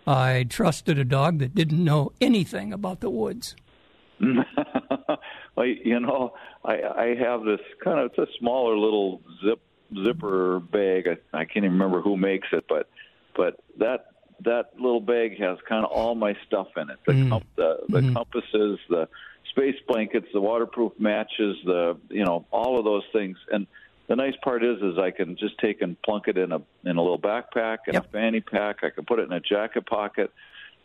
I 0.06 0.46
trusted 0.50 0.98
a 0.98 1.04
dog 1.04 1.40
that 1.40 1.54
didn't 1.54 1.84
know 1.84 2.14
anything 2.22 2.72
about 2.72 3.02
the 3.02 3.10
woods. 3.10 3.56
well, 4.20 5.66
you 5.66 6.00
know, 6.00 6.34
I 6.64 6.82
I 6.82 7.16
have 7.20 7.44
this 7.44 7.60
kind 7.84 8.00
of 8.00 8.12
it's 8.12 8.18
a 8.18 8.28
smaller 8.40 8.78
little 8.78 9.22
zip 9.44 9.60
zipper 10.04 10.60
bag. 10.60 11.08
I, 11.08 11.38
I 11.38 11.46
can't 11.46 11.66
even 11.66 11.74
remember 11.74 12.02
who 12.02 12.18
makes 12.18 12.48
it, 12.52 12.66
but 12.68 12.90
but 13.36 13.60
that 13.78 14.08
that 14.44 14.72
little 14.76 15.02
bag 15.02 15.40
has 15.40 15.58
kind 15.68 15.86
of 15.86 15.92
all 15.92 16.16
my 16.16 16.36
stuff 16.46 16.68
in 16.78 16.90
it. 16.90 17.00
The 17.06 17.14
mm. 17.14 17.30
comp, 17.30 17.46
the, 17.56 17.80
the 17.90 18.00
mm-hmm. 18.00 18.16
compasses, 18.16 18.80
the 18.90 19.08
space 19.50 19.76
blankets, 19.88 20.28
the 20.34 20.42
waterproof 20.42 20.94
matches, 21.00 21.58
the 21.66 21.98
you 22.10 22.24
know 22.24 22.46
all 22.52 22.78
of 22.78 22.86
those 22.86 23.04
things. 23.12 23.38
And 23.52 23.68
the 24.08 24.16
nice 24.16 24.36
part 24.44 24.64
is 24.64 24.78
is 24.82 24.98
I 24.98 25.12
can 25.12 25.36
just 25.38 25.58
take 25.60 25.82
and 25.82 26.02
plunk 26.02 26.28
it 26.28 26.38
in 26.38 26.52
a 26.52 26.62
in 26.86 26.98
a 26.98 27.02
little 27.02 27.20
backpack 27.20 27.80
and 27.88 27.98
a 27.98 28.04
fanny 28.04 28.42
pack. 28.42 28.84
I 28.84 28.90
can 28.90 29.06
put 29.06 29.20
it 29.20 29.24
in 29.24 29.34
a 29.34 29.42
jacket 29.42 29.86
pocket. 29.86 30.32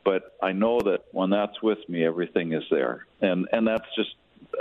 But 0.05 0.37
I 0.43 0.51
know 0.51 0.81
that 0.81 1.05
when 1.13 1.31
that's 1.31 1.63
with 1.63 1.79
me, 1.89 2.05
everything 2.05 2.53
is 2.53 2.65
there, 2.71 3.07
and 3.21 3.49
and 3.53 3.67
that's 3.67 3.87
just 3.95 4.11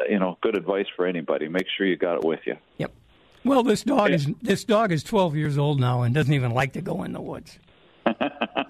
you 0.07 0.19
know 0.19 0.37
good 0.41 0.55
advice 0.55 0.85
for 0.95 1.07
anybody. 1.07 1.47
Make 1.47 1.65
sure 1.75 1.87
you 1.87 1.97
got 1.97 2.17
it 2.17 2.23
with 2.23 2.41
you. 2.45 2.57
Yep. 2.77 2.91
Well, 3.43 3.63
this 3.63 3.83
dog 3.83 4.11
is 4.11 4.29
this 4.41 4.63
dog 4.63 4.91
is 4.91 5.03
12 5.03 5.35
years 5.35 5.57
old 5.57 5.79
now 5.79 6.03
and 6.03 6.13
doesn't 6.13 6.33
even 6.33 6.51
like 6.51 6.73
to 6.73 6.81
go 6.81 7.03
in 7.03 7.13
the 7.13 7.21
woods. 7.21 7.57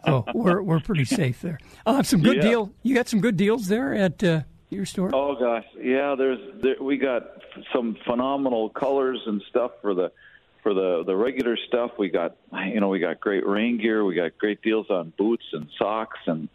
So 0.05 0.25
we're 0.33 0.61
we're 0.61 0.79
pretty 0.79 1.05
safe 1.05 1.41
there. 1.41 1.59
Uh, 1.85 2.03
some 2.03 2.21
good 2.21 2.37
Yeah. 2.37 2.41
deal. 2.49 2.71
You 2.83 2.95
got 2.95 3.07
some 3.07 3.21
good 3.21 3.37
deals 3.37 3.67
there 3.67 3.93
at 3.93 4.23
uh, 4.23 4.41
your 4.69 4.85
store. 4.85 5.11
Oh 5.13 5.35
gosh, 5.35 5.65
yeah. 5.79 6.15
There's 6.17 6.39
there, 6.61 6.75
we 6.81 6.97
got 6.97 7.23
some 7.73 7.97
phenomenal 8.05 8.69
colors 8.69 9.19
and 9.25 9.41
stuff 9.49 9.71
for 9.81 9.93
the 9.93 10.11
for 10.63 10.73
the 10.73 11.03
the 11.05 11.15
regular 11.15 11.57
stuff. 11.67 11.91
We 11.97 12.09
got 12.09 12.35
you 12.67 12.79
know 12.79 12.89
we 12.89 12.99
got 12.99 13.19
great 13.19 13.45
rain 13.45 13.77
gear. 13.79 14.03
We 14.05 14.15
got 14.15 14.37
great 14.37 14.61
deals 14.61 14.87
on 14.89 15.13
boots 15.17 15.45
and 15.53 15.67
socks 15.77 16.19
and 16.27 16.47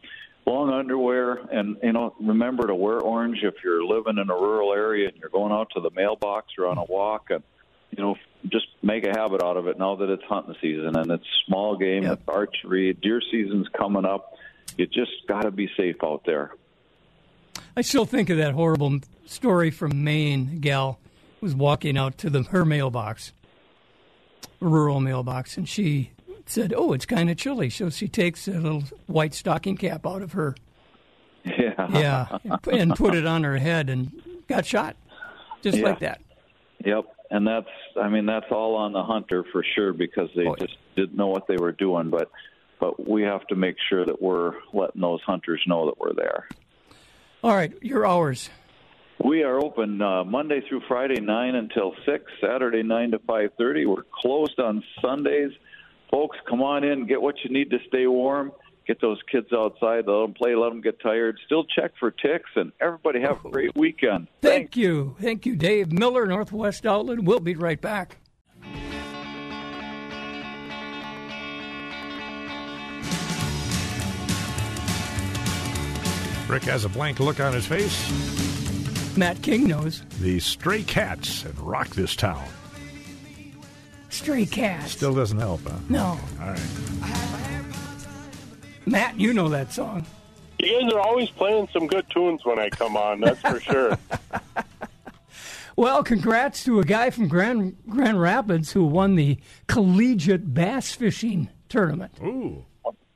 long 0.47 0.71
underwear. 0.73 1.35
And 1.53 1.77
you 1.83 1.93
know 1.93 2.15
remember 2.21 2.67
to 2.67 2.75
wear 2.75 2.99
orange 3.01 3.39
if 3.43 3.55
you're 3.65 3.85
living 3.85 4.19
in 4.19 4.31
a 4.31 4.35
rural 4.35 4.73
area 4.73 5.09
and 5.09 5.17
you're 5.19 5.31
going 5.31 5.53
out 5.53 5.71
to 5.75 5.81
the 5.81 5.91
mailbox 5.91 6.53
or 6.59 6.67
on 6.67 6.79
a 6.79 6.85
walk 6.85 7.31
and 7.31 7.43
you 7.91 8.03
know 8.03 8.17
just 8.49 8.67
make 8.83 9.05
a 9.05 9.11
habit 9.11 9.43
out 9.43 9.57
of 9.57 9.67
it 9.67 9.79
now 9.79 9.97
that 9.97 10.09
it's 10.09 10.23
hunting 10.25 10.55
season 10.61 10.97
and 10.97 11.11
it's 11.11 11.25
small 11.47 11.77
game, 11.77 12.05
it's 12.05 12.23
archery, 12.29 12.93
deer 12.93 13.21
season's 13.31 13.67
coming 13.77 14.05
up. 14.05 14.35
you 14.77 14.87
just 14.87 15.11
got 15.27 15.43
to 15.43 15.51
be 15.51 15.69
safe 15.77 15.97
out 16.05 16.23
there. 16.27 16.53
I 17.77 17.81
still 17.83 18.05
think 18.05 18.31
of 18.31 18.37
that 18.39 18.53
horrible 18.55 19.01
story 19.27 19.71
from 19.71 20.05
Maine. 20.05 20.61
Gal 20.61 20.99
was 21.41 21.55
walking 21.55 21.99
out 21.99 22.19
to 22.19 22.31
the 22.31 22.43
her 22.45 22.65
mailbox, 22.65 23.33
rural 24.61 25.01
mailbox, 25.01 25.57
and 25.57 25.69
she 25.69 26.11
said, 26.47 26.73
"Oh, 26.77 26.93
it's 26.93 27.07
kind 27.07 27.29
of 27.31 27.37
chilly." 27.37 27.71
So 27.71 27.91
she 27.91 28.09
takes 28.09 28.47
a 28.49 28.53
little 28.53 28.85
white 29.07 29.35
stocking 29.35 29.77
cap 29.77 30.07
out 30.07 30.23
of 30.23 30.33
her, 30.33 30.55
Yeah. 31.45 31.89
yeah, 31.93 32.39
and 32.73 32.95
put 32.95 33.15
it 33.15 33.27
on 33.27 33.45
her 33.45 33.59
head 33.59 33.91
and 33.91 34.11
got 34.49 34.65
shot, 34.67 34.97
just 35.63 35.79
Yeah. 35.79 35.85
like 35.85 35.99
that. 36.01 36.21
Yep. 36.85 37.05
And 37.31 37.47
that's, 37.47 37.69
I 38.01 38.09
mean, 38.09 38.27
that's 38.27 38.47
all 38.51 38.77
on 38.77 38.93
the 38.93 39.03
hunter 39.03 39.45
for 39.53 39.65
sure 39.75 39.93
because 39.93 40.29
they 40.37 40.47
just 40.59 40.77
didn't 40.95 41.17
know 41.17 41.27
what 41.27 41.47
they 41.49 41.57
were 41.57 41.73
doing. 41.73 42.11
But, 42.11 42.31
but 42.79 43.09
we 43.09 43.23
have 43.23 43.47
to 43.49 43.57
make 43.57 43.77
sure 43.89 44.05
that 44.05 44.23
we're 44.23 44.55
letting 44.73 45.01
those 45.01 45.21
hunters 45.23 45.63
know 45.67 45.87
that 45.87 45.99
we're 45.99 46.15
there. 46.15 46.49
All 47.43 47.55
right, 47.55 47.73
your 47.83 48.07
hours. 48.07 48.51
We 49.25 49.43
are 49.43 49.59
open 49.59 50.03
uh, 50.03 50.25
Monday 50.25 50.61
through 50.69 50.83
Friday, 50.87 51.21
nine 51.21 51.55
until 51.55 51.95
six. 52.05 52.25
Saturday, 52.41 52.83
nine 52.83 53.13
to 53.13 53.19
five 53.21 53.51
thirty. 53.57 53.87
We're 53.87 54.05
closed 54.21 54.61
on 54.61 54.85
Sundays. 55.01 55.53
Folks, 56.11 56.37
come 56.49 56.63
on 56.63 56.85
in, 56.85 57.07
get 57.07 57.21
what 57.21 57.35
you 57.43 57.51
need 57.51 57.71
to 57.71 57.79
stay 57.89 58.07
warm. 58.07 58.53
Get 58.87 59.01
those 59.01 59.21
kids 59.31 59.49
outside. 59.53 60.07
Let 60.07 60.23
them 60.23 60.35
play. 60.35 60.55
Let 60.55 60.69
them 60.69 60.81
get 60.81 61.01
tired. 61.01 61.39
Still 61.45 61.65
check 61.65 61.93
for 61.99 62.13
ticks, 62.13 62.51
and 62.55 62.71
everybody 62.81 63.21
have 63.21 63.45
a 63.45 63.51
great 63.51 63.75
weekend. 63.75 64.29
Thank 64.43 64.77
you, 64.77 65.17
thank 65.21 65.45
you, 65.45 65.57
Dave 65.57 65.93
Miller, 65.93 66.27
Northwest 66.27 66.87
Outlet. 66.87 67.21
We'll 67.21 67.41
be 67.41 67.57
right 67.57 67.81
back. 67.81 68.19
Rik 76.49 76.63
has 76.63 76.85
a 76.85 76.89
blank 76.89 77.19
look 77.19 77.41
on 77.41 77.53
his 77.53 77.67
face. 77.67 79.17
Matt 79.17 79.43
King 79.43 79.67
knows. 79.67 80.05
The 80.21 80.39
Stray 80.39 80.85
Cats 80.85 81.43
have 81.43 81.61
Rock 81.61 81.89
This 81.89 82.15
Town. 82.15 82.45
Stray 84.11 84.47
Cats. 84.47 84.93
Still 84.93 85.15
doesn't 85.15 85.39
help, 85.39 85.63
huh? 85.67 85.77
No. 85.89 86.19
All 86.41 86.47
right. 86.47 87.36
Matt, 88.87 89.19
you 89.21 89.33
know 89.35 89.49
that 89.49 89.73
song. 89.73 90.07
You 90.59 90.81
guys 90.83 90.93
are 90.95 91.01
always 91.01 91.29
playing 91.31 91.69
some 91.73 91.87
good 91.87 92.07
tunes 92.11 92.45
when 92.45 92.59
I 92.59 92.71
come 92.71 92.97
on. 92.97 93.21
That's 93.21 93.41
for 93.41 93.61
sure. 93.61 93.99
Well, 95.79 96.03
congrats 96.03 96.65
to 96.65 96.81
a 96.81 96.85
guy 96.85 97.11
from 97.11 97.29
Grand 97.29 97.77
Grand 97.87 98.19
Rapids 98.19 98.73
who 98.73 98.87
won 98.87 99.15
the 99.15 99.37
collegiate 99.67 100.55
bass 100.55 100.93
fishing 100.95 101.51
tournament. 101.69 102.13
Ooh. 102.23 102.65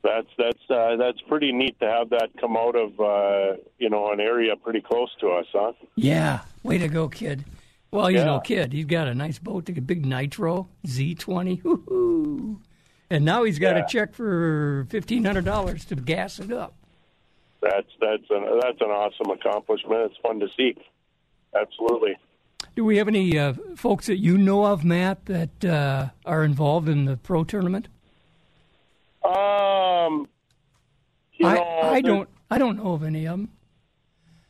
That's 0.03 0.27
that's 0.37 0.59
uh, 0.69 0.95
that's 0.97 1.19
pretty 1.21 1.51
neat 1.53 1.79
to 1.79 1.87
have 1.87 2.11
that 2.11 2.29
come 2.39 2.55
out 2.55 2.75
of 2.75 2.99
uh, 2.99 3.57
you 3.79 3.89
know 3.89 4.11
an 4.11 4.19
area 4.19 4.55
pretty 4.55 4.79
close 4.81 5.09
to 5.21 5.29
us, 5.29 5.47
huh? 5.51 5.73
Yeah, 5.95 6.41
way 6.61 6.77
to 6.77 6.87
go, 6.87 7.09
kid. 7.09 7.45
Well, 7.89 8.11
you 8.11 8.17
Yeah. 8.19 8.25
no 8.25 8.39
kid. 8.41 8.73
He's 8.73 8.85
got 8.85 9.07
a 9.07 9.15
nice 9.15 9.39
boat, 9.39 9.67
a 9.67 9.73
big 9.73 10.05
Nitro 10.05 10.69
Z20. 10.85 11.63
Woo-hoo. 11.63 12.61
And 13.11 13.25
now 13.25 13.43
he's 13.43 13.59
got 13.59 13.75
Yeah. 13.75 13.83
a 13.83 13.87
check 13.87 14.13
for 14.13 14.87
fifteen 14.89 15.25
hundred 15.25 15.43
dollars 15.43 15.83
to 15.85 15.95
gas 15.95 16.39
it 16.39 16.51
up. 16.51 16.73
That's 17.61 17.89
that's 17.99 18.23
an 18.29 18.59
that's 18.61 18.79
an 18.79 18.87
awesome 18.89 19.29
accomplishment. 19.29 20.09
It's 20.11 20.17
fun 20.23 20.39
to 20.39 20.47
see. 20.55 20.75
Absolutely. 21.53 22.15
Do 22.73 22.85
we 22.85 22.95
have 22.97 23.09
any 23.09 23.37
uh, 23.37 23.53
folks 23.75 24.05
that 24.05 24.17
you 24.17 24.37
know 24.37 24.65
of, 24.65 24.85
Matt, 24.85 25.25
that 25.25 25.65
uh, 25.65 26.09
are 26.25 26.45
involved 26.45 26.87
in 26.87 27.03
the 27.03 27.17
pro 27.17 27.43
tournament? 27.43 27.89
Um, 29.25 30.29
I, 31.43 31.55
know, 31.55 31.79
I 31.83 32.01
don't. 32.01 32.29
I 32.49 32.57
don't 32.57 32.77
know 32.77 32.93
of 32.93 33.03
any 33.03 33.25
of 33.27 33.33
them. 33.39 33.49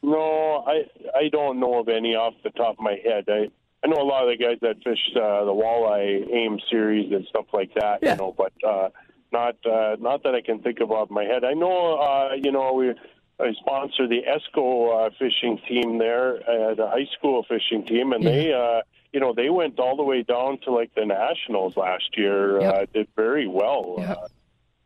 No, 0.04 0.64
I 0.68 0.84
I 1.18 1.30
don't 1.30 1.60
know 1.60 1.80
of 1.80 1.90
any 1.90 2.16
off 2.16 2.36
the 2.44 2.52
top 2.52 2.76
of 2.78 2.80
my 2.80 2.98
head. 3.04 3.26
I 3.28 3.48
I 3.84 3.88
know 3.88 4.02
a 4.02 4.04
lot 4.04 4.24
of 4.24 4.30
the 4.30 4.44
guys 4.44 4.58
that 4.62 4.84
fish 4.84 5.00
uh, 5.16 5.46
the 5.46 5.54
walleye 5.54 6.32
AIM 6.32 6.60
series 6.70 7.12
and 7.12 7.26
stuff 7.28 7.46
like 7.54 7.74
that. 7.76 8.00
Yeah. 8.02 8.12
You 8.12 8.18
know, 8.18 8.36
but 8.38 8.54
uh, 8.68 8.90
not 9.32 9.56
uh, 9.66 9.96
not 10.00 10.24
that 10.24 10.36
I 10.36 10.42
can 10.42 10.60
think 10.62 10.80
of 10.82 10.92
off 10.92 11.10
my 11.10 11.24
head. 11.24 11.44
I 11.44 11.54
know 11.54 11.96
uh, 11.96 12.36
you 12.36 12.52
know 12.52 12.74
we. 12.74 12.94
I 13.40 13.54
sponsor 13.54 14.08
the 14.08 14.22
Esko 14.22 15.08
uh, 15.08 15.10
fishing 15.18 15.60
team 15.68 15.98
there, 15.98 16.36
uh, 16.48 16.76
the 16.76 16.88
high 16.88 17.08
school 17.18 17.44
fishing 17.50 17.84
team, 17.88 18.14
and 18.14 18.24
they, 18.24 18.54
uh, 18.54 18.82
you 19.12 19.20
know, 19.20 19.34
they 19.34 19.50
went 19.50 19.80
all 19.80 19.96
the 19.96 20.04
way 20.04 20.22
down 20.22 20.60
to 20.66 20.72
like 20.72 20.94
the 20.94 21.08
nationals 21.08 21.76
last 21.76 22.16
year. 22.16 22.62
Uh, 22.62 22.86
did 22.94 23.08
very 23.16 23.48
well. 23.48 23.96
Uh, 23.98 24.28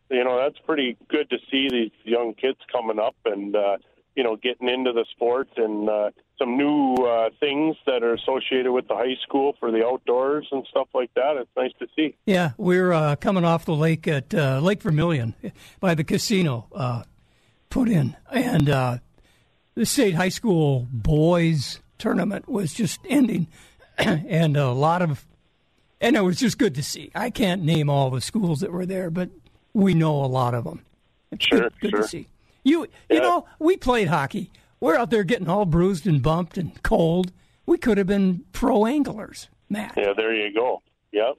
you 0.10 0.24
know 0.24 0.38
that's 0.38 0.60
pretty 0.60 0.98
good 1.08 1.30
to 1.30 1.38
see 1.52 1.70
these 1.70 1.92
young 2.04 2.34
kids 2.34 2.60
coming 2.72 3.00
up 3.00 3.16
and 3.26 3.56
uh, 3.56 3.78
you 4.16 4.24
know 4.24 4.36
getting 4.36 4.70
into 4.70 4.92
the 4.92 5.06
sport 5.12 5.50
and 5.58 5.90
uh, 5.90 6.12
some 6.38 6.58
new 6.58 6.96
uh, 6.96 7.30
things 7.40 7.76
that 7.86 8.04
are 8.04 8.14
associated 8.14 8.72
with 8.72 8.88
the 8.88 8.96
high 8.96 9.16
school 9.24 9.56
for 9.60 9.72
the 9.72 9.86
outdoors 9.86 10.48
and 10.52 10.66
stuff 10.70 10.88
like 10.94 11.14
that. 11.16 11.38
It's 11.38 11.50
nice 11.56 11.72
to 11.80 11.88
see. 11.96 12.16
Yeah, 12.26 12.52
we're 12.58 12.92
uh, 12.92 13.16
coming 13.16 13.46
off 13.46 13.66
the 13.66 13.76
lake 13.76 14.08
at 14.08 14.34
uh, 14.34 14.60
Lake 14.60 14.82
Vermilion 14.82 15.34
by 15.80 15.96
the 15.96 16.04
casino. 16.04 16.68
Uh, 16.74 17.04
put 17.70 17.90
in, 17.90 18.16
and 18.32 18.70
uh, 18.70 18.98
the 19.76 19.86
state 19.86 20.16
high 20.16 20.30
school 20.30 20.88
boys 20.92 21.80
tournament 21.98 22.48
was 22.48 22.74
just 22.74 23.00
ending, 23.10 23.48
and 23.98 24.58
a 24.58 24.72
lot 24.72 25.02
of, 25.02 25.26
and 26.02 26.16
it 26.16 26.22
was 26.22 26.40
just 26.40 26.58
good 26.58 26.76
to 26.76 26.84
see. 26.84 27.12
I 27.16 27.30
can't 27.30 27.64
name 27.64 27.90
all 27.90 28.10
the 28.10 28.22
schools 28.22 28.60
that 28.60 28.72
were 28.72 28.86
there, 28.86 29.10
but 29.10 29.30
we 29.74 29.94
know 29.94 30.24
a 30.24 30.28
lot 30.28 30.54
of 30.54 30.64
them. 30.64 30.82
It's 31.32 31.46
Sure, 31.46 31.60
good, 31.62 31.74
good 31.82 31.92
sure. 31.92 32.02
to 32.02 32.08
see. 32.08 32.28
You, 32.64 32.88
you 33.10 33.20
know, 33.20 33.46
we 33.60 33.78
played 33.78 34.08
hockey. 34.08 34.52
We're 34.80 34.98
out 34.98 35.10
there 35.10 35.24
getting 35.24 35.48
all 35.50 35.66
bruised 35.66 36.06
and 36.08 36.22
bumped 36.22 36.58
and 36.58 36.82
cold. 36.84 37.32
We 37.66 37.78
could 37.78 37.98
have 37.98 38.08
been 38.08 38.44
pro 38.52 38.86
anglers, 38.86 39.50
Matt. 39.70 39.94
Yeah, 39.98 40.14
there 40.16 40.34
you 40.34 40.54
go. 40.54 40.82
Yep. 41.12 41.36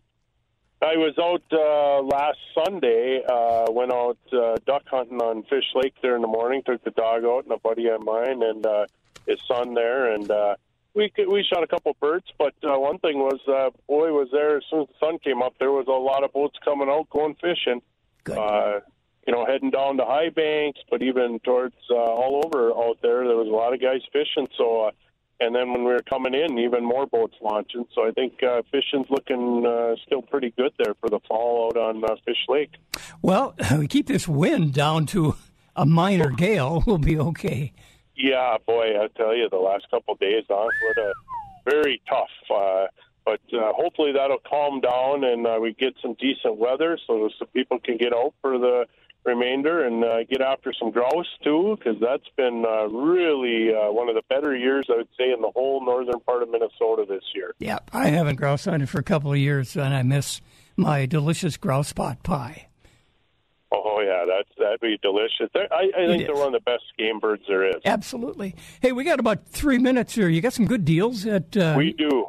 I 0.83 0.97
was 0.97 1.15
out 1.19 1.43
uh, 1.53 2.03
last 2.03 2.39
Sunday. 2.55 3.23
Uh, 3.27 3.67
went 3.71 3.93
out 3.93 4.19
uh, 4.33 4.57
duck 4.67 4.83
hunting 4.87 5.21
on 5.23 5.43
Fish 5.45 5.65
Lake 5.75 5.95
there 6.03 6.17
in 6.17 6.23
the 6.23 6.29
morning. 6.29 6.63
Took 6.67 6.83
the 6.85 6.91
dog 6.91 7.25
out 7.25 7.45
and 7.45 7.53
a 7.53 7.59
buddy 7.59 7.89
of 7.89 8.03
mine 8.03 8.43
and 8.43 8.67
uh, 8.67 8.87
his 9.27 9.39
son 9.49 9.75
there, 9.75 10.13
and 10.13 10.31
uh, 10.31 10.57
we 10.95 11.09
could- 11.11 11.29
we 11.29 11.43
shot 11.45 11.63
a 11.63 11.67
couple 11.67 11.97
birds. 12.01 12.27
But 12.39 12.55
uh, 12.63 12.79
one 12.79 12.99
thing 12.99 13.19
was, 13.19 13.41
uh, 13.49 13.71
boy, 13.89 14.13
was 14.13 14.29
there 14.33 14.57
as 14.59 14.65
soon 14.71 14.83
as 14.83 14.89
the 14.89 15.07
sun 15.07 15.19
came 15.19 15.41
up, 15.43 15.55
there 15.59 15.73
was 15.73 15.87
a 15.89 15.93
lot 15.93 16.25
of 16.25 16.33
boats 16.33 16.57
coming 16.65 16.89
out 16.91 17.09
going 17.11 17.35
fishing. 17.37 17.81
Uh, 18.39 18.81
you 19.27 19.33
know, 19.33 19.45
heading 19.45 19.71
down 19.71 19.97
to 19.99 20.05
high 20.05 20.31
banks, 20.31 20.81
but 20.91 21.03
even 21.03 21.41
towards 21.41 21.75
uh, 21.91 21.95
all 21.95 22.43
over 22.45 22.71
out 22.71 22.99
there, 23.03 23.27
there 23.27 23.37
was 23.37 23.49
a 23.49 23.51
lot 23.51 23.75
of 23.75 23.81
guys 23.81 24.03
fishing. 24.13 24.49
So. 24.57 24.87
Uh, 24.87 24.91
and 25.39 25.55
then 25.55 25.71
when 25.71 25.85
we 25.85 25.93
were 25.93 26.03
coming 26.09 26.35
in, 26.35 26.59
even 26.59 26.83
more 26.83 27.07
boats 27.07 27.35
launching. 27.43 27.85
So 27.95 28.09
I 28.09 28.11
think 28.11 28.43
uh, 28.43 28.63
fishing's 28.71 29.07
looking 29.11 29.67
uh, 29.67 29.95
still 30.07 30.23
pretty 30.23 30.51
good 30.57 30.73
there 30.79 30.95
for 30.95 31.11
the 31.11 31.21
fall 31.29 31.67
out 31.67 31.77
on 31.77 32.03
uh, 32.03 32.17
Fish 32.25 32.39
Lake. 32.49 32.71
Well, 33.21 33.55
we 33.79 33.87
keep 33.87 34.07
this 34.07 34.27
wind 34.27 34.73
down 34.73 35.05
to 35.07 35.37
a 35.75 35.85
minor 35.85 36.31
gale. 36.31 36.83
We'll 36.87 36.99
be 36.99 37.19
okay. 37.19 37.73
Yeah, 38.17 38.57
boy, 38.67 38.99
I 38.99 39.09
tell 39.09 39.37
you, 39.37 39.49
the 39.51 39.59
last 39.59 39.91
couple 39.91 40.15
of 40.15 40.21
days, 40.21 40.45
huh, 40.49 40.65
what 40.65 41.05
a 41.05 41.13
very 41.71 42.01
tough. 42.09 42.31
Uh, 42.51 42.87
but 43.27 43.41
uh, 43.53 43.73
hopefully 43.75 44.13
that'll 44.13 44.39
calm 44.49 44.81
down 44.81 45.25
and 45.25 45.47
uh, 45.47 45.59
we 45.61 45.75
get 45.75 45.95
some 46.01 46.15
decent 46.15 46.57
weather 46.57 46.97
so 47.07 47.29
some 47.39 47.49
people 47.49 47.79
can 47.81 47.97
get 47.99 48.15
out 48.15 48.33
for 48.41 48.57
the 48.57 48.87
remainder 49.27 49.85
and 49.85 50.05
uh, 50.05 50.25
get 50.25 50.41
after 50.41 50.73
some 50.79 50.91
grouse 50.91 51.27
too, 51.43 51.77
because 51.79 52.01
that's 52.01 52.29
been 52.37 52.65
uh, 52.67 52.87
really 52.87 53.75
uh, 53.75 53.91
one 53.93 54.09
of 54.09 54.15
the 54.15 54.23
better 54.29 54.57
years 54.57 54.87
I 54.91 54.97
would 54.97 55.09
say 55.19 55.33
in 55.33 55.41
the 55.43 55.51
whole 55.55 55.85
northern 55.85 56.21
part 56.21 56.43
of 56.43 56.51
Minnesota 56.51 57.05
this 57.09 57.25
year. 57.35 57.55
Yeah, 57.59 57.79
I 57.93 58.09
haven't 58.09 58.37
grouse 58.37 58.65
hunted 58.65 58.89
for 58.89 58.99
a 58.99 59.03
couple 59.03 59.33
of 59.33 59.39
years, 59.39 59.77
and 59.77 59.95
I 59.95 60.03
miss 60.03 60.41
my 60.77 61.07
delicious 61.07 61.57
grouse 61.57 61.93
pot 61.93 62.23
pie. 62.23 62.69
Oh 63.73 64.01
yeah, 64.01 64.25
that's 64.27 64.49
that'd 64.59 64.81
be 64.81 64.99
delicious. 65.03 65.51
I, 65.55 65.91
I 65.97 66.07
think 66.07 66.27
they're 66.27 66.37
one 66.37 66.47
of 66.47 66.53
the 66.53 66.61
best 66.61 66.85
game 66.97 67.19
birds 67.19 67.43
there 67.49 67.69
is. 67.69 67.77
Absolutely. 67.85 68.55
Hey, 68.81 68.93
we 68.93 69.03
got 69.05 69.19
about 69.19 69.49
three 69.49 69.79
minutes 69.79 70.15
here. 70.15 70.29
You 70.29 70.41
got 70.41 70.53
some 70.53 70.67
good 70.67 70.85
deals 70.85 71.27
at. 71.27 71.57
Uh, 71.57 71.75
We 71.77 71.93
do. 71.93 72.27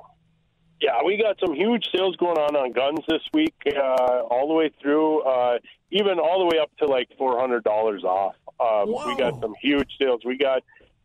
Yeah, 0.79 1.01
we 1.03 1.17
got 1.17 1.39
some 1.39 1.55
huge 1.55 1.87
sales 1.95 2.15
going 2.17 2.37
on 2.37 2.55
on 2.55 2.71
guns 2.71 2.99
this 3.07 3.23
week, 3.33 3.55
uh, 3.65 4.21
all 4.29 4.47
the 4.47 4.53
way 4.53 4.71
through, 4.79 5.23
uh, 5.23 5.57
even 5.89 6.19
all 6.19 6.39
the 6.39 6.45
way 6.45 6.61
up 6.61 6.69
to 6.77 6.85
like 6.85 7.09
four 7.17 7.39
hundred 7.39 7.63
dollars 7.63 8.03
off. 8.03 8.35
Um, 8.59 8.89
we 9.07 9.15
got 9.17 9.39
some 9.41 9.55
huge 9.61 9.89
sales. 9.99 10.21
We 10.23 10.37
got 10.37 10.61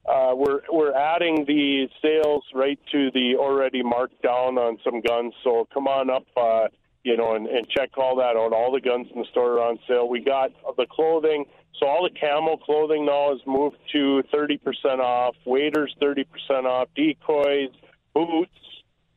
uh, 0.07 0.35
we're 0.35 0.61
we're 0.71 0.95
adding 0.95 1.47
the 1.47 1.89
sales 2.03 2.45
right 2.55 2.79
to 2.93 3.11
the 3.13 3.37
already 3.37 3.83
marked 3.83 4.21
down 4.23 4.59
on 4.59 4.77
some 4.85 5.01
guns. 5.01 5.33
So 5.43 5.67
come 5.73 5.87
on 5.87 6.11
up, 6.11 6.27
uh, 6.37 6.69
you 7.03 7.17
know, 7.17 7.35
and, 7.35 7.47
and 7.47 7.67
check 7.69 7.97
all 7.97 8.17
that 8.17 8.37
out. 8.37 8.53
All 8.53 8.73
the 8.73 8.81
guns 8.81 9.07
in 9.15 9.21
the 9.23 9.27
store 9.31 9.59
are 9.59 9.71
on 9.71 9.79
sale. 9.89 10.07
We 10.07 10.21
got 10.21 10.51
the 10.77 10.87
clothing. 10.91 11.47
So 11.81 11.87
all 11.87 12.03
the 12.03 12.15
camo 12.21 12.59
clothing 12.59 13.07
now 13.07 13.33
is 13.33 13.41
moved 13.47 13.79
to 13.93 14.23
thirty 14.31 14.59
percent 14.59 15.01
off. 15.01 15.35
Waders 15.47 15.95
thirty 15.99 16.25
percent 16.25 16.67
off. 16.67 16.89
Decoys, 16.95 17.71
boots 18.15 18.51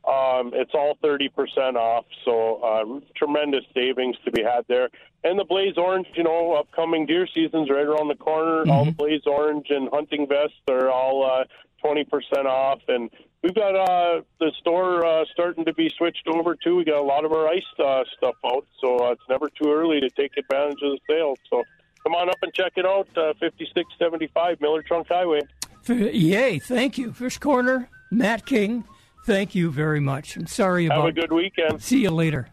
Um, 0.06 0.52
it's 0.54 0.70
all 0.72 0.96
30% 1.02 1.74
off, 1.74 2.04
so 2.24 2.60
uh, 2.62 3.00
tremendous 3.16 3.64
savings 3.74 4.16
to 4.24 4.30
be 4.30 4.42
had 4.42 4.64
there. 4.68 4.88
And 5.24 5.36
the 5.36 5.44
Blaze 5.44 5.76
Orange, 5.76 6.06
you 6.14 6.22
know, 6.22 6.52
upcoming 6.54 7.06
deer 7.06 7.26
season's 7.34 7.68
right 7.68 7.84
around 7.84 8.06
the 8.08 8.14
corner. 8.14 8.70
All 8.70 8.84
the 8.84 8.92
Blaze 8.92 9.22
Orange 9.26 9.66
and 9.70 9.88
hunting 9.92 10.28
vests 10.28 10.60
are 10.70 10.88
all 10.88 11.24
uh, 11.28 11.44
20% 11.84 12.06
off. 12.44 12.80
And 12.86 13.10
we've 13.42 13.54
got 13.54 13.74
uh, 13.74 14.22
the 14.38 14.52
store 14.60 15.04
uh, 15.04 15.24
starting 15.32 15.64
to 15.64 15.74
be 15.74 15.90
switched 15.98 16.28
over, 16.28 16.54
too. 16.54 16.76
We 16.76 16.84
got 16.84 17.00
a 17.00 17.02
lot 17.02 17.24
of 17.24 17.32
our 17.32 17.48
ice 17.48 17.64
uh, 17.84 18.04
stuff 18.16 18.36
out, 18.46 18.64
so 18.80 18.98
uh, 18.98 19.12
it's 19.12 19.22
never 19.28 19.48
too 19.60 19.72
early 19.72 20.00
to 20.00 20.10
take 20.10 20.36
advantage 20.36 20.78
of 20.82 20.92
the 20.92 20.98
sales. 21.08 21.38
So 21.50 21.64
come 22.04 22.14
on 22.14 22.28
up 22.28 22.38
and 22.42 22.54
check 22.54 22.74
it 22.76 22.86
out, 22.86 23.08
uh, 23.16 23.34
5675 23.40 24.60
Miller 24.60 24.82
Trunk 24.82 25.08
Highway. 25.08 25.40
Yay, 25.88 26.60
thank 26.60 26.98
you. 26.98 27.12
Fish 27.12 27.38
Corner, 27.38 27.88
Matt 28.12 28.46
King, 28.46 28.84
thank 29.26 29.54
you 29.54 29.70
very 29.70 30.00
much. 30.00 30.36
I'm 30.36 30.46
sorry 30.46 30.84
Have 30.84 30.92
about 30.92 31.08
a 31.08 31.12
good 31.12 31.32
weekend. 31.32 31.82
See 31.82 32.02
you 32.02 32.10
later. 32.10 32.48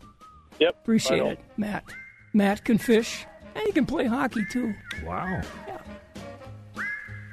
Yep. 0.60 0.76
Appreciate 0.82 1.24
it, 1.24 1.40
Matt. 1.56 1.86
Matt 2.34 2.66
can 2.66 2.78
fish, 2.78 3.26
and 3.56 3.64
he 3.66 3.72
can 3.72 3.86
play 3.86 4.06
hockey 4.06 4.46
too. 4.52 4.74
Wow. 5.06 5.42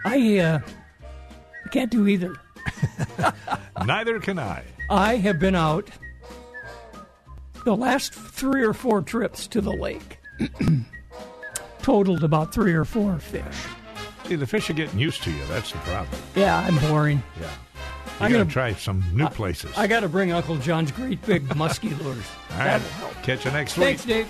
I 0.04 0.38
uh, 0.38 0.60
I 1.64 1.68
can't 1.70 1.90
do 1.90 2.06
either. 2.06 2.34
Neither 3.84 4.20
can 4.20 4.38
I. 4.38 4.62
I 4.88 5.16
have 5.16 5.38
been 5.38 5.54
out 5.54 5.90
the 7.64 7.76
last 7.76 8.14
three 8.14 8.62
or 8.62 8.72
four 8.72 9.02
trips 9.02 9.46
to 9.48 9.60
the 9.60 9.72
lake. 9.72 10.18
Totaled 11.82 12.24
about 12.24 12.52
three 12.52 12.72
or 12.72 12.84
four 12.84 13.18
fish. 13.18 13.44
See, 14.26 14.36
the 14.36 14.46
fish 14.46 14.70
are 14.70 14.74
getting 14.74 14.98
used 14.98 15.22
to 15.24 15.30
you. 15.30 15.44
That's 15.46 15.72
the 15.72 15.78
problem. 15.78 16.20
Yeah, 16.34 16.58
I'm 16.58 16.78
boring. 16.88 17.22
Yeah. 17.40 17.50
You 18.06 18.12
I'm 18.26 18.32
got 18.32 18.38
to 18.38 18.44
gonna- 18.44 18.50
try 18.50 18.74
some 18.74 19.02
new 19.12 19.28
places. 19.28 19.70
I 19.76 19.86
got 19.86 20.00
to 20.00 20.08
bring 20.08 20.32
Uncle 20.32 20.56
John's 20.56 20.90
great 20.92 21.24
big 21.24 21.54
musky 21.56 21.90
lures. 21.94 22.24
All 22.52 22.58
right. 22.58 22.64
That'll 22.78 22.88
help. 22.88 23.22
Catch 23.22 23.44
you 23.44 23.50
next 23.52 23.76
week. 23.76 23.86
Thanks, 23.98 24.04
Dave. 24.04 24.28